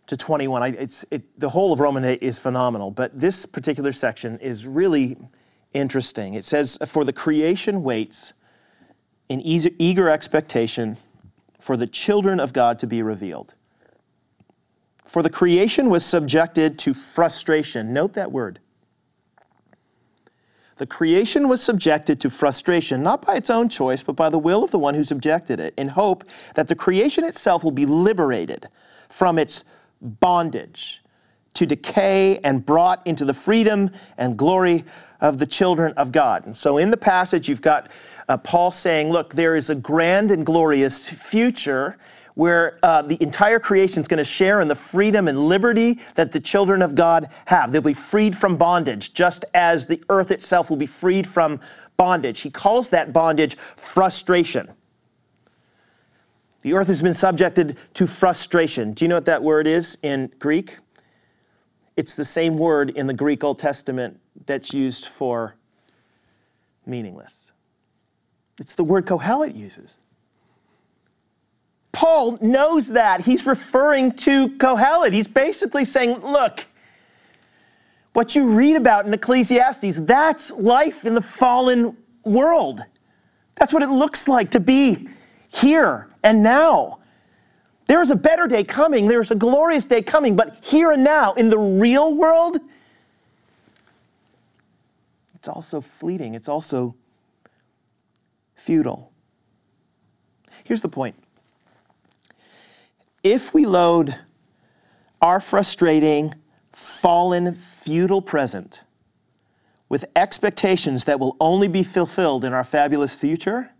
to 0.06 0.16
21. 0.16 0.62
I, 0.62 0.68
it's, 0.68 1.04
it, 1.10 1.38
the 1.38 1.50
whole 1.50 1.74
of 1.74 1.80
Romans 1.80 2.06
8 2.06 2.22
is 2.22 2.38
phenomenal, 2.38 2.90
but 2.90 3.18
this 3.20 3.44
particular 3.44 3.92
section 3.92 4.38
is 4.38 4.66
really 4.66 5.18
interesting. 5.74 6.32
It 6.32 6.46
says, 6.46 6.78
For 6.86 7.04
the 7.04 7.12
creation 7.12 7.82
waits 7.82 8.32
in 9.28 9.42
eager 9.42 10.08
expectation 10.08 10.96
for 11.60 11.76
the 11.76 11.86
children 11.86 12.40
of 12.40 12.54
God 12.54 12.78
to 12.78 12.86
be 12.86 13.02
revealed. 13.02 13.54
For 15.04 15.22
the 15.22 15.30
creation 15.30 15.90
was 15.90 16.06
subjected 16.06 16.78
to 16.80 16.94
frustration. 16.94 17.92
Note 17.92 18.14
that 18.14 18.32
word 18.32 18.60
the 20.76 20.86
creation 20.86 21.48
was 21.48 21.62
subjected 21.62 22.20
to 22.20 22.30
frustration, 22.30 23.02
not 23.02 23.24
by 23.24 23.36
its 23.36 23.48
own 23.48 23.68
choice, 23.68 24.02
but 24.02 24.14
by 24.14 24.28
the 24.28 24.38
will 24.38 24.62
of 24.62 24.70
the 24.70 24.78
one 24.78 24.94
who 24.94 25.04
subjected 25.04 25.58
it, 25.58 25.74
in 25.76 25.88
hope 25.88 26.24
that 26.54 26.68
the 26.68 26.74
creation 26.74 27.24
itself 27.24 27.64
will 27.64 27.70
be 27.70 27.86
liberated 27.86 28.68
from 29.08 29.38
its 29.38 29.64
bondage 30.00 31.02
to 31.54 31.64
decay 31.64 32.38
and 32.44 32.66
brought 32.66 33.04
into 33.06 33.24
the 33.24 33.32
freedom 33.32 33.90
and 34.18 34.36
glory 34.36 34.84
of 35.22 35.38
the 35.38 35.46
children 35.46 35.94
of 35.94 36.12
God. 36.12 36.44
And 36.44 36.54
so 36.54 36.76
in 36.76 36.90
the 36.90 36.98
passage, 36.98 37.48
you've 37.48 37.62
got 37.62 37.90
uh, 38.28 38.36
Paul 38.36 38.70
saying, 38.70 39.08
Look, 39.08 39.32
there 39.32 39.56
is 39.56 39.70
a 39.70 39.74
grand 39.74 40.30
and 40.30 40.44
glorious 40.44 41.08
future 41.08 41.96
where 42.36 42.78
uh, 42.82 43.00
the 43.00 43.20
entire 43.22 43.58
creation 43.58 44.02
is 44.02 44.08
going 44.08 44.18
to 44.18 44.24
share 44.24 44.60
in 44.60 44.68
the 44.68 44.74
freedom 44.74 45.26
and 45.26 45.48
liberty 45.48 45.98
that 46.16 46.32
the 46.32 46.38
children 46.38 46.82
of 46.82 46.94
God 46.94 47.26
have. 47.46 47.72
They'll 47.72 47.80
be 47.80 47.94
freed 47.94 48.36
from 48.36 48.58
bondage, 48.58 49.14
just 49.14 49.46
as 49.54 49.86
the 49.86 50.04
earth 50.10 50.30
itself 50.30 50.68
will 50.68 50.76
be 50.76 50.86
freed 50.86 51.26
from 51.26 51.60
bondage. 51.96 52.42
He 52.42 52.50
calls 52.50 52.90
that 52.90 53.14
bondage 53.14 53.56
frustration. 53.56 54.70
The 56.60 56.74
earth 56.74 56.88
has 56.88 57.00
been 57.00 57.14
subjected 57.14 57.78
to 57.94 58.06
frustration. 58.06 58.92
Do 58.92 59.06
you 59.06 59.08
know 59.08 59.16
what 59.16 59.24
that 59.24 59.42
word 59.42 59.66
is 59.66 59.96
in 60.02 60.30
Greek? 60.38 60.76
It's 61.96 62.14
the 62.14 62.24
same 62.24 62.58
word 62.58 62.90
in 62.90 63.06
the 63.06 63.14
Greek 63.14 63.44
Old 63.44 63.58
Testament 63.58 64.20
that's 64.44 64.74
used 64.74 65.06
for 65.06 65.56
meaningless. 66.84 67.50
It's 68.60 68.74
the 68.74 68.84
word 68.84 69.06
Kohelet 69.06 69.56
uses. 69.56 70.00
Paul 71.96 72.36
knows 72.42 72.88
that. 72.88 73.22
He's 73.22 73.46
referring 73.46 74.12
to 74.16 74.50
Kohelet. 74.58 75.14
He's 75.14 75.26
basically 75.26 75.86
saying, 75.86 76.18
look, 76.18 76.66
what 78.12 78.36
you 78.36 78.50
read 78.50 78.76
about 78.76 79.06
in 79.06 79.14
Ecclesiastes, 79.14 80.00
that's 80.00 80.50
life 80.52 81.06
in 81.06 81.14
the 81.14 81.22
fallen 81.22 81.96
world. 82.22 82.82
That's 83.54 83.72
what 83.72 83.82
it 83.82 83.88
looks 83.88 84.28
like 84.28 84.50
to 84.50 84.60
be 84.60 85.08
here 85.48 86.10
and 86.22 86.42
now. 86.42 86.98
There 87.86 88.02
is 88.02 88.10
a 88.10 88.16
better 88.16 88.46
day 88.46 88.62
coming, 88.62 89.08
there's 89.08 89.30
a 89.30 89.34
glorious 89.34 89.86
day 89.86 90.02
coming, 90.02 90.36
but 90.36 90.62
here 90.62 90.92
and 90.92 91.02
now, 91.02 91.32
in 91.32 91.48
the 91.48 91.58
real 91.58 92.14
world, 92.14 92.58
it's 95.34 95.48
also 95.48 95.80
fleeting, 95.80 96.34
it's 96.34 96.48
also 96.48 96.94
futile. 98.54 99.12
Here's 100.62 100.82
the 100.82 100.90
point 100.90 101.14
if 103.26 103.52
we 103.52 103.66
load 103.66 104.14
our 105.20 105.40
frustrating, 105.40 106.32
fallen, 106.72 107.52
futile 107.52 108.22
present 108.22 108.84
with 109.88 110.04
expectations 110.14 111.06
that 111.06 111.18
will 111.18 111.36
only 111.40 111.66
be 111.66 111.82
fulfilled 111.82 112.44
in 112.44 112.52
our 112.52 112.62
fabulous 112.62 113.18
future 113.18 113.70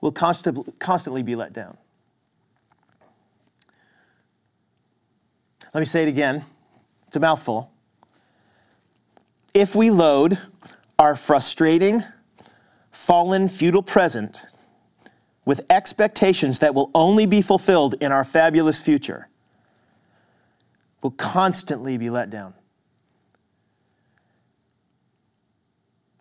we'll 0.00 0.12
constantly, 0.12 0.72
constantly 0.78 1.22
be 1.22 1.36
let 1.36 1.52
down. 1.52 1.76
Let 5.74 5.80
me 5.80 5.86
say 5.86 6.04
it 6.04 6.08
again. 6.08 6.42
It's 7.06 7.16
a 7.16 7.20
mouthful. 7.20 7.70
If 9.52 9.74
we 9.74 9.90
load 9.90 10.38
our 10.98 11.16
frustrating, 11.16 12.02
fallen, 12.92 13.48
futile 13.48 13.82
present 13.82 14.46
with 15.46 15.64
expectations 15.70 16.58
that 16.58 16.74
will 16.74 16.90
only 16.94 17.24
be 17.24 17.40
fulfilled 17.40 17.94
in 18.00 18.12
our 18.12 18.24
fabulous 18.24 18.82
future, 18.82 19.28
will 21.00 21.12
constantly 21.12 21.96
be 21.96 22.10
let 22.10 22.28
down. 22.28 22.52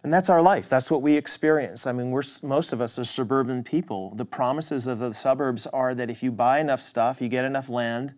And 0.03 0.13
that's 0.13 0.29
our 0.29 0.43
life. 0.43 0.69
That's 0.69 0.91
what 0.91 1.01
we 1.01 1.17
experience. 1.17 1.87
I 1.87 1.91
mean, 1.91 2.11
we're, 2.11 2.21
most 2.43 2.71
of 2.71 2.79
us 2.79 2.99
are 2.99 3.03
suburban 3.03 3.63
people. 3.63 4.13
The 4.13 4.25
promises 4.25 4.85
of 4.85 4.99
the 4.99 5.11
suburbs 5.15 5.65
are 5.65 5.95
that 5.95 6.11
if 6.11 6.21
you 6.21 6.31
buy 6.31 6.59
enough 6.59 6.79
stuff, 6.79 7.19
you 7.19 7.27
get 7.27 7.43
enough 7.43 7.69
land, 7.69 8.13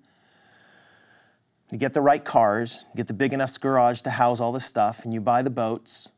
you 1.72 1.78
get 1.78 1.94
the 1.94 2.02
right 2.02 2.24
cars, 2.26 2.84
you 2.92 2.98
get 2.98 3.08
the 3.08 3.14
big 3.14 3.32
enough 3.32 3.58
garage 3.62 4.02
to 4.02 4.10
house 4.10 4.42
all 4.42 4.52
the 4.52 4.60
stuff, 4.60 5.06
and 5.06 5.14
you 5.14 5.22
buy 5.22 5.42
the 5.42 5.50
boats, 5.50 6.10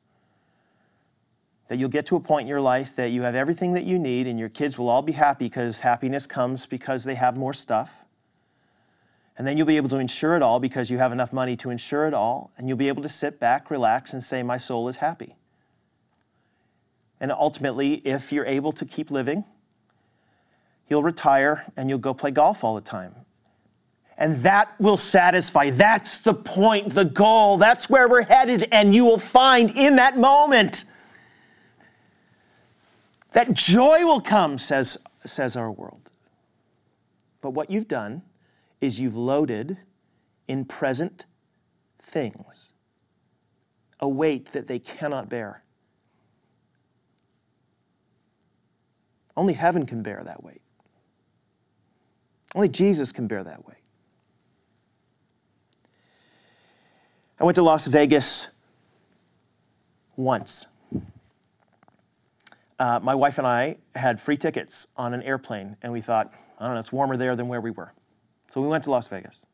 that 1.69 1.77
you'll 1.77 1.87
get 1.87 2.07
to 2.07 2.15
a 2.15 2.19
point 2.19 2.41
in 2.41 2.47
your 2.47 2.59
life 2.59 2.95
that 2.95 3.11
you 3.11 3.21
have 3.21 3.35
everything 3.35 3.73
that 3.73 3.85
you 3.85 3.99
need, 3.99 4.25
and 4.25 4.39
your 4.39 4.49
kids 4.49 4.77
will 4.77 4.89
all 4.89 5.03
be 5.03 5.11
happy 5.11 5.45
because 5.45 5.79
happiness 5.79 6.25
comes 6.25 6.65
because 6.65 7.03
they 7.03 7.13
have 7.13 7.37
more 7.37 7.53
stuff. 7.53 7.95
And 9.37 9.47
then 9.47 9.55
you'll 9.55 9.67
be 9.67 9.77
able 9.77 9.89
to 9.89 9.99
insure 9.99 10.35
it 10.35 10.41
all 10.41 10.59
because 10.59 10.89
you 10.89 10.97
have 10.97 11.11
enough 11.11 11.31
money 11.31 11.55
to 11.57 11.69
insure 11.69 12.07
it 12.07 12.13
all, 12.13 12.51
and 12.57 12.67
you'll 12.67 12.77
be 12.77 12.87
able 12.87 13.03
to 13.03 13.09
sit 13.09 13.39
back, 13.39 13.69
relax, 13.69 14.13
and 14.13 14.23
say, 14.23 14.41
My 14.41 14.57
soul 14.57 14.87
is 14.87 14.97
happy. 14.97 15.35
And 17.19 17.31
ultimately, 17.31 17.95
if 18.05 18.33
you're 18.33 18.47
able 18.47 18.71
to 18.71 18.83
keep 18.83 19.11
living, 19.11 19.43
you'll 20.87 21.03
retire 21.03 21.65
and 21.77 21.87
you'll 21.87 21.99
go 21.99 22.15
play 22.15 22.31
golf 22.31 22.63
all 22.63 22.73
the 22.73 22.81
time. 22.81 23.13
And 24.17 24.37
that 24.37 24.73
will 24.81 24.97
satisfy. 24.97 25.69
That's 25.69 26.17
the 26.17 26.33
point, 26.33 26.95
the 26.95 27.05
goal. 27.05 27.57
That's 27.57 27.89
where 27.89 28.07
we're 28.07 28.23
headed. 28.23 28.67
And 28.71 28.95
you 28.95 29.05
will 29.05 29.19
find 29.19 29.69
in 29.77 29.97
that 29.97 30.17
moment 30.17 30.85
that 33.31 33.53
joy 33.53 34.05
will 34.05 34.21
come, 34.21 34.57
says, 34.57 34.97
says 35.25 35.55
our 35.55 35.71
world. 35.71 36.11
But 37.41 37.51
what 37.51 37.69
you've 37.69 37.87
done 37.87 38.23
is 38.81 38.99
you've 38.99 39.15
loaded 39.15 39.77
in 40.47 40.65
present 40.65 41.25
things 42.01 42.73
a 43.99 44.07
weight 44.07 44.53
that 44.53 44.67
they 44.67 44.79
cannot 44.79 45.29
bear. 45.29 45.63
Only 49.35 49.53
heaven 49.53 49.85
can 49.85 50.01
bear 50.01 50.23
that 50.23 50.43
weight. 50.43 50.61
Only 52.55 52.69
Jesus 52.69 53.11
can 53.11 53.27
bear 53.27 53.43
that 53.43 53.65
weight. 53.67 53.77
I 57.39 57.43
went 57.43 57.55
to 57.55 57.61
Las 57.61 57.87
Vegas 57.87 58.49
once. 60.15 60.65
Uh, 62.79 62.99
my 63.03 63.13
wife 63.13 63.37
and 63.37 63.45
I 63.45 63.77
had 63.93 64.21
free 64.21 64.37
tickets 64.37 64.87
on 64.95 65.13
an 65.13 65.21
airplane, 65.23 65.75
and 65.81 65.91
we 65.91 65.99
thought, 65.99 66.33
I 66.59 66.65
don't 66.65 66.75
know, 66.75 66.79
it's 66.79 66.93
warmer 66.93 67.17
there 67.17 67.35
than 67.35 67.49
where 67.49 67.59
we 67.59 67.71
were. 67.71 67.93
So 68.49 68.61
we 68.61 68.69
went 68.69 68.85
to 68.85 68.91
Las 68.91 69.07
Vegas. 69.09 69.45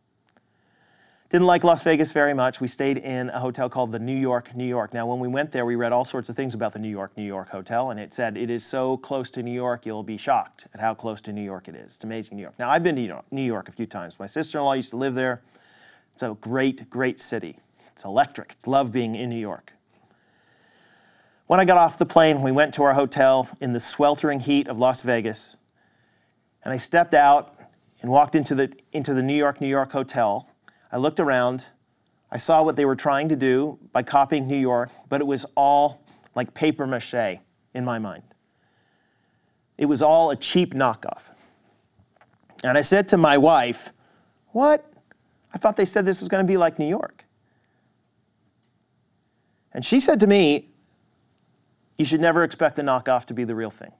Didn't 1.29 1.47
like 1.47 1.63
Las 1.63 1.83
Vegas 1.83 2.11
very 2.11 2.35
much. 2.35 2.61
We 2.61 2.67
stayed 2.67 2.99
in 2.99 3.29
a 3.31 3.39
hotel 3.39 3.67
called 3.67 3.91
the 3.91 3.99
New 3.99 4.15
York, 4.15 4.55
New 4.55 4.65
York. 4.65 4.93
Now, 4.93 5.07
when 5.07 5.19
we 5.19 5.27
went 5.27 5.51
there, 5.51 5.65
we 5.65 5.75
read 5.75 5.91
all 5.91 6.05
sorts 6.05 6.29
of 6.29 6.35
things 6.35 6.53
about 6.53 6.71
the 6.73 6.79
New 6.79 6.89
York, 6.89 7.17
New 7.17 7.23
York 7.23 7.49
hotel, 7.49 7.89
and 7.89 7.99
it 7.99 8.13
said 8.13 8.37
it 8.37 8.51
is 8.51 8.63
so 8.63 8.95
close 8.95 9.31
to 9.31 9.41
New 9.41 9.51
York, 9.51 9.87
you'll 9.87 10.03
be 10.03 10.17
shocked 10.17 10.67
at 10.73 10.79
how 10.79 10.93
close 10.93 11.19
to 11.21 11.33
New 11.33 11.41
York 11.41 11.67
it 11.67 11.73
is. 11.75 11.95
It's 11.95 12.03
amazing, 12.03 12.37
New 12.37 12.43
York. 12.43 12.59
Now, 12.59 12.69
I've 12.69 12.83
been 12.83 12.95
to 12.95 13.23
New 13.31 13.41
York 13.41 13.67
a 13.67 13.71
few 13.71 13.87
times. 13.87 14.19
My 14.19 14.27
sister 14.27 14.59
in 14.59 14.65
law 14.65 14.73
used 14.73 14.91
to 14.91 14.97
live 14.97 15.15
there. 15.15 15.41
It's 16.13 16.21
a 16.21 16.37
great, 16.39 16.91
great 16.91 17.19
city. 17.19 17.57
It's 17.91 18.05
electric. 18.05 18.51
It's 18.51 18.67
love 18.67 18.91
being 18.91 19.15
in 19.15 19.31
New 19.31 19.39
York. 19.39 19.73
When 21.47 21.59
I 21.59 21.65
got 21.65 21.77
off 21.77 21.97
the 21.97 22.05
plane, 22.05 22.41
we 22.41 22.51
went 22.51 22.73
to 22.75 22.83
our 22.83 22.93
hotel 22.93 23.49
in 23.59 23.73
the 23.73 23.79
sweltering 23.79 24.39
heat 24.39 24.67
of 24.67 24.79
Las 24.79 25.03
Vegas, 25.03 25.55
and 26.63 26.73
I 26.73 26.77
stepped 26.77 27.13
out 27.13 27.55
and 28.01 28.09
walked 28.11 28.35
into 28.35 28.55
the, 28.55 28.73
into 28.91 29.13
the 29.13 29.21
New 29.21 29.35
York, 29.35 29.61
New 29.61 29.67
York 29.67 29.91
hotel 29.91 30.49
I 30.95 30.97
looked 30.97 31.19
around. 31.19 31.67
I 32.31 32.37
saw 32.37 32.63
what 32.63 32.77
they 32.77 32.85
were 32.85 32.95
trying 32.95 33.27
to 33.27 33.35
do 33.35 33.79
by 33.91 34.01
copying 34.01 34.47
New 34.47 34.55
York, 34.55 34.91
but 35.09 35.19
it 35.19 35.27
was 35.27 35.45
all 35.55 36.05
like 36.35 36.53
paper 36.53 36.87
mache 36.87 37.39
in 37.73 37.83
my 37.83 37.99
mind. 37.99 38.23
It 39.77 39.87
was 39.87 40.01
all 40.01 40.31
a 40.31 40.37
cheap 40.37 40.73
knockoff. 40.73 41.31
And 42.63 42.77
I 42.77 42.81
said 42.81 43.09
to 43.09 43.17
my 43.17 43.37
wife, 43.37 43.91
What? 44.51 44.89
I 45.53 45.57
thought 45.57 45.75
they 45.75 45.83
said 45.83 46.05
this 46.05 46.21
was 46.21 46.29
going 46.29 46.45
to 46.45 46.47
be 46.47 46.55
like 46.55 46.79
New 46.79 46.87
York. 46.87 47.25
And 49.73 49.83
she 49.83 49.99
said 49.99 50.21
to 50.21 50.27
me, 50.27 50.69
You 51.97 52.05
should 52.05 52.21
never 52.21 52.43
expect 52.43 52.75
the 52.75 52.81
knockoff 52.81 53.25
to 53.25 53.33
be 53.33 53.43
the 53.43 53.55
real 53.55 53.71
thing. 53.71 53.91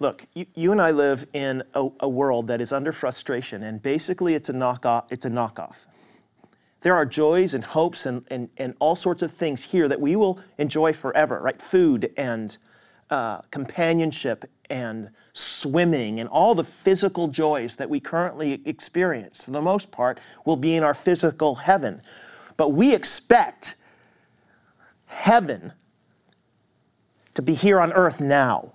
Look, 0.00 0.24
you, 0.34 0.46
you 0.54 0.72
and 0.72 0.82
I 0.82 0.90
live 0.90 1.26
in 1.32 1.62
a, 1.74 1.88
a 2.00 2.08
world 2.08 2.48
that 2.48 2.60
is 2.60 2.72
under 2.72 2.92
frustration, 2.92 3.62
and 3.62 3.80
basically 3.80 4.34
it's 4.34 4.48
a 4.48 4.52
knockoff. 4.52 5.04
It's 5.10 5.24
a 5.24 5.30
knockoff. 5.30 5.86
There 6.80 6.94
are 6.94 7.06
joys 7.06 7.54
and 7.54 7.64
hopes 7.64 8.04
and, 8.04 8.24
and, 8.28 8.50
and 8.58 8.74
all 8.78 8.96
sorts 8.96 9.22
of 9.22 9.30
things 9.30 9.62
here 9.62 9.88
that 9.88 10.00
we 10.00 10.16
will 10.16 10.38
enjoy 10.58 10.92
forever, 10.92 11.40
right? 11.40 11.62
Food 11.62 12.12
and 12.16 12.58
uh, 13.08 13.40
companionship 13.50 14.44
and 14.68 15.10
swimming 15.32 16.20
and 16.20 16.28
all 16.28 16.54
the 16.54 16.64
physical 16.64 17.28
joys 17.28 17.76
that 17.76 17.88
we 17.88 18.00
currently 18.00 18.60
experience, 18.66 19.44
for 19.44 19.52
the 19.52 19.62
most 19.62 19.90
part, 19.90 20.18
will 20.44 20.56
be 20.56 20.74
in 20.74 20.82
our 20.82 20.94
physical 20.94 21.54
heaven. 21.54 22.02
But 22.56 22.70
we 22.72 22.94
expect 22.94 23.76
heaven 25.14 25.72
to 27.34 27.42
be 27.42 27.54
here 27.54 27.80
on 27.80 27.92
earth 27.92 28.20
now 28.20 28.74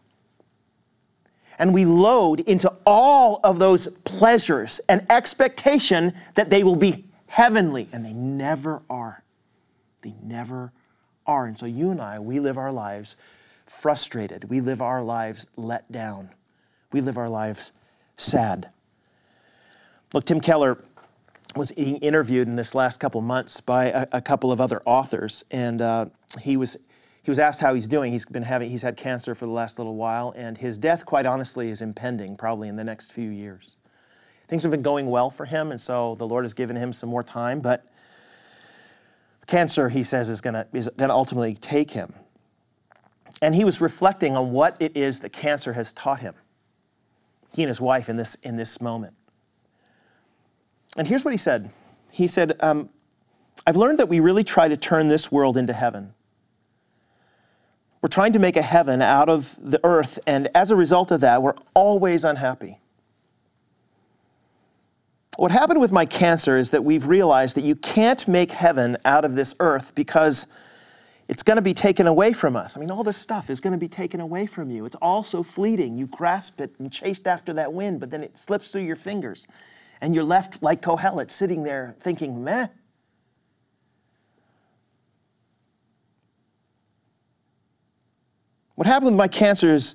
and 1.60 1.74
we 1.74 1.84
load 1.84 2.40
into 2.40 2.74
all 2.86 3.42
of 3.44 3.60
those 3.60 3.90
pleasures 4.06 4.80
an 4.88 5.06
expectation 5.10 6.14
that 6.36 6.50
they 6.50 6.64
will 6.64 6.78
be 6.78 7.06
heavenly, 7.28 7.88
and 7.92 8.04
they 8.04 8.14
never 8.14 8.82
are. 8.90 9.24
They 10.02 10.16
never 10.24 10.72
are. 11.28 11.46
And 11.46 11.60
so 11.60 11.66
you 11.66 11.92
and 11.92 12.02
I, 12.02 12.18
we 12.18 12.40
live 12.40 12.58
our 12.58 12.72
lives 12.72 13.18
frustrated. 13.68 14.50
We 14.50 14.62
live 14.62 14.82
our 14.82 15.04
lives 15.04 15.48
let 15.56 15.92
down. 15.92 16.30
We 16.92 17.02
live 17.02 17.18
our 17.18 17.30
lives 17.30 17.72
sad. 18.16 18.70
Look, 20.14 20.26
Tim 20.26 20.40
Keller 20.40 20.84
was 21.56 21.72
being 21.74 21.98
interviewed 21.98 22.48
in 22.48 22.56
this 22.56 22.74
last 22.74 23.00
couple 23.00 23.22
months 23.22 23.60
by 23.60 23.86
a, 23.86 24.08
a 24.14 24.22
couple 24.22 24.52
of 24.52 24.62
other 24.62 24.82
authors, 24.86 25.44
and 25.52 25.82
uh, 25.82 26.06
he 26.41 26.57
was 26.57 26.77
he 27.21 27.32
was 27.32 27.39
asked 27.39 27.59
how 27.59 27.73
he's 27.73 27.88
doing. 27.88 28.11
He's 28.11 28.25
been 28.25 28.43
having 28.43 28.69
he's 28.69 28.82
had 28.82 28.97
cancer 28.97 29.36
for 29.36 29.45
the 29.45 29.51
last 29.51 29.77
little 29.77 29.95
while, 29.95 30.34
and 30.36 30.57
his 30.57 30.77
death, 30.77 31.05
quite 31.05 31.25
honestly, 31.25 31.69
is 31.69 31.82
impending 31.82 32.36
probably 32.36 32.67
in 32.67 32.75
the 32.75 32.84
next 32.84 33.11
few 33.11 33.30
years. 33.30 33.75
Things 34.47 34.63
have 34.63 34.71
been 34.71 34.82
going 34.82 35.09
well 35.09 35.30
for 35.30 35.45
him, 35.45 35.71
and 35.71 35.80
so 35.80 36.15
the 36.15 36.25
Lord 36.25 36.43
has 36.43 36.53
given 36.53 36.75
him 36.75 36.91
some 36.91 37.09
more 37.09 37.23
time, 37.23 37.59
but 37.59 37.86
cancer, 39.45 39.89
he 39.89 40.03
says, 40.03 40.30
is 40.30 40.41
gonna 40.41 40.67
is 40.73 40.89
gonna 40.97 41.13
ultimately 41.13 41.55
take 41.55 41.91
him. 41.91 42.13
And 43.41 43.55
he 43.55 43.63
was 43.63 43.80
reflecting 43.80 44.36
on 44.36 44.51
what 44.51 44.75
it 44.80 44.95
is 44.95 45.21
that 45.21 45.32
cancer 45.32 45.73
has 45.73 45.93
taught 45.93 46.19
him. 46.19 46.36
He 47.53 47.63
and 47.63 47.69
his 47.69 47.82
wife 47.82 48.09
in 48.09 48.17
this 48.17 48.36
in 48.43 48.55
this 48.55 48.82
moment. 48.82 49.15
And 50.97 51.07
here's 51.07 51.23
what 51.23 51.32
he 51.32 51.38
said. 51.38 51.71
He 52.11 52.27
said, 52.27 52.57
um, 52.61 52.89
I've 53.67 53.75
learned 53.75 53.99
that 53.99 54.09
we 54.09 54.19
really 54.19 54.43
try 54.43 54.67
to 54.67 54.75
turn 54.75 55.07
this 55.07 55.32
world 55.32 55.55
into 55.55 55.73
heaven. 55.73 56.13
We're 58.02 58.10
trying 58.10 58.34
to 58.34 58.39
make 58.39 58.56
a 58.56 58.62
heaven 58.62 59.02
out 59.02 59.28
of 59.28 59.56
the 59.62 59.80
earth, 59.84 60.20
and 60.26 60.47
as 60.56 60.72
a 60.72 60.76
result 60.76 61.12
of 61.12 61.20
that, 61.20 61.41
we're 61.41 61.56
always 61.74 62.24
unhappy. 62.24 62.80
What 65.36 65.52
happened 65.52 65.82
with 65.82 65.91
my 65.91 66.06
cancer 66.06 66.58
is 66.58 66.72
that 66.72 66.84
we've 66.84 67.08
realized 67.08 67.56
that 67.58 67.64
you 67.64 67.76
can't 67.76 68.28
make 68.28 68.52
heaven 68.52 68.97
out 69.06 69.26
of 69.26 69.36
this 69.36 69.54
earth 69.60 69.95
because 69.95 70.47
it's 71.28 71.43
going 71.43 71.58
to 71.58 71.62
be 71.62 71.74
taken 71.74 72.08
away 72.08 72.34
from 72.34 72.56
us. 72.56 72.76
I 72.76 72.80
mean, 72.80 72.89
all 72.89 73.04
this 73.04 73.18
stuff 73.18 73.50
is 73.50 73.60
going 73.60 73.72
to 73.74 73.78
be 73.78 73.88
taken 73.88 74.20
away 74.20 74.47
from 74.47 74.72
you. 74.72 74.86
It's 74.86 74.95
all 75.02 75.24
so 75.24 75.43
fleeting. 75.43 75.97
You 75.97 76.08
grasp 76.08 76.60
it 76.60 76.74
and 76.80 76.91
chased 76.91 77.28
after 77.28 77.54
that 77.54 77.72
wind, 77.72 78.00
but 78.00 78.12
then 78.12 78.24
it 78.24 78.38
slips 78.38 78.72
through 78.72 78.82
your 78.82 78.95
fingers, 78.95 79.47
and 80.02 80.16
you're 80.16 80.24
left 80.24 80.64
like 80.64 80.82
Kohelet, 80.82 81.32
sitting 81.32 81.64
there 81.64 81.95
thinking, 82.00 82.43
meh, 82.43 82.68
What 88.80 88.88
happened 88.88 89.07
with 89.07 89.15
my 89.15 89.27
cancer 89.27 89.73
is 89.73 89.93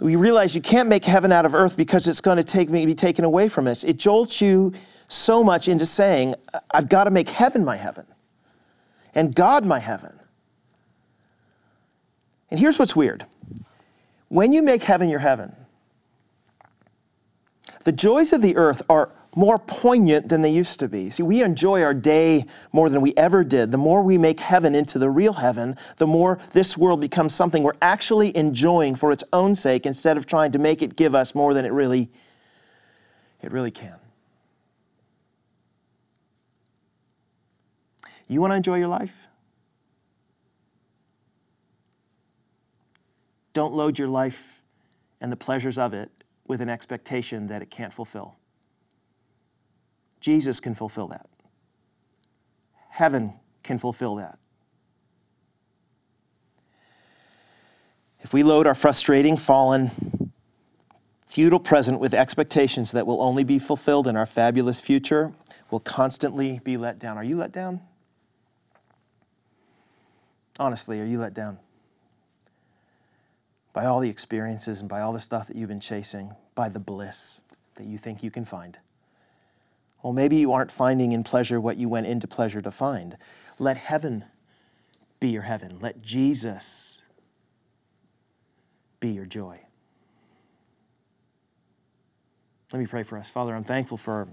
We 0.00 0.16
realize 0.16 0.56
you 0.56 0.62
can't 0.62 0.88
make 0.88 1.04
heaven 1.04 1.30
out 1.30 1.44
of 1.44 1.54
earth 1.54 1.76
because 1.76 2.08
it's 2.08 2.22
going 2.22 2.38
to 2.38 2.42
take 2.42 2.70
me 2.70 2.86
be 2.86 2.94
taken 2.94 3.26
away 3.26 3.50
from 3.50 3.66
us. 3.66 3.84
It 3.84 3.98
jolts 3.98 4.40
you 4.40 4.72
so 5.06 5.44
much 5.44 5.68
into 5.68 5.84
saying, 5.84 6.34
I've 6.70 6.88
got 6.88 7.04
to 7.04 7.10
make 7.10 7.28
heaven 7.28 7.62
my 7.62 7.76
heaven 7.76 8.06
and 9.14 9.34
God 9.34 9.66
my 9.66 9.80
heaven. 9.80 10.18
And 12.50 12.58
here's 12.58 12.78
what's 12.78 12.96
weird 12.96 13.26
when 14.30 14.54
you 14.54 14.62
make 14.62 14.84
heaven 14.84 15.10
your 15.10 15.20
heaven, 15.20 15.54
the 17.84 17.92
joys 17.92 18.32
of 18.32 18.40
the 18.40 18.56
earth 18.56 18.80
are 18.88 19.12
more 19.34 19.58
poignant 19.58 20.28
than 20.28 20.42
they 20.42 20.50
used 20.50 20.78
to 20.80 20.88
be. 20.88 21.10
See, 21.10 21.22
we 21.22 21.42
enjoy 21.42 21.82
our 21.82 21.94
day 21.94 22.44
more 22.72 22.88
than 22.90 23.00
we 23.00 23.14
ever 23.16 23.44
did. 23.44 23.70
The 23.70 23.78
more 23.78 24.02
we 24.02 24.18
make 24.18 24.40
heaven 24.40 24.74
into 24.74 24.98
the 24.98 25.08
real 25.08 25.34
heaven, 25.34 25.76
the 25.96 26.06
more 26.06 26.38
this 26.52 26.76
world 26.76 27.00
becomes 27.00 27.34
something 27.34 27.62
we're 27.62 27.72
actually 27.80 28.36
enjoying 28.36 28.94
for 28.94 29.10
its 29.10 29.24
own 29.32 29.54
sake 29.54 29.86
instead 29.86 30.16
of 30.16 30.26
trying 30.26 30.52
to 30.52 30.58
make 30.58 30.82
it 30.82 30.96
give 30.96 31.14
us 31.14 31.34
more 31.34 31.54
than 31.54 31.64
it 31.64 31.72
really 31.72 32.10
it 33.42 33.50
really 33.50 33.72
can. 33.72 33.96
You 38.28 38.40
want 38.40 38.52
to 38.52 38.56
enjoy 38.56 38.78
your 38.78 38.88
life? 38.88 39.28
Don't 43.52 43.74
load 43.74 43.98
your 43.98 44.08
life 44.08 44.62
and 45.20 45.30
the 45.30 45.36
pleasures 45.36 45.76
of 45.76 45.92
it 45.92 46.10
with 46.46 46.60
an 46.60 46.68
expectation 46.68 47.48
that 47.48 47.62
it 47.62 47.70
can't 47.70 47.92
fulfill. 47.92 48.36
Jesus 50.22 50.60
can 50.60 50.74
fulfill 50.74 51.08
that. 51.08 51.26
Heaven 52.90 53.34
can 53.62 53.76
fulfill 53.76 54.14
that. 54.16 54.38
If 58.20 58.32
we 58.32 58.44
load 58.44 58.68
our 58.68 58.74
frustrating, 58.74 59.36
fallen, 59.36 59.90
futile 61.26 61.58
present 61.58 61.98
with 61.98 62.14
expectations 62.14 62.92
that 62.92 63.04
will 63.04 63.20
only 63.20 63.42
be 63.42 63.58
fulfilled 63.58 64.06
in 64.06 64.16
our 64.16 64.24
fabulous 64.26 64.80
future, 64.80 65.32
we'll 65.70 65.80
constantly 65.80 66.60
be 66.62 66.76
let 66.76 67.00
down. 67.00 67.18
Are 67.18 67.24
you 67.24 67.36
let 67.36 67.50
down? 67.50 67.80
Honestly, 70.60 71.00
are 71.00 71.04
you 71.04 71.18
let 71.18 71.34
down? 71.34 71.58
By 73.72 73.86
all 73.86 73.98
the 73.98 74.10
experiences 74.10 74.80
and 74.80 74.88
by 74.88 75.00
all 75.00 75.12
the 75.12 75.20
stuff 75.20 75.48
that 75.48 75.56
you've 75.56 75.68
been 75.68 75.80
chasing, 75.80 76.36
by 76.54 76.68
the 76.68 76.78
bliss 76.78 77.42
that 77.74 77.86
you 77.86 77.98
think 77.98 78.22
you 78.22 78.30
can 78.30 78.44
find. 78.44 78.78
Well, 80.02 80.12
maybe 80.12 80.36
you 80.36 80.52
aren't 80.52 80.72
finding 80.72 81.12
in 81.12 81.22
pleasure 81.22 81.60
what 81.60 81.76
you 81.76 81.88
went 81.88 82.06
into 82.06 82.26
pleasure 82.26 82.60
to 82.60 82.70
find. 82.70 83.16
Let 83.58 83.76
heaven 83.76 84.24
be 85.20 85.28
your 85.28 85.42
heaven. 85.42 85.78
Let 85.80 86.02
Jesus 86.02 87.02
be 88.98 89.10
your 89.10 89.26
joy. 89.26 89.60
Let 92.72 92.80
me 92.80 92.86
pray 92.86 93.02
for 93.02 93.18
us. 93.18 93.28
Father, 93.28 93.54
I'm 93.54 93.64
thankful 93.64 93.96
for 93.96 94.28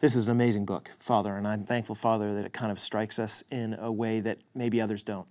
this 0.00 0.14
is 0.14 0.26
an 0.26 0.32
amazing 0.32 0.66
book, 0.66 0.90
Father, 0.98 1.36
and 1.36 1.48
I'm 1.48 1.64
thankful, 1.64 1.94
Father, 1.94 2.34
that 2.34 2.44
it 2.44 2.52
kind 2.52 2.70
of 2.70 2.78
strikes 2.78 3.18
us 3.18 3.42
in 3.50 3.74
a 3.74 3.90
way 3.90 4.20
that 4.20 4.38
maybe 4.54 4.80
others 4.80 5.02
don't. 5.02 5.26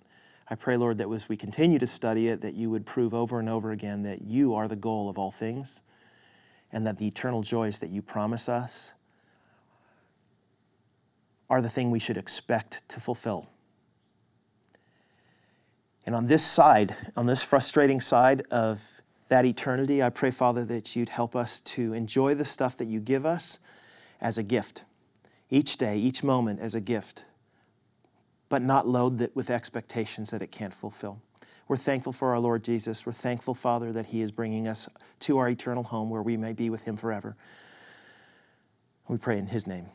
I 0.49 0.55
pray, 0.55 0.75
Lord, 0.75 0.97
that 0.97 1.09
as 1.09 1.29
we 1.29 1.37
continue 1.37 1.79
to 1.79 1.87
study 1.87 2.27
it, 2.27 2.41
that 2.41 2.55
you 2.55 2.69
would 2.71 2.85
prove 2.85 3.13
over 3.13 3.39
and 3.39 3.47
over 3.47 3.71
again 3.71 4.03
that 4.03 4.23
you 4.23 4.53
are 4.55 4.67
the 4.67 4.75
goal 4.75 5.09
of 5.09 5.17
all 5.17 5.31
things 5.31 5.83
and 6.71 6.85
that 6.87 6.97
the 6.97 7.07
eternal 7.07 7.41
joys 7.41 7.79
that 7.79 7.91
you 7.91 8.01
promise 8.01 8.49
us 8.49 8.95
are 11.49 11.61
the 11.61 11.69
thing 11.69 11.91
we 11.91 11.99
should 11.99 12.17
expect 12.17 12.87
to 12.89 12.99
fulfill. 12.99 13.49
And 16.05 16.15
on 16.15 16.27
this 16.27 16.43
side, 16.43 16.95
on 17.15 17.27
this 17.27 17.43
frustrating 17.43 18.01
side 18.01 18.43
of 18.51 18.81
that 19.29 19.45
eternity, 19.45 20.03
I 20.03 20.09
pray, 20.09 20.31
Father, 20.31 20.65
that 20.65 20.95
you'd 20.95 21.09
help 21.09 21.35
us 21.35 21.61
to 21.61 21.93
enjoy 21.93 22.35
the 22.35 22.45
stuff 22.45 22.77
that 22.77 22.85
you 22.85 22.99
give 22.99 23.25
us 23.25 23.59
as 24.19 24.37
a 24.37 24.43
gift, 24.43 24.83
each 25.49 25.77
day, 25.77 25.97
each 25.97 26.23
moment 26.23 26.59
as 26.59 26.75
a 26.75 26.81
gift, 26.81 27.23
but 28.49 28.61
not 28.61 28.87
load 28.87 29.21
it 29.21 29.35
with 29.35 29.49
expectations 29.49 30.31
that 30.31 30.41
it 30.41 30.51
can't 30.51 30.73
fulfill. 30.73 31.21
We're 31.67 31.77
thankful 31.77 32.11
for 32.11 32.31
our 32.31 32.39
Lord 32.39 32.63
Jesus. 32.63 33.05
We're 33.05 33.13
thankful, 33.13 33.53
Father, 33.53 33.91
that 33.93 34.07
He 34.07 34.21
is 34.21 34.31
bringing 34.31 34.67
us 34.67 34.89
to 35.21 35.37
our 35.37 35.47
eternal 35.47 35.83
home 35.83 36.09
where 36.09 36.21
we 36.21 36.35
may 36.35 36.53
be 36.53 36.69
with 36.69 36.83
Him 36.83 36.97
forever. 36.97 37.35
We 39.07 39.17
pray 39.17 39.37
in 39.37 39.47
His 39.47 39.65
name. 39.65 39.87